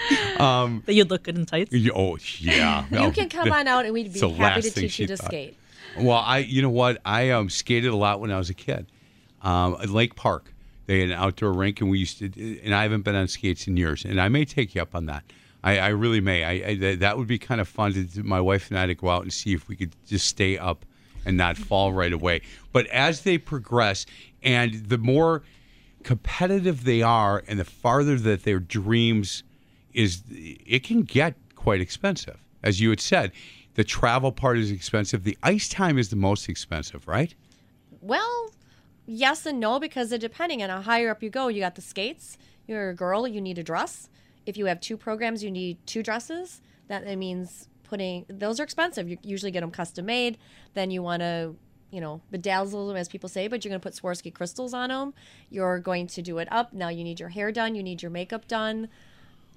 Um, 0.41 0.81
That 0.87 0.93
you'd 0.93 1.09
look 1.11 1.23
good 1.23 1.37
in 1.37 1.45
tights. 1.45 1.71
you- 1.71 1.91
oh 1.95 2.17
yeah. 2.39 2.85
You 2.89 2.97
No, 2.99 3.11
can 3.11 3.29
come 3.29 3.51
on 3.51 3.67
out, 3.67 3.85
and 3.85 3.93
we'd 3.93 4.11
be 4.13 4.19
happy 4.19 4.61
to 4.63 4.71
teach 4.71 4.99
you 4.99 5.07
to 5.07 5.17
thought. 5.17 5.27
skate. 5.27 5.57
Well, 5.99 6.17
I, 6.17 6.39
you 6.39 6.61
know 6.63 6.69
what, 6.71 6.99
I 7.05 7.29
um, 7.29 7.49
skated 7.49 7.91
a 7.91 7.95
lot 7.95 8.19
when 8.19 8.31
I 8.31 8.37
was 8.37 8.49
a 8.49 8.53
kid. 8.55 8.87
Um, 9.43 9.75
at 9.81 9.89
Lake 9.89 10.15
Park, 10.15 10.52
they 10.85 10.99
had 10.99 11.09
an 11.09 11.15
outdoor 11.15 11.53
rink, 11.53 11.81
and 11.81 11.89
we 11.89 11.99
used 11.99 12.19
to. 12.19 12.59
And 12.63 12.73
I 12.73 12.83
haven't 12.83 13.01
been 13.01 13.15
on 13.15 13.27
skates 13.27 13.67
in 13.67 13.77
years, 13.77 14.05
and 14.05 14.19
I 14.19 14.29
may 14.29 14.45
take 14.45 14.75
you 14.75 14.81
up 14.81 14.95
on 14.95 15.05
that. 15.07 15.23
I, 15.63 15.79
I 15.79 15.87
really 15.89 16.19
may. 16.19 16.43
I, 16.43 16.69
I 16.69 16.75
that- 16.75 16.99
that 16.99 17.17
would 17.17 17.27
be 17.27 17.39
kind 17.39 17.61
of 17.61 17.67
fun 17.67 17.93
to 17.93 18.23
my 18.23 18.41
wife 18.41 18.69
and 18.69 18.77
I 18.77 18.85
to 18.87 18.95
go 18.95 19.09
out 19.09 19.23
and 19.23 19.31
see 19.31 19.53
if 19.53 19.69
we 19.69 19.75
could 19.75 19.95
just 20.05 20.27
stay 20.27 20.57
up 20.57 20.85
and 21.25 21.37
not 21.37 21.55
mm-hmm. 21.55 21.63
fall 21.63 21.93
right 21.93 22.11
away. 22.11 22.41
But 22.71 22.87
as 22.87 23.21
they 23.21 23.37
progress, 23.37 24.05
and 24.41 24.73
the 24.73 24.97
more 24.97 25.43
competitive 26.03 26.83
they 26.83 27.01
are, 27.01 27.43
and 27.47 27.59
the 27.59 27.65
farther 27.65 28.17
that 28.17 28.43
their 28.43 28.59
dreams 28.59 29.43
is, 29.93 30.23
it 30.29 30.83
can 30.83 31.03
get 31.03 31.35
quite 31.55 31.79
expensive. 31.79 32.37
As 32.61 32.81
you 32.81 32.89
had 32.89 32.99
said, 32.99 33.31
the 33.75 33.83
travel 33.83 34.31
part 34.31 34.57
is 34.57 34.69
expensive. 34.69 35.23
The 35.23 35.37
ice 35.43 35.69
time 35.69 35.97
is 35.97 36.09
the 36.09 36.15
most 36.15 36.49
expensive, 36.49 37.07
right? 37.07 37.33
Well, 38.01 38.51
yes 39.05 39.45
and 39.45 39.59
no 39.59 39.79
because 39.79 40.11
it, 40.11 40.21
depending 40.21 40.61
on 40.63 40.69
how 40.69 40.81
higher 40.81 41.09
up 41.09 41.23
you 41.23 41.29
go, 41.29 41.47
you 41.47 41.59
got 41.59 41.75
the 41.75 41.81
skates. 41.81 42.37
You're 42.67 42.89
a 42.89 42.95
girl, 42.95 43.27
you 43.27 43.41
need 43.41 43.57
a 43.57 43.63
dress. 43.63 44.09
If 44.45 44.57
you 44.57 44.65
have 44.65 44.79
two 44.79 44.97
programs, 44.97 45.43
you 45.43 45.51
need 45.51 45.77
two 45.85 46.03
dresses. 46.03 46.61
That, 46.87 47.05
means 47.17 47.69
putting 47.83 48.25
those 48.29 48.59
are 48.59 48.63
expensive. 48.63 49.09
You 49.09 49.17
usually 49.23 49.51
get 49.51 49.61
them 49.61 49.71
custom 49.71 50.05
made. 50.05 50.37
Then 50.73 50.91
you 50.91 51.01
want 51.01 51.21
to, 51.21 51.55
you 51.91 52.01
know, 52.01 52.21
bedazzle 52.31 52.87
them 52.87 52.97
as 52.97 53.07
people 53.07 53.29
say, 53.29 53.47
but 53.47 53.63
you're 53.63 53.69
going 53.69 53.79
to 53.79 53.83
put 53.83 53.93
Swarovski 53.93 54.33
crystals 54.33 54.73
on 54.73 54.89
them. 54.89 55.13
You're 55.49 55.79
going 55.79 56.07
to 56.07 56.21
do 56.21 56.37
it 56.37 56.47
up. 56.51 56.73
Now 56.73 56.89
you 56.89 57.03
need 57.03 57.19
your 57.19 57.29
hair 57.29 57.51
done. 57.51 57.75
You 57.75 57.83
need 57.83 58.01
your 58.01 58.11
makeup 58.11 58.47
done. 58.47 58.89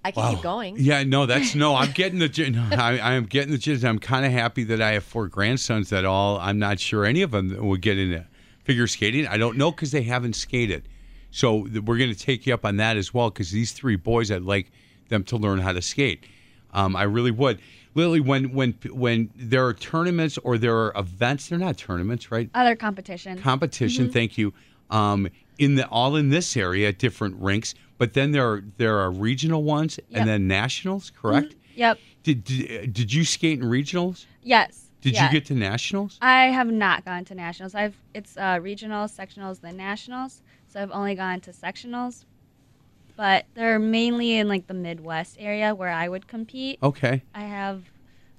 I 0.05 0.13
can 0.13 0.35
keep 0.35 0.43
going. 0.43 0.77
Yeah, 0.79 1.03
no, 1.03 1.27
that's 1.27 1.55
no. 1.57 1.75
I'm 1.75 1.91
getting 1.95 2.21
the. 2.21 2.51
no, 2.51 2.77
I, 2.77 2.99
I 2.99 3.13
am 3.15 3.27
getting 3.27 3.51
the 3.51 3.59
gist. 3.59 3.85
I'm 3.85 3.99
kind 3.99 4.25
of 4.25 4.31
happy 4.31 4.63
that 4.65 4.81
I 4.81 4.93
have 4.93 5.05
four 5.05 5.27
grandsons. 5.27 5.91
That 5.91 6.05
all. 6.05 6.39
I'm 6.39 6.59
not 6.59 6.79
sure 6.79 7.05
any 7.05 7.23
of 7.23 7.33
them 7.33 7.57
will 7.67 7.77
get 7.77 7.99
into 7.99 8.25
figure 8.67 8.87
skating. 8.89 9.27
I 9.27 9.37
don't 9.39 9.57
know 9.57 9.71
because 9.71 9.93
they 9.93 10.03
haven't 10.03 10.35
skated. 10.35 10.89
So 11.31 11.67
th- 11.67 11.85
we're 11.85 11.97
going 11.99 12.13
to 12.13 12.19
take 12.19 12.47
you 12.47 12.53
up 12.53 12.65
on 12.65 12.77
that 12.79 12.97
as 12.97 13.15
well 13.15 13.31
because 13.31 13.51
these 13.51 13.73
three 13.73 13.97
boys, 13.97 14.31
I'd 14.31 14.43
like 14.43 14.71
them 15.09 15.23
to 15.25 15.37
learn 15.37 15.61
how 15.61 15.73
to 15.73 15.81
skate. 15.81 16.25
Um, 16.75 16.97
I 16.97 17.05
really 17.05 17.31
would. 17.31 17.61
Lily, 17.95 18.21
when 18.21 18.53
when 18.53 18.73
when 18.91 19.31
there 19.35 19.67
are 19.67 19.73
tournaments 19.73 20.37
or 20.39 20.59
there 20.59 20.77
are 20.77 20.93
events, 20.97 21.49
they're 21.49 21.59
not 21.59 21.79
tournaments, 21.79 22.31
right? 22.31 22.51
Other 22.55 22.77
competition. 22.77 23.39
competition. 23.39 24.11
Thank 24.11 24.37
you. 24.37 24.53
Um, 24.91 25.29
in 25.59 25.77
the 25.77 25.87
all 25.89 26.17
in 26.17 26.29
this 26.29 26.57
area, 26.57 26.93
different 26.93 27.37
rinks, 27.37 27.75
but 27.97 28.13
then 28.13 28.33
there 28.33 28.47
are 28.53 28.65
there 28.77 28.99
are 28.99 29.11
regional 29.11 29.63
ones 29.63 29.99
Yep. 30.11 30.21
and 30.21 30.29
then 30.29 30.47
nationals. 30.47 31.11
Correct? 31.19 31.55
Yep. 31.77 31.99
Did, 32.25 32.45
did 32.45 32.93
did 32.93 33.13
you 33.15 33.25
skate 33.25 33.61
in 33.61 33.65
regionals? 33.65 34.27
Yes. 34.43 34.86
Did 35.01 35.15
yeah. 35.15 35.27
you 35.27 35.33
get 35.33 35.47
to 35.47 35.55
nationals? 35.55 36.19
I 36.21 36.47
have 36.47 36.71
not 36.71 37.05
gone 37.05 37.25
to 37.27 37.35
nationals. 37.35 37.75
I've 37.75 37.97
it's 38.15 38.37
uh, 38.37 38.59
regionals, 38.59 39.15
sectionals, 39.17 39.61
then 39.61 39.77
nationals. 39.77 40.43
So 40.69 40.83
I've 40.83 40.91
only 40.91 41.15
gone 41.15 41.41
to 41.43 41.53
sectionals, 41.53 42.25
but 43.17 43.47
they're 43.55 43.79
mainly 43.79 44.37
in 44.37 44.49
like 44.49 44.67
the 44.67 44.75
Midwest 44.75 45.37
area 45.39 45.75
where 45.75 45.91
I 45.91 46.09
would 46.09 46.27
compete. 46.27 46.79
Okay. 46.83 47.23
I 47.35 47.43
have 47.43 47.85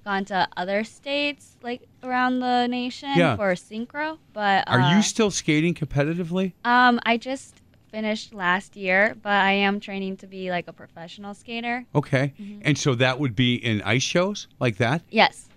gone 0.04 0.24
to 0.26 0.48
other 0.56 0.84
states 0.84 1.58
like 1.62 1.82
around 2.02 2.40
the 2.40 2.68
nation 2.68 3.10
Yeah. 3.16 3.36
for 3.36 3.54
synchro, 3.54 4.18
but 4.34 4.64
Are 4.68 4.80
uh, 4.80 4.96
you 4.96 5.02
still 5.02 5.32
skating 5.32 5.74
competitively? 5.74 6.54
Um, 6.64 7.00
I 7.06 7.18
just 7.18 7.62
finished 7.92 8.34
last 8.34 8.76
year, 8.76 9.16
but 9.22 9.34
I 9.34 9.52
am 9.52 9.80
training 9.80 10.18
to 10.18 10.28
be 10.28 10.50
like 10.50 10.68
a 10.68 10.74
professional 10.74 11.34
skater. 11.34 11.86
Okay. 11.96 12.34
Mm-hmm. 12.40 12.60
And 12.64 12.78
so 12.78 12.96
that 12.96 13.20
would 13.20 13.36
be 13.36 13.56
in 13.56 13.82
ice 13.82 14.04
shows 14.04 14.48
like 14.60 14.78
that? 14.78 15.02
Yes. 15.10 15.50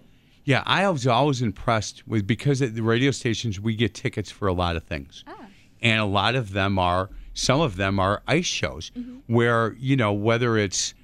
Yeah, 0.50 0.62
I 0.66 0.88
was 0.90 1.06
always 1.06 1.42
impressed 1.42 2.02
with 2.08 2.26
because 2.26 2.60
at 2.60 2.74
the 2.74 2.82
radio 2.82 3.12
stations 3.12 3.60
we 3.60 3.76
get 3.76 3.94
tickets 3.94 4.30
for 4.32 4.48
a 4.48 4.52
lot 4.52 4.74
of 4.74 4.82
things, 4.82 5.22
Ah. 5.28 5.46
and 5.80 6.00
a 6.00 6.04
lot 6.04 6.34
of 6.34 6.52
them 6.52 6.76
are 6.78 7.08
some 7.34 7.60
of 7.60 7.76
them 7.76 8.00
are 8.00 8.22
ice 8.26 8.46
shows 8.46 8.90
Mm-hmm. 8.98 9.32
where 9.32 9.74
you 9.78 9.96
know 9.96 10.12
whether 10.12 10.58
it's 10.58 10.94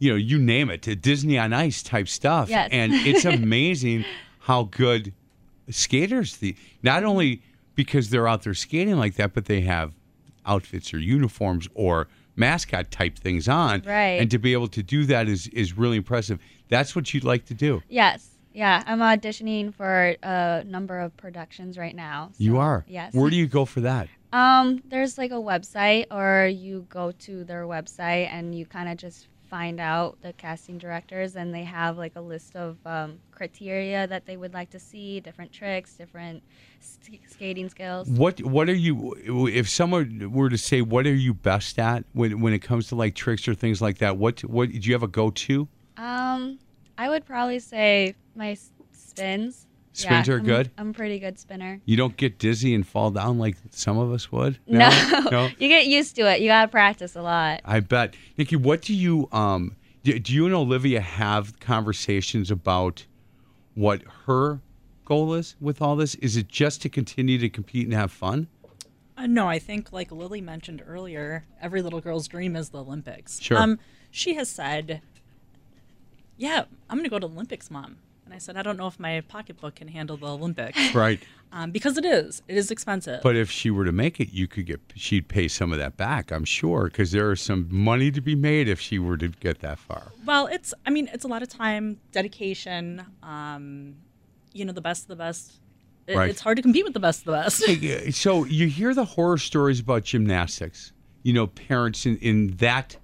you 0.00 0.10
know 0.10 0.16
you 0.16 0.38
name 0.38 0.68
it, 0.70 0.82
Disney 1.00 1.38
on 1.38 1.52
Ice 1.54 1.82
type 1.82 2.08
stuff, 2.08 2.50
Yes. 2.50 2.68
and 2.72 2.92
it's 2.92 3.24
amazing 3.40 4.04
how 4.40 4.64
good 4.64 5.14
skaters 5.70 6.36
the 6.38 6.54
not 6.82 7.02
only 7.04 7.42
because 7.74 8.10
they're 8.10 8.28
out 8.28 8.42
there 8.42 8.54
skating 8.54 8.96
like 8.98 9.14
that, 9.14 9.32
but 9.32 9.46
they 9.46 9.62
have 9.62 9.92
outfits 10.44 10.92
or 10.92 10.98
uniforms 10.98 11.68
or 11.74 12.08
mascot 12.36 12.90
type 12.90 13.18
things 13.18 13.48
on, 13.48 13.82
Right. 13.86 14.20
And 14.20 14.30
to 14.30 14.38
be 14.38 14.52
able 14.52 14.68
to 14.68 14.82
do 14.82 15.04
that 15.06 15.28
is 15.28 15.46
is 15.48 15.76
really 15.78 15.96
impressive. 15.96 16.38
That's 16.68 16.94
what 16.94 17.14
you'd 17.14 17.24
like 17.24 17.46
to 17.46 17.54
do. 17.54 17.82
Yes. 17.88 18.26
Yeah, 18.52 18.82
I'm 18.86 18.98
auditioning 18.98 19.72
for 19.74 20.16
a 20.22 20.64
number 20.64 20.98
of 20.98 21.16
productions 21.16 21.78
right 21.78 21.94
now. 21.94 22.32
You 22.38 22.58
are. 22.58 22.84
Yes. 22.88 23.14
Where 23.14 23.30
do 23.30 23.36
you 23.36 23.46
go 23.46 23.64
for 23.64 23.80
that? 23.82 24.08
Um, 24.32 24.82
there's 24.88 25.18
like 25.18 25.30
a 25.30 25.34
website, 25.34 26.06
or 26.10 26.46
you 26.46 26.86
go 26.88 27.12
to 27.12 27.44
their 27.44 27.64
website 27.64 28.28
and 28.32 28.54
you 28.54 28.66
kind 28.66 28.88
of 28.88 28.96
just 28.96 29.28
find 29.48 29.80
out 29.80 30.16
the 30.22 30.32
casting 30.34 30.78
directors, 30.78 31.34
and 31.34 31.52
they 31.52 31.64
have 31.64 31.98
like 31.98 32.12
a 32.14 32.20
list 32.20 32.54
of 32.54 32.76
um, 32.86 33.18
criteria 33.32 34.06
that 34.06 34.26
they 34.26 34.36
would 34.36 34.54
like 34.54 34.70
to 34.70 34.78
see, 34.78 35.18
different 35.18 35.52
tricks, 35.52 35.94
different 35.94 36.42
sk- 36.78 37.28
skating 37.28 37.68
skills. 37.68 38.08
What 38.08 38.40
what 38.42 38.68
are 38.68 38.74
you 38.74 39.16
if 39.48 39.68
someone 39.68 40.30
were 40.32 40.48
to 40.48 40.58
say 40.58 40.82
what 40.82 41.06
are 41.06 41.14
you 41.14 41.34
best 41.34 41.78
at 41.80 42.04
when 42.12 42.40
when 42.40 42.52
it 42.52 42.60
comes 42.60 42.88
to 42.88 42.94
like 42.94 43.14
tricks 43.16 43.48
or 43.48 43.54
things 43.54 43.82
like 43.82 43.98
that? 43.98 44.16
What 44.16 44.40
what 44.42 44.70
do 44.70 44.78
you 44.78 44.92
have 44.92 45.02
a 45.02 45.08
go 45.08 45.30
to? 45.30 45.68
Um, 45.96 46.60
I 47.00 47.08
would 47.08 47.24
probably 47.24 47.58
say 47.60 48.14
my 48.34 48.50
s- 48.52 48.72
spins. 48.92 49.66
Spins 49.92 50.28
Yeah, 50.28 50.34
are 50.34 50.36
I'm- 50.36 50.44
good? 50.46 50.70
I'm 50.76 50.90
a 50.90 50.92
pretty 50.92 51.18
good 51.18 51.38
spinner. 51.38 51.80
You 51.86 51.96
don't 51.96 52.14
get 52.16 52.38
dizzy 52.38 52.74
and 52.74 52.86
fall 52.86 53.10
down 53.10 53.38
like 53.38 53.56
some 53.70 53.96
of 53.98 54.12
us 54.12 54.30
would. 54.30 54.58
No, 54.66 54.88
no. 55.30 55.48
you 55.58 55.68
get 55.68 55.86
used 55.86 56.14
to 56.16 56.22
it. 56.30 56.40
You 56.42 56.48
gotta 56.48 56.68
practice 56.68 57.16
a 57.16 57.22
lot. 57.22 57.60
I 57.64 57.80
bet. 57.80 58.14
Nikki, 58.36 58.56
what 58.56 58.82
do 58.82 58.94
you 58.94 59.28
um 59.32 59.76
do, 60.02 60.18
do 60.18 60.32
you 60.34 60.44
and 60.44 60.54
Olivia 60.54 61.00
have 61.00 61.58
conversations 61.58 62.50
about 62.50 63.06
what 63.74 64.02
her 64.26 64.60
goal 65.06 65.32
is 65.34 65.56
with 65.58 65.80
all 65.80 65.96
this? 65.96 66.14
Is 66.16 66.36
it 66.36 66.48
just 66.48 66.82
to 66.82 66.88
continue 66.90 67.38
to 67.38 67.48
compete 67.48 67.86
and 67.86 67.94
have 67.94 68.12
fun? 68.12 68.46
Uh, 69.16 69.26
no, 69.26 69.48
I 69.48 69.58
think 69.58 69.90
like 69.92 70.12
Lily 70.12 70.40
mentioned 70.42 70.82
earlier, 70.86 71.46
every 71.62 71.80
little 71.82 72.00
girl's 72.00 72.28
dream 72.28 72.56
is 72.56 72.68
the 72.70 72.78
Olympics. 72.80 73.40
Sure. 73.40 73.58
Um, 73.58 73.78
she 74.10 74.34
has 74.34 74.48
said, 74.48 75.02
"Yeah, 76.40 76.64
I'm 76.88 76.96
going 76.98 77.04
to 77.04 77.10
go 77.10 77.18
to 77.18 77.26
the 77.28 77.32
Olympics, 77.32 77.70
mom." 77.70 77.98
And 78.24 78.34
I 78.34 78.38
said, 78.38 78.56
"I 78.56 78.62
don't 78.62 78.76
know 78.76 78.86
if 78.86 78.98
my 78.98 79.20
pocketbook 79.28 79.74
can 79.76 79.88
handle 79.88 80.16
the 80.16 80.26
Olympics." 80.26 80.78
Right. 80.94 81.20
Um, 81.52 81.72
because 81.72 81.98
it 81.98 82.04
is. 82.04 82.42
It 82.46 82.56
is 82.56 82.70
expensive. 82.70 83.22
But 83.22 83.34
if 83.34 83.50
she 83.50 83.70
were 83.70 83.84
to 83.84 83.90
make 83.90 84.20
it, 84.20 84.32
you 84.32 84.46
could 84.46 84.66
get 84.66 84.80
she'd 84.94 85.26
pay 85.26 85.48
some 85.48 85.72
of 85.72 85.78
that 85.78 85.96
back, 85.96 86.30
I'm 86.30 86.44
sure, 86.44 86.84
because 86.84 87.10
there 87.10 87.32
is 87.32 87.40
some 87.40 87.66
money 87.70 88.12
to 88.12 88.20
be 88.20 88.36
made 88.36 88.68
if 88.68 88.78
she 88.80 89.00
were 89.00 89.16
to 89.16 89.28
get 89.28 89.58
that 89.60 89.78
far. 89.80 90.12
Well, 90.24 90.46
it's. 90.46 90.72
I 90.86 90.90
mean, 90.90 91.08
it's 91.12 91.24
a 91.24 91.28
lot 91.28 91.42
of 91.42 91.48
time, 91.48 91.98
dedication. 92.12 93.04
Um, 93.22 93.96
you 94.52 94.64
know, 94.64 94.72
the 94.72 94.80
best 94.80 95.02
of 95.04 95.08
the 95.08 95.16
best. 95.16 95.54
It- 96.06 96.16
Right. 96.16 96.30
It's 96.30 96.40
hard 96.40 96.56
to 96.56 96.62
compete 96.62 96.84
with 96.84 96.94
the 96.94 97.00
best 97.00 97.20
of 97.20 97.26
the 97.26 97.32
best. 97.32 98.16
So 98.16 98.44
you 98.44 98.66
hear 98.66 98.94
the 98.94 99.04
horror 99.04 99.38
stories 99.38 99.78
about 99.80 100.02
gymnastics. 100.04 100.92
You 101.22 101.32
know, 101.34 101.46
parents 101.46 102.04
in, 102.06 102.16
in 102.18 102.56
that 102.56 102.96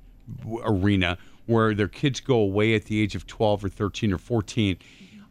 arena 0.64 1.16
where 1.46 1.74
their 1.74 1.88
kids 1.88 2.20
go 2.20 2.36
away 2.38 2.74
at 2.74 2.84
the 2.84 3.00
age 3.00 3.14
of 3.14 3.26
12 3.26 3.64
or 3.64 3.68
13 3.68 4.12
or 4.12 4.18
14. 4.18 4.76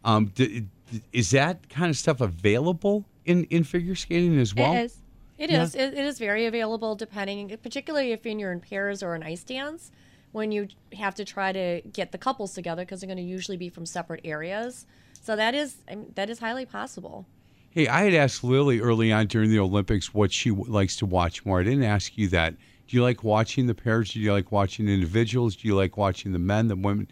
Um, 0.04 0.28
d- 0.36 0.62
d- 0.92 1.02
is 1.12 1.32
that 1.32 1.68
kind 1.70 1.90
of 1.90 1.98
stuff 1.98 2.22
available 2.22 3.06
in, 3.26 3.44
in 3.46 3.64
figure 3.64 3.96
skating 3.96 4.40
as 4.40 4.54
well? 4.56 4.74
It 4.74 4.84
is. 4.86 4.98
It 5.38 5.50
Yeah. 5.52 5.64
is. 5.64 5.76
It, 5.76 5.94
it 5.94 6.06
is 6.06 6.18
very 6.20 6.46
available 6.46 6.96
depending, 6.96 7.58
particularly 7.62 8.12
if 8.12 8.26
you're 8.26 8.52
in 8.52 8.62
pairs 8.62 9.04
or 9.04 9.16
an 9.16 9.24
ice 9.24 9.44
dance, 9.44 9.92
when 10.32 10.52
you 10.52 10.68
have 10.98 11.16
to 11.16 11.26
try 11.26 11.52
to 11.52 11.82
get 11.92 12.12
the 12.12 12.18
couples 12.18 12.54
together 12.54 12.84
because 12.84 13.02
they're 13.02 13.08
going 13.08 13.18
to 13.18 13.24
usually 13.24 13.58
be 13.58 13.70
from 13.70 13.86
separate 13.86 14.22
areas. 14.24 14.86
So 15.22 15.36
that 15.36 15.56
is 15.56 15.78
I 15.90 15.96
mean, 15.96 16.12
that 16.16 16.30
is 16.30 16.40
highly 16.40 16.66
possible. 16.66 17.26
Hey, 17.72 17.88
I 17.90 18.04
had 18.04 18.14
asked 18.14 18.44
Lily 18.44 18.80
early 18.80 19.12
on 19.12 19.28
during 19.28 19.50
the 19.50 19.60
Olympics 19.60 20.14
what 20.14 20.32
she 20.32 20.50
w- 20.50 20.72
likes 20.72 20.96
to 20.98 21.06
watch 21.06 21.44
more. 21.46 21.60
I 21.60 21.64
didn't 21.64 21.84
ask 21.84 22.18
you 22.18 22.30
that. 22.30 22.54
Do 22.88 22.96
you 22.98 23.04
like 23.04 23.24
watching 23.24 23.68
the 23.68 23.74
pairs? 23.76 24.12
Do 24.14 24.20
you 24.20 24.32
like 24.32 24.52
watching 24.52 24.88
individuals? 24.88 25.56
Do 25.56 25.68
you 25.68 25.76
like 25.76 25.98
watching 25.98 26.32
the 26.34 26.40
men, 26.40 26.68
the 26.68 26.76
women? 26.76 27.08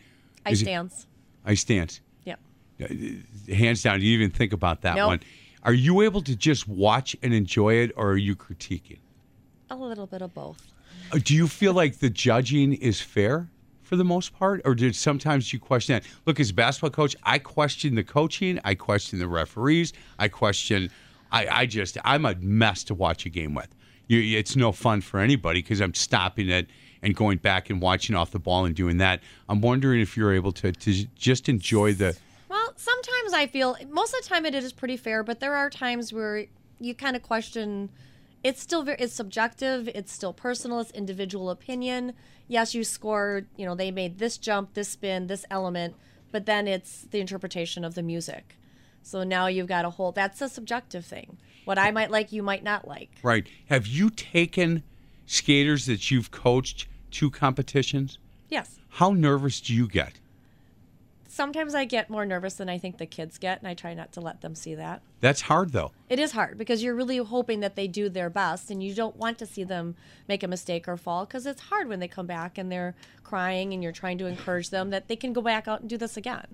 Ice 0.45 0.53
Is 0.57 0.61
it- 0.63 0.65
dance. 0.65 1.07
Ice 1.45 1.63
dance. 1.63 2.01
Yep. 2.25 2.39
hands 3.49 3.81
down. 3.83 4.01
You 4.01 4.07
even 4.11 4.29
think 4.31 4.51
about 4.53 4.81
that 4.81 4.95
Nope. 4.95 5.07
one. 5.07 5.19
Are 5.63 5.73
you 5.73 6.01
able 6.01 6.21
to 6.23 6.35
just 6.35 6.67
watch 6.67 7.15
and 7.23 7.33
enjoy 7.33 7.75
it, 7.75 7.91
or 7.95 8.11
are 8.11 8.17
you 8.17 8.35
critiquing? 8.35 8.99
A 9.69 9.75
little 9.75 10.07
bit 10.07 10.21
of 10.21 10.33
both. 10.33 10.73
Uh, 11.11 11.19
Do 11.23 11.33
you 11.35 11.47
feel 11.47 11.73
like 11.73 11.97
the 11.99 12.09
judging 12.09 12.73
is 12.73 12.99
fair 13.01 13.49
for 13.81 13.95
the 13.95 14.03
most 14.03 14.33
part, 14.33 14.61
or 14.65 14.75
did 14.75 14.95
sometimes 14.95 15.53
you 15.53 15.59
question 15.59 15.93
that? 15.93 16.03
Look, 16.25 16.39
as 16.39 16.49
a 16.49 16.53
basketball 16.53 16.89
coach, 16.89 17.15
I 17.23 17.39
question 17.39 17.95
the 17.95 18.03
coaching, 18.03 18.59
I 18.63 18.75
question 18.75 19.19
the 19.19 19.27
referees, 19.27 19.93
I 20.19 20.27
question. 20.27 20.89
I, 21.31 21.47
I 21.47 21.65
just 21.65 21.97
I'm 22.05 22.25
a 22.25 22.35
mess 22.35 22.83
to 22.85 22.93
watch 22.93 23.25
a 23.25 23.29
game 23.29 23.53
with. 23.55 23.73
You, 24.07 24.37
it's 24.37 24.55
no 24.55 24.71
fun 24.71 25.01
for 25.01 25.19
anybody 25.19 25.61
because 25.61 25.81
I'm 25.81 25.93
stopping 25.93 26.49
it 26.49 26.67
and 27.01 27.15
going 27.15 27.37
back 27.37 27.69
and 27.69 27.81
watching 27.81 28.15
off 28.15 28.31
the 28.31 28.39
ball 28.39 28.65
and 28.65 28.75
doing 28.75 28.97
that. 28.97 29.21
I'm 29.49 29.61
wondering 29.61 30.01
if 30.01 30.17
you're 30.17 30.33
able 30.33 30.51
to 30.53 30.71
to 30.71 31.05
just 31.15 31.49
enjoy 31.49 31.93
the 31.93 32.15
Well, 32.49 32.73
sometimes 32.75 33.33
I 33.33 33.47
feel 33.47 33.77
most 33.89 34.13
of 34.13 34.23
the 34.23 34.29
time 34.29 34.45
it 34.45 34.55
is 34.55 34.73
pretty 34.73 34.97
fair, 34.97 35.23
but 35.23 35.39
there 35.39 35.55
are 35.55 35.69
times 35.69 36.11
where 36.11 36.45
you 36.79 36.95
kind 36.95 37.15
of 37.15 37.21
question. 37.21 37.89
It's 38.43 38.61
still 38.61 38.83
very 38.83 38.97
it's 38.99 39.13
subjective. 39.13 39.87
It's 39.89 40.11
still 40.11 40.33
personal. 40.33 40.79
It's 40.79 40.91
individual 40.91 41.49
opinion. 41.49 42.13
Yes, 42.47 42.75
you 42.75 42.83
scored. 42.83 43.47
You 43.55 43.65
know, 43.65 43.75
they 43.75 43.91
made 43.91 44.19
this 44.19 44.37
jump, 44.37 44.73
this 44.73 44.89
spin, 44.89 45.27
this 45.27 45.45
element, 45.49 45.95
but 46.31 46.45
then 46.45 46.67
it's 46.67 47.03
the 47.03 47.19
interpretation 47.19 47.85
of 47.85 47.95
the 47.95 48.03
music. 48.03 48.57
So 49.01 49.23
now 49.23 49.47
you've 49.47 49.67
got 49.67 49.85
a 49.85 49.91
whole. 49.91 50.11
That's 50.11 50.41
a 50.41 50.49
subjective 50.49 51.05
thing. 51.05 51.37
What 51.65 51.77
I 51.77 51.91
might 51.91 52.11
like, 52.11 52.31
you 52.31 52.43
might 52.43 52.63
not 52.63 52.87
like. 52.87 53.09
Right. 53.23 53.47
Have 53.69 53.87
you 53.87 54.09
taken 54.09 54.83
skaters 55.25 55.85
that 55.85 56.11
you've 56.11 56.31
coached 56.31 56.87
to 57.11 57.29
competitions? 57.29 58.17
Yes. 58.49 58.79
How 58.89 59.11
nervous 59.11 59.61
do 59.61 59.73
you 59.73 59.87
get? 59.87 60.19
Sometimes 61.33 61.73
I 61.73 61.85
get 61.85 62.11
more 62.11 62.27
nervous 62.27 62.53
than 62.53 62.69
I 62.69 62.77
think 62.77 62.99
the 62.99 63.07
kids 63.07 63.39
get, 63.39 63.57
and 63.57 63.67
I 63.67 63.73
try 63.73 63.95
not 63.95 64.11
to 64.11 64.21
let 64.21 64.41
them 64.41 64.53
see 64.53 64.75
that. 64.75 65.01
That's 65.19 65.41
hard 65.41 65.71
though. 65.71 65.91
It 66.07 66.19
is 66.19 66.33
hard 66.33 66.59
because 66.59 66.83
you're 66.83 66.93
really 66.93 67.17
hoping 67.17 67.59
that 67.61 67.75
they 67.75 67.87
do 67.87 68.07
their 68.07 68.29
best 68.29 68.69
and 68.69 68.83
you 68.83 68.93
don't 68.93 69.15
want 69.15 69.39
to 69.39 69.47
see 69.47 69.63
them 69.63 69.95
make 70.27 70.43
a 70.43 70.47
mistake 70.47 70.87
or 70.87 70.95
fall 70.95 71.25
because 71.25 71.47
it's 71.47 71.63
hard 71.63 71.87
when 71.87 71.99
they 71.99 72.07
come 72.07 72.27
back 72.27 72.59
and 72.59 72.71
they're 72.71 72.93
crying 73.23 73.73
and 73.73 73.81
you're 73.81 73.91
trying 73.91 74.19
to 74.19 74.27
encourage 74.27 74.69
them 74.69 74.91
that 74.91 75.07
they 75.07 75.15
can 75.15 75.33
go 75.33 75.41
back 75.41 75.67
out 75.67 75.81
and 75.81 75.89
do 75.89 75.97
this 75.97 76.17
again. 76.17 76.45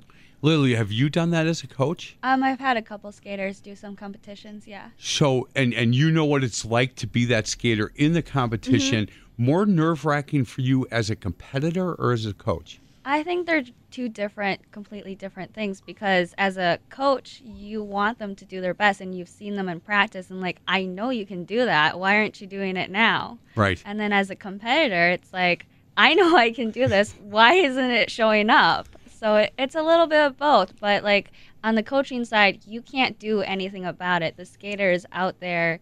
Lily, 0.42 0.76
have 0.76 0.94
you 0.94 1.10
done 1.10 1.32
that 1.32 1.46
as 1.46 1.62
a 1.62 1.68
coach? 1.68 2.16
Um, 2.24 2.42
I've 2.42 2.62
had 2.62 2.78
a 2.78 2.82
couple 2.82 3.12
skaters 3.12 3.60
do 3.60 3.76
some 3.76 3.98
competitions. 3.98 4.66
Yeah. 4.66 4.92
So 4.98 5.50
and 5.58 5.74
and 5.74 5.94
you 5.94 6.10
know 6.10 6.24
what 6.24 6.42
it's 6.42 6.64
like 6.64 6.96
to 6.96 7.06
be 7.06 7.26
that 7.26 7.48
skater 7.48 7.92
in 7.96 8.14
the 8.14 8.22
competition. 8.22 9.10
More 9.36 9.66
nerve 9.66 10.06
wracking 10.06 10.46
for 10.46 10.62
you 10.62 10.88
as 10.90 11.10
a 11.10 11.18
competitor 11.18 11.96
or 11.96 12.14
as 12.14 12.26
a 12.26 12.34
coach? 12.34 12.80
I 13.10 13.24
think 13.24 13.48
they're 13.48 13.64
two 13.90 14.08
different, 14.08 14.72
completely 14.72 15.16
different 15.16 15.52
things 15.52 15.82
because 15.82 16.36
as 16.38 16.58
a 16.58 16.78
coach, 16.92 17.42
you 17.44 17.82
want 17.82 18.20
them 18.20 18.36
to 18.36 18.46
do 18.46 18.62
their 18.62 18.76
best 18.76 19.02
and 19.02 19.16
you've 19.16 19.28
seen 19.28 19.56
them 19.56 19.68
in 19.68 19.80
practice 19.80 20.30
and 20.30 20.40
like, 20.42 20.60
I 20.68 20.86
know 20.86 21.10
you 21.10 21.26
can 21.26 21.44
do 21.44 21.66
that. 21.66 22.00
Why 22.00 22.18
aren't 22.18 22.40
you 22.40 22.46
doing 22.46 22.78
it 22.78 22.92
now? 22.92 23.40
Right. 23.56 23.82
And 23.84 24.00
then 24.00 24.14
as 24.14 24.30
a 24.30 24.36
competitor, 24.36 25.10
it's 25.10 25.34
like, 25.34 25.66
I 25.98 26.14
know 26.14 26.38
I 26.38 26.52
can 26.52 26.70
do 26.70 26.88
this. 26.88 27.16
Why 27.20 27.54
isn't 27.56 27.92
it 27.92 28.12
showing 28.12 28.52
up? 28.52 28.88
So 29.12 29.38
it, 29.38 29.54
it's 29.58 29.74
a 29.74 29.82
little 29.82 30.06
bit 30.06 30.22
of 30.22 30.38
both. 30.38 30.80
But 30.80 31.04
like 31.04 31.32
on 31.64 31.74
the 31.74 31.84
coaching 31.84 32.24
side, 32.26 32.62
you 32.68 32.80
can't 32.80 33.18
do 33.18 33.42
anything 33.42 33.86
about 33.86 34.22
it. 34.22 34.38
The 34.38 34.46
skaters 34.46 35.08
out 35.12 35.40
there 35.40 35.80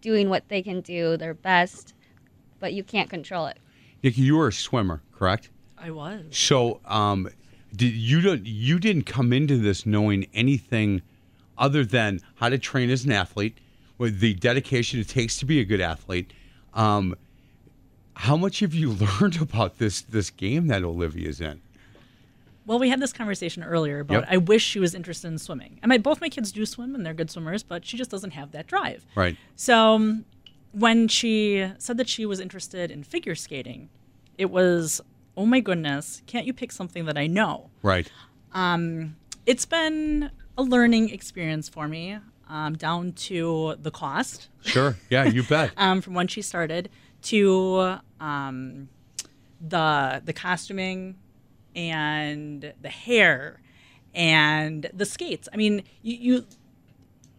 doing 0.00 0.30
what 0.30 0.48
they 0.48 0.62
can 0.62 0.80
do, 0.80 1.18
their 1.18 1.34
best, 1.34 1.92
but 2.60 2.72
you 2.72 2.82
can't 2.82 3.10
control 3.10 3.44
it. 3.44 3.58
Nikki, 4.02 4.22
you 4.22 4.36
were 4.36 4.48
a 4.48 4.52
swimmer, 4.52 5.02
correct? 5.12 5.50
I 5.82 5.90
was. 5.90 6.24
So, 6.30 6.80
um, 6.84 7.28
did 7.74 7.92
you 7.92 8.20
don't 8.20 8.46
you 8.46 8.78
didn't 8.78 9.04
come 9.04 9.32
into 9.32 9.56
this 9.56 9.84
knowing 9.84 10.26
anything 10.32 11.02
other 11.58 11.84
than 11.84 12.20
how 12.36 12.48
to 12.48 12.58
train 12.58 12.90
as 12.90 13.04
an 13.04 13.12
athlete, 13.12 13.58
with 13.98 14.20
the 14.20 14.34
dedication 14.34 15.00
it 15.00 15.08
takes 15.08 15.38
to 15.38 15.46
be 15.46 15.60
a 15.60 15.64
good 15.64 15.80
athlete. 15.80 16.32
Um, 16.74 17.14
how 18.14 18.36
much 18.36 18.60
have 18.60 18.74
you 18.74 18.90
learned 19.20 19.40
about 19.40 19.78
this 19.78 20.02
this 20.02 20.30
game 20.30 20.66
that 20.68 20.82
Olivia's 20.82 21.40
in? 21.40 21.60
Well, 22.64 22.78
we 22.78 22.90
had 22.90 23.00
this 23.00 23.12
conversation 23.12 23.64
earlier 23.64 24.00
about 24.00 24.22
Yep. 24.22 24.28
I 24.30 24.36
wish 24.36 24.62
she 24.62 24.78
was 24.78 24.94
interested 24.94 25.28
in 25.28 25.38
swimming. 25.38 25.80
I 25.82 25.88
mean, 25.88 26.00
both 26.00 26.20
my 26.20 26.28
kids 26.28 26.52
do 26.52 26.64
swim 26.64 26.94
and 26.94 27.04
they're 27.04 27.14
good 27.14 27.30
swimmers, 27.30 27.64
but 27.64 27.84
she 27.84 27.96
just 27.96 28.10
doesn't 28.10 28.32
have 28.32 28.52
that 28.52 28.68
drive. 28.68 29.04
Right. 29.16 29.36
So 29.56 29.94
um, 29.94 30.24
when 30.70 31.08
she 31.08 31.68
said 31.78 31.96
that 31.96 32.08
she 32.08 32.24
was 32.24 32.38
interested 32.38 32.92
in 32.92 33.02
figure 33.02 33.34
skating, 33.34 33.88
it 34.38 34.48
was, 34.50 35.00
oh 35.36 35.46
my 35.46 35.60
goodness, 35.60 36.22
can't 36.26 36.46
you 36.46 36.52
pick 36.52 36.72
something 36.72 37.04
that 37.06 37.16
I 37.16 37.26
know? 37.26 37.70
Right. 37.82 38.10
Um, 38.52 39.16
it's 39.46 39.66
been 39.66 40.30
a 40.56 40.62
learning 40.62 41.10
experience 41.10 41.68
for 41.68 41.88
me, 41.88 42.18
um, 42.48 42.76
down 42.76 43.12
to 43.12 43.76
the 43.80 43.90
cost. 43.90 44.48
Sure. 44.62 44.96
Yeah, 45.10 45.24
you 45.24 45.42
bet. 45.42 45.72
um, 45.76 46.00
from 46.00 46.14
when 46.14 46.28
she 46.28 46.42
started 46.42 46.90
to 47.22 47.98
um, 48.20 48.88
the 49.60 50.22
the 50.24 50.32
costuming 50.32 51.16
and 51.74 52.72
the 52.80 52.88
hair 52.88 53.60
and 54.14 54.90
the 54.92 55.06
skates. 55.06 55.48
I 55.52 55.56
mean, 55.56 55.84
you, 56.02 56.16
you 56.16 56.46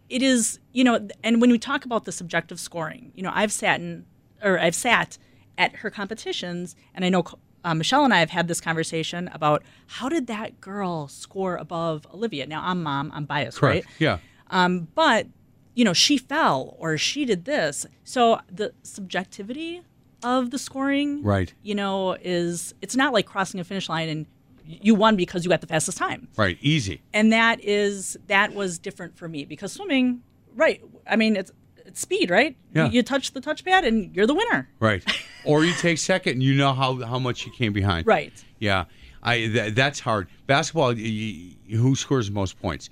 it 0.08 0.22
is 0.22 0.58
you 0.72 0.84
know, 0.84 1.08
and 1.22 1.40
when 1.40 1.50
we 1.50 1.58
talk 1.58 1.84
about 1.84 2.04
the 2.04 2.12
subjective 2.12 2.58
scoring, 2.58 3.12
you 3.14 3.22
know, 3.22 3.32
I've 3.32 3.52
sat 3.52 3.80
in 3.80 4.06
or 4.42 4.58
I've 4.58 4.74
sat 4.74 5.18
at 5.56 5.76
her 5.76 5.90
competitions, 5.90 6.74
and 6.94 7.04
I 7.04 7.08
know. 7.08 7.24
Uh, 7.64 7.74
Michelle 7.74 8.04
and 8.04 8.12
I 8.12 8.18
have 8.18 8.30
had 8.30 8.46
this 8.46 8.60
conversation 8.60 9.28
about 9.32 9.62
how 9.86 10.08
did 10.08 10.26
that 10.26 10.60
girl 10.60 11.08
score 11.08 11.56
above 11.56 12.06
Olivia? 12.12 12.46
Now 12.46 12.62
I'm 12.64 12.82
mom, 12.82 13.10
I'm 13.14 13.24
biased, 13.24 13.58
Correct. 13.58 13.86
right? 13.86 13.94
Yeah. 13.98 14.18
Um, 14.50 14.88
but 14.94 15.26
you 15.74 15.84
know, 15.84 15.92
she 15.92 16.18
fell 16.18 16.76
or 16.78 16.96
she 16.96 17.24
did 17.24 17.46
this. 17.46 17.86
So 18.04 18.38
the 18.52 18.72
subjectivity 18.82 19.82
of 20.22 20.50
the 20.50 20.58
scoring. 20.58 21.22
Right. 21.22 21.52
You 21.62 21.74
know, 21.74 22.12
is 22.20 22.74
it's 22.82 22.96
not 22.96 23.12
like 23.12 23.26
crossing 23.26 23.60
a 23.60 23.64
finish 23.64 23.88
line 23.88 24.08
and 24.08 24.26
you 24.66 24.94
won 24.94 25.16
because 25.16 25.44
you 25.44 25.50
got 25.50 25.60
the 25.60 25.66
fastest 25.66 25.98
time. 25.98 26.28
Right. 26.36 26.56
Easy. 26.60 27.02
And 27.12 27.32
that 27.32 27.62
is 27.62 28.16
that 28.26 28.54
was 28.54 28.78
different 28.78 29.16
for 29.16 29.28
me 29.28 29.44
because 29.44 29.72
swimming, 29.72 30.22
right? 30.54 30.82
I 31.06 31.16
mean, 31.16 31.36
it's 31.36 31.50
it's 31.50 31.63
speed, 31.96 32.30
right? 32.30 32.56
Yeah. 32.74 32.86
You, 32.86 32.92
you 32.92 33.02
touch 33.02 33.32
the 33.32 33.40
touchpad 33.40 33.86
and 33.86 34.14
you're 34.14 34.26
the 34.26 34.34
winner. 34.34 34.68
Right. 34.80 35.04
or 35.44 35.64
you 35.64 35.72
take 35.74 35.98
second 35.98 36.34
and 36.34 36.42
you 36.42 36.54
know 36.54 36.72
how, 36.72 36.96
how 37.04 37.18
much 37.18 37.46
you 37.46 37.52
came 37.52 37.72
behind. 37.72 38.06
Right. 38.06 38.32
Yeah. 38.58 38.84
I 39.22 39.36
th- 39.46 39.74
that's 39.74 40.00
hard. 40.00 40.28
Basketball, 40.46 40.94
y- 40.94 41.54
y- 41.70 41.76
who 41.76 41.96
scores 41.96 42.26
the 42.28 42.34
most 42.34 42.60
points? 42.60 42.90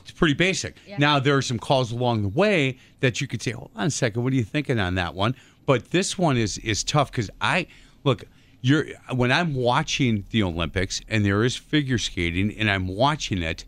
It's 0.00 0.12
pretty 0.12 0.34
basic. 0.34 0.76
Yeah. 0.86 0.96
Now 0.98 1.18
there 1.18 1.36
are 1.36 1.42
some 1.42 1.58
calls 1.58 1.92
along 1.92 2.22
the 2.22 2.28
way 2.28 2.78
that 3.00 3.20
you 3.20 3.26
could 3.26 3.42
say, 3.42 3.50
"Hold 3.50 3.70
on 3.76 3.88
a 3.88 3.90
second, 3.90 4.22
what 4.24 4.32
are 4.32 4.36
you 4.36 4.44
thinking 4.44 4.78
on 4.78 4.94
that 4.94 5.14
one?" 5.14 5.34
But 5.66 5.90
this 5.90 6.16
one 6.16 6.36
is 6.38 6.56
is 6.58 6.82
tough 6.84 7.10
because 7.10 7.28
I 7.40 7.66
look. 8.04 8.24
You're 8.62 8.86
when 9.14 9.30
I'm 9.30 9.54
watching 9.54 10.24
the 10.30 10.42
Olympics 10.44 11.00
and 11.08 11.24
there 11.26 11.44
is 11.44 11.56
figure 11.56 11.98
skating 11.98 12.56
and 12.58 12.70
I'm 12.70 12.88
watching 12.88 13.42
it, 13.42 13.64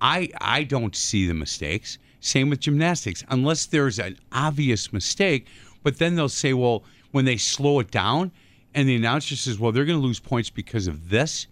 I 0.00 0.30
I 0.40 0.64
don't 0.64 0.96
see 0.96 1.28
the 1.28 1.34
mistakes. 1.34 1.98
Same 2.20 2.50
with 2.50 2.60
gymnastics, 2.60 3.24
unless 3.28 3.66
there's 3.66 3.98
an 3.98 4.18
obvious 4.32 4.92
mistake. 4.92 5.46
But 5.82 5.98
then 5.98 6.16
they'll 6.16 6.28
say, 6.28 6.52
well, 6.52 6.84
when 7.12 7.24
they 7.24 7.36
slow 7.36 7.80
it 7.80 7.90
down, 7.90 8.32
and 8.74 8.88
the 8.88 8.96
announcer 8.96 9.36
says, 9.36 9.58
well, 9.58 9.72
they're 9.72 9.84
going 9.84 9.98
to 9.98 10.06
lose 10.06 10.20
points 10.20 10.50
because 10.50 10.86
of 10.86 11.08
this, 11.08 11.46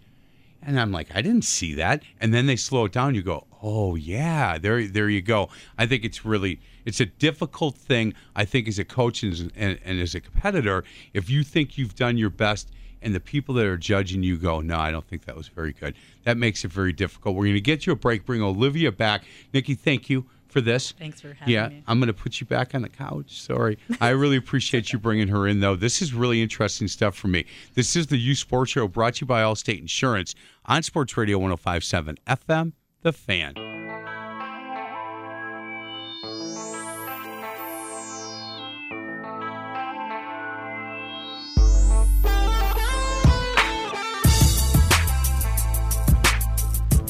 and 0.62 0.80
I'm 0.80 0.90
like, 0.90 1.08
I 1.14 1.22
didn't 1.22 1.44
see 1.44 1.74
that. 1.74 2.02
And 2.20 2.34
then 2.34 2.46
they 2.46 2.56
slow 2.56 2.86
it 2.86 2.92
down. 2.92 3.14
You 3.14 3.22
go, 3.22 3.46
oh 3.62 3.94
yeah, 3.94 4.58
there 4.58 4.86
there 4.88 5.08
you 5.08 5.22
go. 5.22 5.48
I 5.78 5.86
think 5.86 6.04
it's 6.04 6.24
really 6.24 6.60
it's 6.84 7.00
a 7.00 7.06
difficult 7.06 7.76
thing. 7.76 8.14
I 8.34 8.44
think 8.44 8.66
as 8.66 8.78
a 8.78 8.84
coach 8.84 9.22
and, 9.22 9.52
and, 9.54 9.78
and 9.84 10.00
as 10.00 10.14
a 10.14 10.20
competitor, 10.20 10.82
if 11.14 11.30
you 11.30 11.44
think 11.44 11.78
you've 11.78 11.94
done 11.94 12.18
your 12.18 12.30
best. 12.30 12.70
And 13.02 13.14
the 13.14 13.20
people 13.20 13.54
that 13.56 13.66
are 13.66 13.76
judging 13.76 14.24
you 14.24 14.36
go, 14.36 14.60
no, 14.60 14.78
I 14.78 14.90
don't 14.90 15.06
think 15.06 15.26
that 15.26 15.36
was 15.36 15.46
very 15.46 15.72
good. 15.72 15.94
That 16.24 16.38
makes 16.38 16.64
it 16.64 16.72
very 16.72 16.92
difficult. 16.92 17.36
We're 17.36 17.44
going 17.44 17.54
to 17.54 17.60
get 17.60 17.86
you 17.86 17.92
a 17.92 17.96
break, 17.96 18.24
bring 18.24 18.42
Olivia 18.42 18.90
back. 18.90 19.22
Nikki, 19.52 19.74
thank 19.74 20.10
you 20.10 20.24
for 20.48 20.60
this. 20.60 20.92
Thanks 20.92 21.20
for 21.20 21.34
having 21.34 21.52
yeah, 21.52 21.68
me. 21.68 21.74
Yeah, 21.76 21.80
I'm 21.86 21.98
going 21.98 22.08
to 22.08 22.14
put 22.14 22.40
you 22.40 22.46
back 22.46 22.74
on 22.74 22.82
the 22.82 22.88
couch. 22.88 23.40
Sorry. 23.40 23.78
I 24.00 24.10
really 24.10 24.36
appreciate 24.36 24.92
you 24.92 24.98
bringing 24.98 25.28
her 25.28 25.46
in, 25.46 25.60
though. 25.60 25.76
This 25.76 26.02
is 26.02 26.14
really 26.14 26.42
interesting 26.42 26.88
stuff 26.88 27.16
for 27.16 27.28
me. 27.28 27.44
This 27.74 27.96
is 27.96 28.06
the 28.08 28.18
Youth 28.18 28.38
Sports 28.38 28.72
Show 28.72 28.88
brought 28.88 29.14
to 29.16 29.20
you 29.22 29.26
by 29.26 29.42
Allstate 29.42 29.80
Insurance 29.80 30.34
on 30.64 30.82
Sports 30.82 31.16
Radio 31.16 31.38
1057 31.38 32.18
FM, 32.26 32.72
The 33.02 33.12
Fan. 33.12 33.75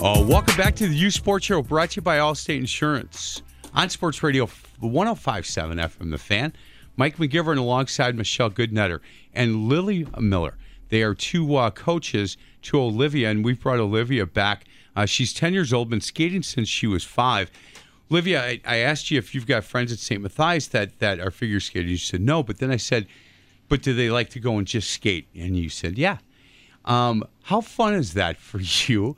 Oh, 0.08 0.24
welcome 0.24 0.56
back 0.56 0.76
to 0.76 0.86
the 0.86 0.94
Youth 0.94 1.14
Sports 1.14 1.46
Show 1.46 1.62
brought 1.62 1.90
to 1.90 1.96
you 1.96 2.02
by 2.02 2.18
Allstate 2.18 2.60
Insurance 2.60 3.42
on 3.74 3.90
Sports 3.90 4.22
Radio 4.22 4.48
1057 4.78 5.78
FM 5.78 6.12
The 6.12 6.16
Fan. 6.16 6.52
Mike 6.96 7.16
McGivern 7.16 7.58
alongside 7.58 8.14
Michelle 8.14 8.48
Goodnetter 8.48 9.00
and 9.34 9.68
Lily 9.68 10.06
Miller. 10.16 10.56
They 10.90 11.02
are 11.02 11.12
two 11.12 11.56
uh, 11.56 11.70
coaches 11.70 12.36
to 12.62 12.78
Olivia, 12.78 13.32
and 13.32 13.44
we've 13.44 13.60
brought 13.60 13.80
Olivia 13.80 14.26
back. 14.26 14.66
Uh, 14.94 15.06
she's 15.06 15.32
10 15.34 15.52
years 15.52 15.72
old, 15.72 15.90
been 15.90 16.00
skating 16.00 16.44
since 16.44 16.68
she 16.68 16.86
was 16.86 17.02
five. 17.02 17.50
Olivia, 18.08 18.44
I, 18.44 18.60
I 18.64 18.76
asked 18.76 19.10
you 19.10 19.18
if 19.18 19.34
you've 19.34 19.48
got 19.48 19.64
friends 19.64 19.90
at 19.90 19.98
St. 19.98 20.22
Matthias 20.22 20.68
that, 20.68 21.00
that 21.00 21.18
are 21.18 21.32
figure 21.32 21.58
skaters. 21.58 21.90
You 21.90 21.96
said 21.96 22.20
no, 22.20 22.44
but 22.44 22.58
then 22.58 22.70
I 22.70 22.76
said, 22.76 23.08
but 23.68 23.82
do 23.82 23.92
they 23.92 24.08
like 24.08 24.30
to 24.30 24.38
go 24.38 24.56
and 24.56 24.68
just 24.68 24.88
skate? 24.88 25.26
And 25.34 25.56
you 25.56 25.68
said, 25.68 25.98
yeah. 25.98 26.18
Um, 26.84 27.24
how 27.42 27.60
fun 27.60 27.94
is 27.94 28.14
that 28.14 28.36
for 28.36 28.60
you? 28.86 29.16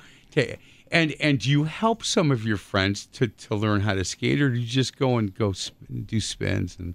And 0.91 1.15
and 1.21 1.39
do 1.39 1.51
you 1.51 1.65
help 1.65 2.05
some 2.05 2.31
of 2.31 2.45
your 2.45 2.57
friends 2.57 3.07
to, 3.13 3.29
to 3.29 3.55
learn 3.55 3.81
how 3.83 3.95
to 3.95 4.05
skate, 4.05 4.41
or 4.41 4.51
do 4.51 4.59
you 4.59 4.67
just 4.67 4.97
go 4.97 5.19
and 5.19 5.35
go 5.35 5.53
sp- 5.53 5.75
do 6.07 6.21
spins 6.21 6.77
and 6.79 6.95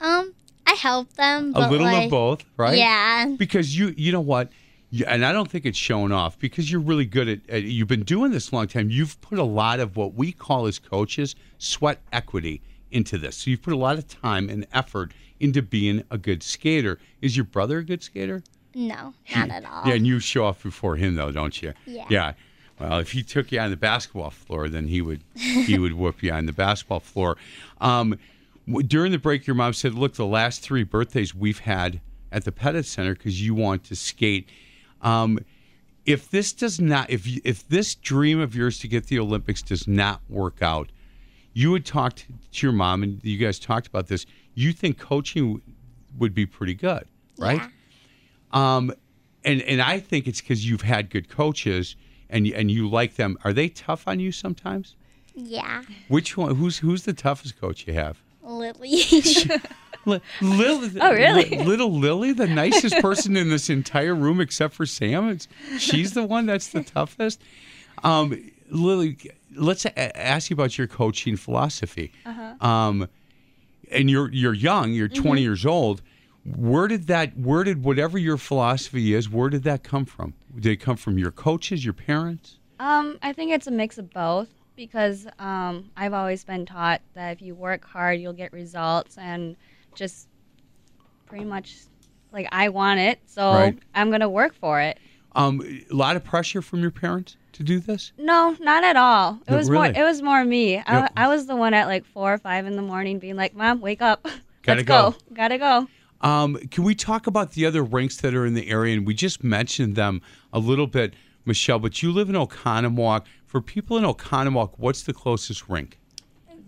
Um, 0.00 0.34
I 0.66 0.72
help 0.74 1.12
them. 1.14 1.52
a 1.54 1.70
little 1.70 1.86
like, 1.86 2.04
of 2.06 2.10
both, 2.10 2.44
right? 2.56 2.76
Yeah. 2.78 3.26
Because 3.38 3.76
you 3.78 3.94
you 3.96 4.12
know 4.12 4.20
what, 4.20 4.50
You- 4.90 5.06
and 5.06 5.24
I 5.24 5.32
don't 5.32 5.50
think 5.50 5.64
it's 5.66 5.78
showing 5.78 6.12
off 6.12 6.38
because 6.38 6.70
you're 6.70 6.80
really 6.80 7.06
good 7.06 7.28
at, 7.28 7.40
at. 7.48 7.62
You've 7.62 7.88
been 7.88 8.04
doing 8.04 8.30
this 8.32 8.50
a 8.50 8.54
long 8.54 8.66
time. 8.66 8.90
You've 8.90 9.20
put 9.20 9.38
a 9.38 9.44
lot 9.44 9.80
of 9.80 9.96
what 9.96 10.14
we 10.14 10.32
call 10.32 10.66
as 10.66 10.78
coaches 10.78 11.34
sweat 11.58 12.00
equity 12.12 12.62
into 12.90 13.18
this. 13.18 13.36
So 13.36 13.50
you've 13.50 13.62
put 13.62 13.72
a 13.72 13.76
lot 13.78 13.98
of 13.98 14.06
time 14.08 14.48
and 14.48 14.66
effort 14.72 15.12
into 15.40 15.60
being 15.62 16.02
a 16.10 16.16
good 16.18 16.42
skater. 16.42 16.98
Is 17.20 17.36
your 17.36 17.44
brother 17.44 17.78
a 17.78 17.84
good 17.84 18.02
skater? 18.02 18.42
No, 18.74 19.14
not 19.34 19.50
at 19.50 19.64
all. 19.64 19.86
Yeah, 19.86 19.94
and 19.94 20.06
you 20.06 20.20
show 20.20 20.44
off 20.44 20.62
before 20.62 20.96
him 20.96 21.14
though, 21.14 21.32
don't 21.32 21.62
you? 21.62 21.72
Yeah. 21.86 22.04
Yeah. 22.10 22.32
Well, 22.78 22.98
if 22.98 23.12
he 23.12 23.22
took 23.22 23.52
you 23.52 23.58
on 23.60 23.70
the 23.70 23.76
basketball 23.76 24.30
floor, 24.30 24.68
then 24.68 24.88
he 24.88 25.00
would 25.00 25.22
he 25.34 25.78
would 25.78 25.92
whoop 25.98 26.22
you 26.22 26.32
on 26.32 26.46
the 26.46 26.52
basketball 26.52 27.00
floor. 27.00 27.36
Um, 27.80 28.18
during 28.86 29.12
the 29.12 29.18
break, 29.18 29.46
your 29.46 29.56
mom 29.56 29.72
said, 29.72 29.94
"Look, 29.94 30.14
the 30.14 30.26
last 30.26 30.60
three 30.60 30.82
birthdays 30.82 31.34
we've 31.34 31.60
had 31.60 32.00
at 32.30 32.44
the 32.44 32.52
Pettit 32.52 32.84
Center 32.84 33.14
because 33.14 33.40
you 33.42 33.54
want 33.54 33.84
to 33.84 33.96
skate." 33.96 34.48
Um, 35.00 35.38
if 36.04 36.30
this 36.30 36.52
does 36.52 36.80
not, 36.80 37.10
if 37.10 37.26
you, 37.26 37.40
if 37.44 37.66
this 37.68 37.94
dream 37.94 38.40
of 38.40 38.54
yours 38.54 38.78
to 38.80 38.88
get 38.88 39.06
the 39.06 39.18
Olympics 39.18 39.62
does 39.62 39.88
not 39.88 40.20
work 40.28 40.62
out, 40.62 40.90
you 41.52 41.70
would 41.70 41.86
talk 41.86 42.16
to, 42.16 42.24
your 42.52 42.72
mom, 42.72 43.02
and 43.02 43.24
you 43.24 43.38
guys 43.38 43.58
talked 43.58 43.86
about 43.86 44.06
this. 44.08 44.26
You 44.54 44.72
think 44.72 44.98
coaching 44.98 45.54
w- 45.54 45.62
would 46.18 46.34
be 46.34 46.46
pretty 46.46 46.74
good, 46.74 47.06
right? 47.38 47.60
Yeah. 47.60 48.76
Um, 48.76 48.92
and 49.44 49.62
and 49.62 49.80
I 49.80 49.98
think 49.98 50.26
it's 50.26 50.40
because 50.40 50.68
you've 50.68 50.82
had 50.82 51.08
good 51.08 51.28
coaches 51.28 51.96
and 52.30 52.46
and 52.48 52.70
you 52.70 52.88
like 52.88 53.14
them. 53.16 53.36
Are 53.44 53.52
they 53.52 53.68
tough 53.68 54.06
on 54.08 54.20
you 54.20 54.32
sometimes? 54.32 54.94
Yeah. 55.34 55.82
Which 56.08 56.36
one? 56.36 56.54
Who's 56.56 56.78
who's 56.78 57.02
the 57.04 57.12
toughest 57.12 57.60
coach 57.60 57.86
you 57.86 57.92
have? 57.94 58.18
Lily. 58.42 59.02
Li- 60.06 60.20
Lil, 60.40 60.90
Oh, 61.00 61.12
really? 61.12 61.44
li- 61.50 61.64
little 61.64 61.92
Lily, 61.92 62.32
the 62.32 62.46
nicest 62.46 62.94
person 63.02 63.36
in 63.36 63.48
this 63.50 63.68
entire 63.68 64.14
room 64.14 64.40
except 64.40 64.72
for 64.74 64.86
Sam. 64.86 65.28
It's, 65.30 65.48
she's 65.78 66.12
the 66.14 66.22
one 66.24 66.46
that's 66.46 66.68
the 66.68 66.84
toughest. 66.84 67.42
Um, 68.04 68.50
Lily, 68.70 69.18
let's 69.56 69.84
a- 69.84 70.16
ask 70.16 70.48
you 70.48 70.54
about 70.54 70.78
your 70.78 70.86
coaching 70.86 71.36
philosophy. 71.36 72.12
Uh 72.24 72.54
Um, 72.64 73.08
and 73.90 74.08
you're 74.08 74.30
you're 74.32 74.54
young. 74.54 74.92
You're 74.92 75.08
20 75.08 75.42
years 75.42 75.66
old. 75.66 76.02
Where 76.54 76.86
did 76.86 77.06
that? 77.08 77.36
Where 77.36 77.64
did 77.64 77.82
whatever 77.82 78.18
your 78.18 78.36
philosophy 78.36 79.14
is? 79.14 79.28
Where 79.28 79.48
did 79.50 79.64
that 79.64 79.82
come 79.82 80.04
from? 80.04 80.34
Did 80.54 80.72
it 80.72 80.76
come 80.76 80.96
from 80.96 81.18
your 81.18 81.30
coaches, 81.32 81.84
your 81.84 81.94
parents? 81.94 82.58
Um, 82.78 83.18
I 83.22 83.32
think 83.32 83.52
it's 83.52 83.66
a 83.66 83.70
mix 83.70 83.98
of 83.98 84.10
both 84.10 84.48
because 84.76 85.26
um, 85.38 85.90
I've 85.96 86.12
always 86.12 86.44
been 86.44 86.66
taught 86.66 87.00
that 87.14 87.32
if 87.32 87.42
you 87.42 87.54
work 87.54 87.84
hard, 87.84 88.20
you'll 88.20 88.32
get 88.34 88.52
results, 88.52 89.16
and 89.18 89.56
just 89.94 90.28
pretty 91.26 91.44
much 91.44 91.76
like 92.32 92.46
I 92.52 92.68
want 92.68 93.00
it, 93.00 93.18
so 93.26 93.52
Right. 93.52 93.78
I'm 93.94 94.10
gonna 94.10 94.28
work 94.28 94.54
for 94.54 94.80
it. 94.80 94.98
Um, 95.34 95.60
a 95.90 95.94
lot 95.94 96.16
of 96.16 96.24
pressure 96.24 96.62
from 96.62 96.80
your 96.80 96.90
parents 96.90 97.36
to 97.52 97.62
do 97.62 97.80
this. 97.80 98.12
No, 98.18 98.56
not 98.60 98.84
at 98.84 98.96
all. 98.96 99.38
It 99.46 99.50
No, 99.50 99.56
was 99.56 99.68
really? 99.70 99.88
more. 99.92 100.00
It 100.02 100.04
was 100.04 100.22
more 100.22 100.44
me. 100.44 100.76
I, 100.78 100.82
Yeah. 100.86 101.08
I 101.16 101.28
was 101.28 101.46
the 101.46 101.56
one 101.56 101.72
at 101.74 101.86
like 101.86 102.04
four 102.04 102.32
or 102.34 102.38
five 102.38 102.66
in 102.66 102.76
the 102.76 102.82
morning, 102.82 103.18
being 103.18 103.36
like, 103.36 103.54
"Mom, 103.54 103.80
wake 103.80 104.02
up, 104.02 104.22
Gotta 104.62 104.78
let's 104.80 104.86
go." 104.88 105.10
go. 105.12 105.16
gotta 105.34 105.58
go." 105.58 105.88
Um, 106.20 106.56
can 106.70 106.84
we 106.84 106.94
talk 106.94 107.26
about 107.26 107.52
the 107.52 107.66
other 107.66 107.82
rinks 107.82 108.16
that 108.18 108.34
are 108.34 108.46
in 108.46 108.54
the 108.54 108.68
area? 108.68 108.96
And 108.96 109.06
we 109.06 109.14
just 109.14 109.44
mentioned 109.44 109.96
them 109.96 110.22
a 110.52 110.58
little 110.58 110.86
bit, 110.86 111.14
Michelle. 111.44 111.78
But 111.78 112.02
you 112.02 112.12
live 112.12 112.28
in 112.28 112.34
Oconomowoc. 112.34 113.24
For 113.46 113.60
people 113.60 113.96
in 113.96 114.04
Oconomowoc, 114.04 114.72
what's 114.76 115.02
the 115.02 115.12
closest 115.12 115.68
rink? 115.68 115.98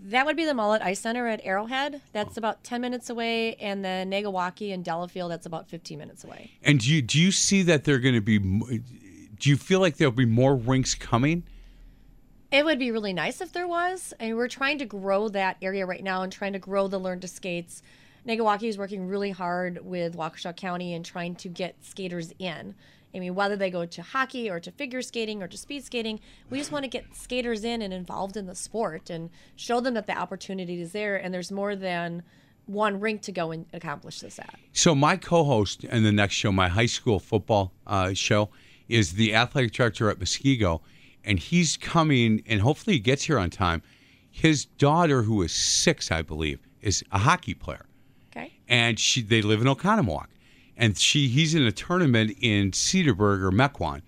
That 0.04 0.24
would 0.24 0.36
be 0.36 0.46
the 0.46 0.52
Mullett 0.52 0.80
Ice 0.80 1.00
Center 1.00 1.26
at 1.26 1.40
Arrowhead. 1.44 2.00
That's 2.12 2.38
about 2.38 2.64
10 2.64 2.80
minutes 2.80 3.10
away. 3.10 3.56
And 3.56 3.84
then 3.84 4.10
Nagawaukee 4.10 4.72
and 4.72 4.82
Delafield, 4.82 5.30
that's 5.30 5.44
about 5.44 5.68
15 5.68 5.98
minutes 5.98 6.24
away. 6.24 6.52
And 6.62 6.80
do 6.80 6.90
you 6.90 7.02
do 7.02 7.20
you 7.20 7.30
see 7.30 7.62
that 7.64 7.84
they're 7.84 7.98
going 7.98 8.14
to 8.14 8.20
be? 8.20 8.38
Do 8.38 9.50
you 9.50 9.56
feel 9.56 9.80
like 9.80 9.98
there'll 9.98 10.12
be 10.12 10.24
more 10.24 10.56
rinks 10.56 10.94
coming? 10.94 11.42
It 12.50 12.64
would 12.64 12.78
be 12.78 12.90
really 12.90 13.12
nice 13.12 13.42
if 13.42 13.52
there 13.52 13.68
was. 13.68 14.14
And 14.18 14.36
we're 14.36 14.48
trying 14.48 14.78
to 14.78 14.86
grow 14.86 15.28
that 15.28 15.58
area 15.60 15.84
right 15.84 16.02
now 16.02 16.22
and 16.22 16.32
trying 16.32 16.54
to 16.54 16.58
grow 16.58 16.88
the 16.88 16.98
Learn 16.98 17.20
to 17.20 17.28
Skates. 17.28 17.82
Nagawaukee 18.28 18.68
is 18.68 18.76
working 18.76 19.08
really 19.08 19.30
hard 19.30 19.82
with 19.82 20.14
Waukesha 20.14 20.54
County 20.54 20.92
and 20.92 21.02
trying 21.02 21.34
to 21.36 21.48
get 21.48 21.82
skaters 21.82 22.30
in. 22.38 22.74
I 23.14 23.20
mean, 23.20 23.34
whether 23.34 23.56
they 23.56 23.70
go 23.70 23.86
to 23.86 24.02
hockey 24.02 24.50
or 24.50 24.60
to 24.60 24.70
figure 24.70 25.00
skating 25.00 25.42
or 25.42 25.48
to 25.48 25.56
speed 25.56 25.82
skating, 25.82 26.20
we 26.50 26.58
just 26.58 26.70
want 26.70 26.82
to 26.82 26.90
get 26.90 27.06
skaters 27.14 27.64
in 27.64 27.80
and 27.80 27.94
involved 27.94 28.36
in 28.36 28.44
the 28.44 28.54
sport 28.54 29.08
and 29.08 29.30
show 29.56 29.80
them 29.80 29.94
that 29.94 30.06
the 30.06 30.16
opportunity 30.16 30.82
is 30.82 30.92
there 30.92 31.16
and 31.16 31.32
there's 31.32 31.50
more 31.50 31.74
than 31.74 32.22
one 32.66 33.00
rink 33.00 33.22
to 33.22 33.32
go 33.32 33.50
and 33.50 33.64
accomplish 33.72 34.20
this 34.20 34.38
at. 34.38 34.56
So 34.74 34.94
my 34.94 35.16
co-host 35.16 35.84
in 35.84 36.04
the 36.04 36.12
next 36.12 36.34
show, 36.34 36.52
my 36.52 36.68
high 36.68 36.84
school 36.84 37.18
football 37.18 37.72
uh, 37.86 38.12
show, 38.12 38.50
is 38.90 39.12
the 39.12 39.34
athletic 39.34 39.72
director 39.72 40.10
at 40.10 40.18
Muskego, 40.18 40.82
and 41.24 41.38
he's 41.38 41.78
coming, 41.78 42.42
and 42.46 42.60
hopefully 42.60 42.96
he 42.96 43.00
gets 43.00 43.24
here 43.24 43.38
on 43.38 43.48
time. 43.48 43.80
His 44.30 44.66
daughter, 44.66 45.22
who 45.22 45.40
is 45.40 45.52
six, 45.52 46.10
I 46.10 46.20
believe, 46.20 46.60
is 46.82 47.02
a 47.10 47.18
hockey 47.18 47.54
player. 47.54 47.87
And 48.68 48.98
she 48.98 49.22
they 49.22 49.40
live 49.40 49.62
in 49.62 49.66
Oconomowoc, 49.66 50.26
and 50.76 50.96
she 50.96 51.28
he's 51.28 51.54
in 51.54 51.62
a 51.62 51.72
tournament 51.72 52.36
in 52.40 52.72
Cedarburg 52.72 53.42
or 53.42 53.50
Mequon, 53.50 54.02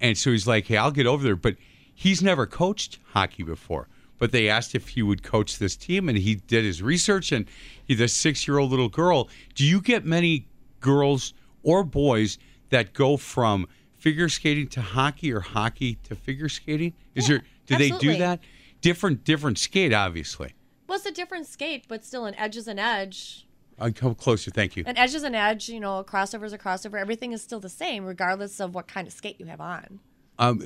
and 0.00 0.18
so 0.18 0.32
he's 0.32 0.46
like, 0.46 0.66
hey, 0.66 0.76
I'll 0.76 0.90
get 0.90 1.06
over 1.06 1.22
there, 1.22 1.36
but 1.36 1.56
he's 1.94 2.20
never 2.20 2.46
coached 2.46 2.98
hockey 3.12 3.44
before. 3.44 3.86
But 4.18 4.32
they 4.32 4.48
asked 4.48 4.74
if 4.74 4.88
he 4.88 5.02
would 5.02 5.22
coach 5.22 5.58
this 5.58 5.76
team, 5.76 6.08
and 6.08 6.18
he 6.18 6.34
did 6.34 6.64
his 6.64 6.82
research. 6.82 7.32
And 7.32 7.46
he's 7.86 8.00
a 8.00 8.08
six-year-old 8.08 8.70
little 8.70 8.90
girl. 8.90 9.30
Do 9.54 9.64
you 9.64 9.80
get 9.80 10.04
many 10.04 10.46
girls 10.80 11.32
or 11.62 11.84
boys 11.84 12.36
that 12.68 12.92
go 12.92 13.16
from 13.16 13.66
figure 13.96 14.28
skating 14.28 14.66
to 14.68 14.82
hockey 14.82 15.32
or 15.32 15.40
hockey 15.40 15.94
to 16.04 16.14
figure 16.14 16.48
skating? 16.48 16.92
Is 17.14 17.28
there 17.28 17.42
do 17.66 17.76
they 17.76 17.90
do 17.90 18.16
that? 18.18 18.40
Different 18.80 19.24
different 19.24 19.58
skate, 19.58 19.94
obviously. 19.94 20.54
Well, 20.86 20.96
it's 20.96 21.06
a 21.06 21.12
different 21.12 21.46
skate, 21.46 21.84
but 21.86 22.04
still 22.04 22.24
an 22.24 22.34
edge 22.34 22.56
is 22.56 22.66
an 22.66 22.78
edge. 22.78 23.46
I'll 23.80 23.92
come 23.92 24.14
closer. 24.14 24.50
Thank 24.50 24.76
you. 24.76 24.84
An 24.86 24.96
edge 24.96 25.14
is 25.14 25.22
an 25.22 25.34
edge. 25.34 25.68
You 25.68 25.80
know, 25.80 25.98
a 25.98 26.04
crossover 26.04 26.44
is 26.44 26.52
a 26.52 26.58
crossover. 26.58 27.00
Everything 27.00 27.32
is 27.32 27.42
still 27.42 27.60
the 27.60 27.68
same, 27.68 28.04
regardless 28.04 28.60
of 28.60 28.74
what 28.74 28.86
kind 28.86 29.06
of 29.06 29.12
skate 29.12 29.40
you 29.40 29.46
have 29.46 29.60
on. 29.60 30.00
Um, 30.38 30.58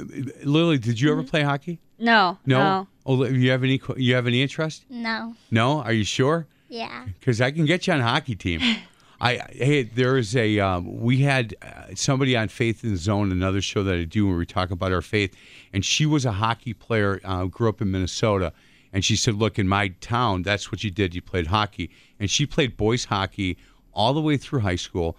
Lily, 0.44 0.78
did 0.78 1.00
you 1.00 1.10
ever 1.10 1.22
Mm-hmm. 1.22 1.30
play 1.30 1.42
hockey? 1.42 1.80
No. 1.98 2.38
No. 2.46 2.86
Oh, 3.06 3.24
you 3.24 3.50
have 3.50 3.62
any? 3.64 3.80
You 3.96 4.14
have 4.14 4.26
any 4.26 4.40
interest? 4.42 4.84
No. 4.90 5.34
No. 5.50 5.80
Are 5.82 5.92
you 5.92 6.04
sure? 6.04 6.46
Yeah. 6.68 7.04
because 7.20 7.40
I 7.40 7.50
can 7.52 7.66
get 7.66 7.86
you 7.86 7.92
on 7.92 8.00
a 8.00 8.04
hockey 8.04 8.34
team. 8.34 8.60
I 9.20 9.36
hey, 9.52 9.84
there 9.84 10.16
is 10.16 10.34
a 10.36 10.58
um, 10.58 11.00
we 11.00 11.18
had 11.18 11.54
uh, 11.62 11.94
somebody 11.94 12.36
on 12.36 12.48
Faith 12.48 12.82
in 12.82 12.90
the 12.90 12.96
Zone, 12.96 13.30
another 13.30 13.60
show 13.60 13.84
that 13.84 13.94
I 13.94 14.04
do 14.04 14.26
where 14.26 14.36
we 14.36 14.44
talk 14.44 14.70
about 14.72 14.92
our 14.92 15.00
faith, 15.02 15.34
and 15.72 15.84
she 15.84 16.04
was 16.04 16.24
a 16.24 16.32
hockey 16.32 16.74
player, 16.74 17.20
uh, 17.24 17.44
grew 17.44 17.68
up 17.68 17.80
in 17.80 17.90
Minnesota, 17.92 18.52
and 18.94 19.04
she 19.04 19.16
said, 19.16 19.34
"Look, 19.34 19.58
in 19.58 19.68
my 19.68 19.88
town, 20.00 20.42
that's 20.42 20.70
what 20.70 20.84
you 20.84 20.90
did. 20.90 21.14
You 21.14 21.20
played 21.20 21.48
hockey, 21.48 21.90
and 22.18 22.30
she 22.30 22.46
played 22.46 22.76
boys 22.76 23.04
hockey 23.04 23.58
all 23.92 24.14
the 24.14 24.20
way 24.20 24.36
through 24.36 24.60
high 24.60 24.76
school, 24.76 25.18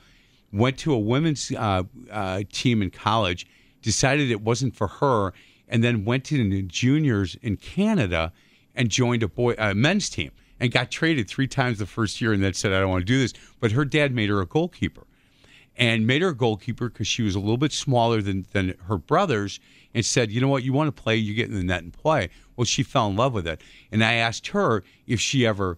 went 0.51 0.77
to 0.79 0.93
a 0.93 0.97
women's 0.97 1.51
uh, 1.51 1.83
uh, 2.09 2.41
team 2.51 2.81
in 2.81 2.89
college, 2.89 3.45
decided 3.81 4.31
it 4.31 4.41
wasn't 4.41 4.73
for 4.73 4.87
her, 4.87 5.33
and 5.67 5.83
then 5.83 6.05
went 6.05 6.23
to 6.25 6.49
the 6.49 6.61
juniors 6.63 7.35
in 7.41 7.57
Canada 7.57 8.31
and 8.75 8.89
joined 8.89 9.23
a 9.23 9.27
boy 9.27 9.53
a 9.57 9.75
men's 9.75 10.09
team 10.09 10.31
and 10.57 10.71
got 10.71 10.89
traded 10.89 11.29
three 11.29 11.47
times 11.47 11.77
the 11.77 11.85
first 11.85 12.21
year 12.21 12.31
and 12.31 12.41
then 12.41 12.53
said 12.53 12.71
I 12.71 12.79
don't 12.79 12.89
want 12.89 13.01
to 13.01 13.05
do 13.05 13.19
this. 13.19 13.33
But 13.59 13.73
her 13.73 13.83
dad 13.83 14.15
made 14.15 14.29
her 14.29 14.39
a 14.39 14.45
goalkeeper 14.45 15.05
and 15.75 16.07
made 16.07 16.21
her 16.21 16.29
a 16.29 16.35
goalkeeper 16.35 16.89
because 16.89 17.07
she 17.07 17.23
was 17.23 17.35
a 17.35 17.39
little 17.39 17.57
bit 17.57 17.73
smaller 17.73 18.21
than 18.21 18.45
than 18.53 18.75
her 18.87 18.97
brothers 18.97 19.59
and 19.93 20.05
said, 20.05 20.31
you 20.31 20.41
know 20.41 20.47
what, 20.47 20.63
you 20.63 20.73
want 20.73 20.93
to 20.93 21.03
play, 21.03 21.15
you 21.15 21.33
get 21.33 21.49
in 21.49 21.55
the 21.55 21.63
net 21.63 21.83
and 21.83 21.93
play. 21.93 22.29
Well, 22.55 22.65
she 22.65 22.83
fell 22.83 23.07
in 23.07 23.15
love 23.15 23.33
with 23.33 23.47
it. 23.47 23.61
And 23.91 24.03
I 24.03 24.13
asked 24.13 24.47
her 24.47 24.83
if 25.07 25.19
she 25.19 25.45
ever 25.45 25.77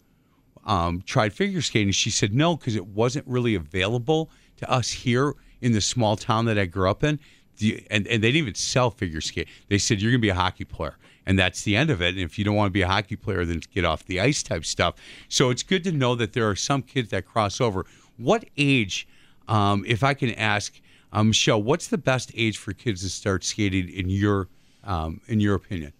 um, 0.65 1.01
tried 1.05 1.33
figure 1.33 1.61
skating. 1.61 1.91
She 1.91 2.09
said 2.09 2.33
no 2.33 2.55
because 2.55 2.75
it 2.75 2.87
wasn't 2.87 3.25
really 3.27 3.55
available 3.55 4.29
to 4.57 4.69
us 4.69 4.89
here 4.89 5.33
in 5.61 5.71
the 5.71 5.81
small 5.81 6.15
town 6.15 6.45
that 6.45 6.59
I 6.59 6.65
grew 6.65 6.89
up 6.89 7.03
in. 7.03 7.19
The, 7.57 7.83
and, 7.89 8.05
and 8.07 8.23
they 8.23 8.27
didn't 8.27 8.43
even 8.43 8.55
sell 8.55 8.91
figure 8.91 9.21
skate. 9.21 9.47
They 9.67 9.79
said 9.79 10.01
you're 10.01 10.11
going 10.11 10.21
to 10.21 10.25
be 10.25 10.29
a 10.29 10.35
hockey 10.35 10.65
player, 10.65 10.95
and 11.25 11.39
that's 11.39 11.63
the 11.63 11.75
end 11.75 11.89
of 11.89 12.01
it. 12.01 12.09
And 12.09 12.19
if 12.19 12.37
you 12.37 12.45
don't 12.45 12.55
want 12.55 12.67
to 12.67 12.73
be 12.73 12.83
a 12.83 12.87
hockey 12.87 13.15
player, 13.15 13.45
then 13.45 13.61
get 13.73 13.83
off 13.83 14.05
the 14.05 14.19
ice 14.19 14.43
type 14.43 14.63
stuff. 14.63 14.95
So 15.27 15.49
it's 15.49 15.63
good 15.63 15.83
to 15.85 15.91
know 15.91 16.13
that 16.15 16.33
there 16.33 16.47
are 16.47 16.55
some 16.55 16.83
kids 16.83 17.09
that 17.09 17.25
cross 17.25 17.59
over. 17.59 17.85
What 18.17 18.45
age, 18.57 19.07
um, 19.47 19.83
if 19.87 20.03
I 20.03 20.13
can 20.13 20.35
ask, 20.35 20.79
um, 21.11 21.29
Michelle, 21.29 21.63
what's 21.63 21.87
the 21.87 21.97
best 21.97 22.31
age 22.35 22.57
for 22.57 22.73
kids 22.73 23.01
to 23.01 23.09
start 23.09 23.43
skating 23.43 23.89
in 23.89 24.09
your 24.09 24.49
um, 24.83 25.21
in 25.27 25.39
your 25.39 25.55
opinion? 25.55 25.93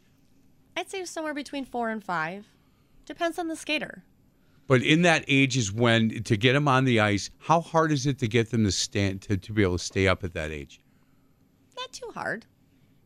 I'd 0.77 0.91
say 0.91 1.03
somewhere 1.05 1.33
between 1.33 1.65
four 1.65 1.89
and 1.89 2.03
five. 2.03 2.45
Depends 3.07 3.39
on 3.39 3.47
the 3.47 3.55
skater. 3.55 4.03
But 4.67 4.83
in 4.83 5.01
that 5.01 5.25
age 5.27 5.57
is 5.57 5.71
when 5.71 6.21
to 6.23 6.37
get 6.37 6.53
them 6.53 6.67
on 6.67 6.85
the 6.85 6.99
ice. 6.99 7.31
How 7.39 7.61
hard 7.61 7.91
is 7.91 8.05
it 8.05 8.19
to 8.19 8.27
get 8.27 8.51
them 8.51 8.63
to 8.63 8.71
stand 8.71 9.23
to, 9.23 9.37
to 9.37 9.53
be 9.53 9.63
able 9.63 9.79
to 9.79 9.83
stay 9.83 10.07
up 10.07 10.23
at 10.23 10.33
that 10.33 10.51
age? 10.51 10.79
Not 11.75 11.91
too 11.91 12.11
hard. 12.13 12.45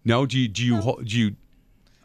No, 0.03 0.25
do 0.25 0.37
you 0.37 0.49
do 0.49 0.65
you 0.65 0.77
ho- 0.77 0.99
do 1.01 1.17
you 1.17 1.35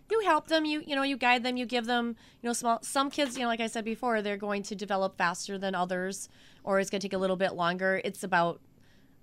You 0.08 0.20
help 0.20 0.46
them. 0.46 0.66
You 0.66 0.84
you 0.86 0.94
know 0.94 1.02
you 1.02 1.16
guide 1.16 1.42
them. 1.42 1.56
You 1.56 1.66
give 1.66 1.86
them 1.86 2.14
you 2.42 2.48
know 2.48 2.52
small. 2.52 2.78
Some 2.82 3.10
kids 3.10 3.36
you 3.36 3.42
know 3.42 3.48
like 3.48 3.60
I 3.60 3.66
said 3.66 3.84
before 3.84 4.22
they're 4.22 4.36
going 4.36 4.62
to 4.64 4.76
develop 4.76 5.18
faster 5.18 5.58
than 5.58 5.74
others, 5.74 6.28
or 6.62 6.78
it's 6.78 6.90
going 6.90 7.00
to 7.00 7.08
take 7.08 7.16
a 7.16 7.18
little 7.18 7.36
bit 7.36 7.54
longer. 7.54 8.00
It's 8.04 8.22
about 8.22 8.60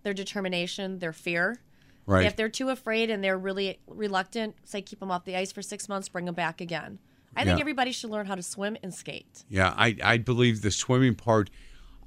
their 0.01 0.13
determination, 0.13 0.99
their 0.99 1.13
fear. 1.13 1.61
Right? 2.05 2.25
If 2.25 2.35
they're 2.35 2.49
too 2.49 2.69
afraid 2.69 3.09
and 3.09 3.23
they're 3.23 3.37
really 3.37 3.79
reluctant, 3.87 4.55
say 4.63 4.81
keep 4.81 4.99
them 4.99 5.11
off 5.11 5.25
the 5.25 5.35
ice 5.35 5.51
for 5.51 5.61
six 5.61 5.87
months, 5.89 6.09
bring 6.09 6.25
them 6.25 6.35
back 6.35 6.61
again. 6.61 6.99
I 7.35 7.45
think 7.45 7.59
everybody 7.59 7.91
should 7.91 8.11
learn 8.11 8.27
how 8.27 8.35
to 8.35 8.43
swim 8.43 8.77
and 8.83 8.93
skate. 8.93 9.43
Yeah, 9.49 9.73
I, 9.75 9.97
I 10.03 10.17
believe 10.19 10.61
the 10.61 10.69
swimming 10.69 11.15
part. 11.15 11.49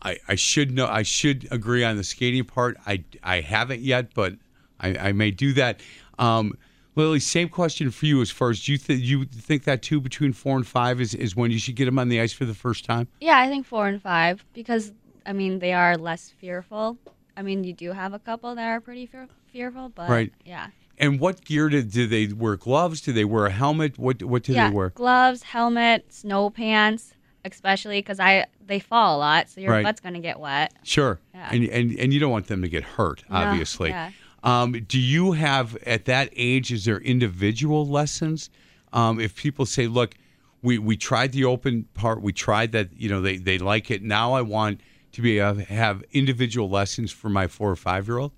I, 0.02 0.18
I 0.28 0.36
should 0.36 0.70
know. 0.70 0.86
I 0.86 1.02
should 1.02 1.48
agree 1.50 1.82
on 1.82 1.96
the 1.96 2.04
skating 2.04 2.44
part. 2.44 2.76
I, 2.86 3.02
I 3.24 3.40
haven't 3.40 3.80
yet, 3.80 4.14
but 4.14 4.34
I, 4.78 4.96
I 4.96 5.12
may 5.12 5.32
do 5.32 5.52
that. 5.54 5.80
Um, 6.18 6.56
Lily, 6.94 7.20
same 7.20 7.48
question 7.48 7.90
for 7.90 8.06
you. 8.06 8.20
As 8.22 8.30
far 8.30 8.50
as 8.50 8.64
do 8.64 8.72
you 8.72 8.78
think 8.78 9.02
you 9.02 9.24
think 9.24 9.64
that 9.64 9.82
too 9.82 10.00
between 10.00 10.32
four 10.32 10.56
and 10.56 10.66
five 10.66 11.00
is, 11.00 11.14
is 11.14 11.36
when 11.36 11.50
you 11.50 11.58
should 11.58 11.76
get 11.76 11.84
them 11.84 11.98
on 11.98 12.08
the 12.08 12.20
ice 12.20 12.32
for 12.32 12.44
the 12.44 12.54
first 12.54 12.84
time? 12.84 13.08
Yeah, 13.20 13.38
I 13.38 13.48
think 13.48 13.66
four 13.66 13.86
and 13.86 14.00
five 14.00 14.44
because 14.54 14.92
I 15.26 15.32
mean 15.34 15.58
they 15.58 15.74
are 15.74 15.96
less 15.98 16.30
fearful. 16.30 16.96
I 17.36 17.42
mean 17.42 17.64
you 17.64 17.74
do 17.74 17.92
have 17.92 18.14
a 18.14 18.18
couple 18.18 18.54
that 18.54 18.66
are 18.66 18.80
pretty 18.80 19.04
fear- 19.06 19.28
fearful, 19.56 19.88
but 19.88 20.10
Right. 20.10 20.32
yeah, 20.44 20.68
And 20.98 21.18
what 21.20 21.44
gear 21.44 21.68
do, 21.68 21.82
do 21.82 22.06
they 22.06 22.26
wear? 22.32 22.56
Gloves? 22.56 23.00
Do 23.00 23.12
they 23.12 23.24
wear 23.24 23.46
a 23.46 23.50
helmet? 23.50 23.98
What 23.98 24.22
what 24.22 24.42
do 24.42 24.52
yeah, 24.52 24.68
they 24.68 24.74
wear? 24.74 24.90
gloves, 24.90 25.42
helmet, 25.42 26.12
snow 26.12 26.50
pants, 26.50 27.14
especially 27.44 27.98
because 28.00 28.20
I 28.20 28.46
they 28.66 28.80
fall 28.80 29.16
a 29.16 29.18
lot, 29.18 29.48
so 29.48 29.60
your 29.60 29.72
Right. 29.72 29.82
butt's 29.84 30.00
gonna 30.00 30.20
get 30.20 30.38
wet. 30.40 30.72
Sure. 30.82 31.20
Yeah. 31.34 31.48
And, 31.52 31.64
and 31.64 31.98
and 31.98 32.12
you 32.14 32.20
don't 32.20 32.30
want 32.32 32.46
them 32.48 32.62
to 32.62 32.68
get 32.68 32.84
hurt, 32.84 33.24
No, 33.30 33.36
obviously. 33.36 33.90
yeah. 33.90 34.10
Um, 34.42 34.72
do 34.72 34.98
you 35.00 35.32
have 35.32 35.76
at 35.86 36.04
that 36.04 36.28
age? 36.36 36.70
Is 36.72 36.84
there 36.84 36.98
individual 37.00 37.86
lessons? 37.86 38.50
Um, 38.92 39.18
if 39.20 39.34
people 39.34 39.66
say, 39.66 39.86
"Look, 39.88 40.14
we 40.62 40.78
we 40.78 40.96
tried 40.96 41.32
the 41.32 41.44
open 41.44 41.84
part, 41.94 42.22
we 42.22 42.32
tried 42.32 42.72
that, 42.72 42.88
you 42.96 43.08
know, 43.08 43.20
they 43.20 43.36
they 43.38 43.58
like 43.58 43.90
it. 43.90 44.02
Now 44.02 44.32
I 44.34 44.42
want 44.42 44.80
to 45.12 45.22
be 45.22 45.40
uh, 45.40 45.54
have 45.54 46.02
individual 46.12 46.68
lessons 46.70 47.10
for 47.12 47.28
my 47.28 47.46
four 47.48 47.70
or 47.70 47.76
five 47.76 48.06
year 48.08 48.18
old." 48.18 48.32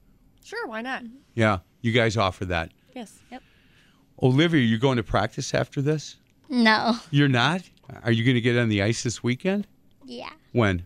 Sure, 0.49 0.67
why 0.67 0.81
not? 0.81 1.03
Yeah, 1.35 1.59
you 1.83 1.93
guys 1.93 2.17
offer 2.17 2.47
that. 2.47 2.71
Yes. 2.95 3.19
Yep. 3.31 3.43
Olivia, 4.23 4.61
are 4.63 4.65
you 4.65 4.79
going 4.79 4.97
to 4.97 5.03
practice 5.03 5.53
after 5.53 5.83
this? 5.83 6.17
No. 6.49 6.97
You're 7.11 7.29
not. 7.29 7.61
Are 8.03 8.11
you 8.11 8.25
going 8.25 8.35
to 8.35 8.41
get 8.41 8.57
on 8.57 8.71
the 8.71 8.83
ice 8.83 9.03
this 9.03 9.23
weekend? 9.23 9.67
Yeah. 10.07 10.31
When? 10.53 10.85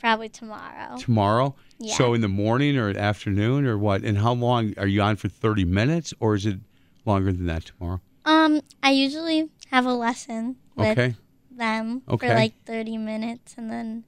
Probably 0.00 0.30
tomorrow. 0.30 0.96
tomorrow. 0.96 1.54
Yeah. 1.78 1.94
So 1.96 2.14
in 2.14 2.22
the 2.22 2.28
morning 2.28 2.78
or 2.78 2.88
afternoon 2.96 3.66
or 3.66 3.76
what? 3.76 4.02
And 4.02 4.16
how 4.16 4.32
long 4.32 4.72
are 4.78 4.86
you 4.86 5.02
on 5.02 5.16
for? 5.16 5.28
Thirty 5.28 5.66
minutes 5.66 6.14
or 6.18 6.34
is 6.34 6.46
it 6.46 6.60
longer 7.04 7.30
than 7.30 7.44
that 7.46 7.66
tomorrow? 7.66 8.00
Um, 8.24 8.62
I 8.82 8.92
usually 8.92 9.50
have 9.70 9.84
a 9.84 9.92
lesson 9.92 10.56
with 10.76 10.98
Okay. 10.98 11.14
them 11.50 12.00
Okay. 12.08 12.28
for 12.28 12.34
like 12.34 12.54
30 12.64 12.96
minutes 12.96 13.54
and 13.58 13.70
then 13.70 14.04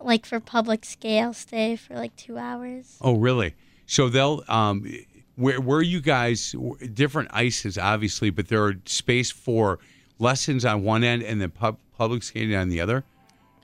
like 0.00 0.26
for 0.26 0.40
public 0.40 0.84
scale 0.84 1.32
stay 1.32 1.76
for 1.76 1.94
like 1.94 2.16
2 2.16 2.36
hours. 2.38 2.96
Oh, 3.00 3.14
really? 3.16 3.54
So 3.88 4.08
they'll 4.08 4.44
um, 4.48 4.86
where 5.34 5.60
where 5.60 5.82
you 5.82 6.00
guys 6.00 6.54
different 6.94 7.30
ices 7.32 7.76
obviously, 7.78 8.30
but 8.30 8.46
there 8.48 8.62
are 8.64 8.74
space 8.84 9.30
for 9.32 9.80
lessons 10.20 10.64
on 10.64 10.84
one 10.84 11.02
end 11.02 11.22
and 11.24 11.40
then 11.40 11.50
pub, 11.50 11.78
public 11.96 12.22
skating 12.22 12.54
on 12.54 12.68
the 12.68 12.80
other. 12.80 13.02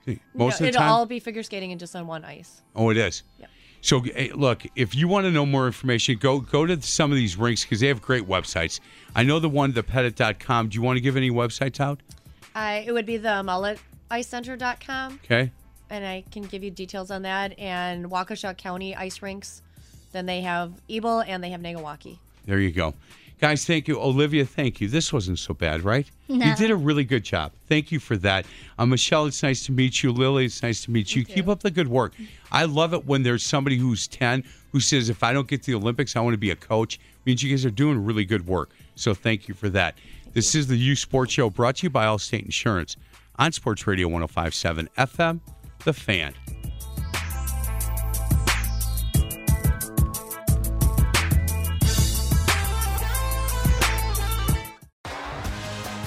Most 0.07 0.19
No, 0.35 0.47
of 0.47 0.57
the 0.59 0.67
it'll 0.67 0.79
time. 0.81 0.91
all 0.91 1.05
be 1.05 1.19
figure 1.19 1.41
skating 1.43 1.71
and 1.71 1.79
just 1.79 1.95
on 1.95 2.05
one 2.07 2.23
ice. 2.25 2.61
Oh, 2.75 2.89
it 2.89 2.97
is. 2.97 3.23
Yep. 3.39 3.49
So 3.81 3.99
hey, 4.01 4.31
look, 4.33 4.63
if 4.75 4.95
you 4.95 5.07
want 5.07 5.25
to 5.25 5.31
know 5.31 5.45
more 5.45 5.67
information, 5.67 6.17
go 6.17 6.39
go 6.39 6.65
to 6.65 6.81
some 6.81 7.11
of 7.11 7.17
these 7.17 7.37
rinks 7.37 7.63
because 7.63 7.79
they 7.79 7.87
have 7.87 8.01
great 8.01 8.27
websites. 8.27 8.79
I 9.15 9.23
know 9.23 9.39
the 9.39 9.49
one, 9.49 9.73
thepettit.com. 9.73 10.69
Do 10.69 10.75
you 10.75 10.81
want 10.81 10.97
to 10.97 11.01
give 11.01 11.15
any 11.17 11.29
websites 11.29 11.79
out? 11.79 11.99
I 12.55 12.83
it 12.87 12.91
would 12.93 13.05
be 13.05 13.17
the 13.17 13.43
mullet 13.43 13.79
icecenter.com 14.09 15.19
Okay. 15.23 15.51
and 15.89 16.05
I 16.05 16.23
can 16.31 16.43
give 16.43 16.63
you 16.63 16.71
details 16.71 17.11
on 17.11 17.21
that 17.23 17.57
and 17.59 18.05
Waukesha 18.09 18.57
County 18.57 18.95
ice 18.95 19.21
rinks. 19.21 19.61
Then 20.15 20.25
they 20.27 20.39
have 20.41 20.71
Eble 20.89 21.23
and 21.27 21.43
they 21.43 21.49
have 21.49 21.59
Nagawaukee. 21.59 22.17
There 22.45 22.59
you 22.59 22.71
go. 22.71 22.93
Guys, 23.41 23.65
thank 23.65 23.85
you. 23.85 23.99
Olivia, 23.99 24.45
thank 24.45 24.79
you. 24.79 24.87
This 24.87 25.11
wasn't 25.11 25.39
so 25.39 25.53
bad, 25.53 25.83
right? 25.83 26.09
No. 26.29 26.45
You 26.45 26.55
did 26.55 26.71
a 26.71 26.75
really 26.77 27.03
good 27.03 27.25
job. 27.25 27.51
Thank 27.67 27.91
you 27.91 27.99
for 27.99 28.15
that. 28.17 28.45
Uh, 28.79 28.85
Michelle, 28.85 29.25
it's 29.25 29.43
nice 29.43 29.65
to 29.65 29.73
meet 29.73 30.03
you. 30.03 30.13
Lily, 30.13 30.45
it's 30.45 30.63
nice 30.63 30.85
to 30.85 30.91
meet 30.91 31.13
you. 31.13 31.25
Keep 31.25 31.49
up 31.49 31.59
the 31.59 31.69
good 31.69 31.89
work. 31.89 32.13
I 32.49 32.63
love 32.63 32.93
it 32.93 33.05
when 33.05 33.23
there's 33.23 33.43
somebody 33.43 33.75
who's 33.75 34.07
10 34.07 34.45
who 34.71 34.79
says, 34.79 35.09
if 35.09 35.21
I 35.21 35.33
don't 35.33 35.49
get 35.49 35.63
to 35.63 35.71
the 35.71 35.77
Olympics, 35.77 36.15
I 36.15 36.21
want 36.21 36.33
to 36.33 36.37
be 36.37 36.51
a 36.51 36.55
coach. 36.55 36.97
means 37.25 37.43
you 37.43 37.49
guys 37.49 37.65
are 37.65 37.69
doing 37.69 38.05
really 38.05 38.23
good 38.23 38.47
work. 38.47 38.69
So 38.95 39.13
thank 39.13 39.49
you 39.49 39.53
for 39.53 39.67
that. 39.71 39.95
This 40.31 40.55
is 40.55 40.67
the 40.67 40.77
Youth 40.77 40.99
Sports 40.99 41.33
Show 41.33 41.49
brought 41.49 41.75
to 41.77 41.83
you 41.87 41.89
by 41.89 42.05
Allstate 42.05 42.45
Insurance 42.45 42.95
on 43.37 43.51
Sports 43.51 43.85
Radio 43.85 44.07
1057 44.07 44.87
FM, 44.97 45.41
The 45.83 45.91
Fan. 45.91 46.33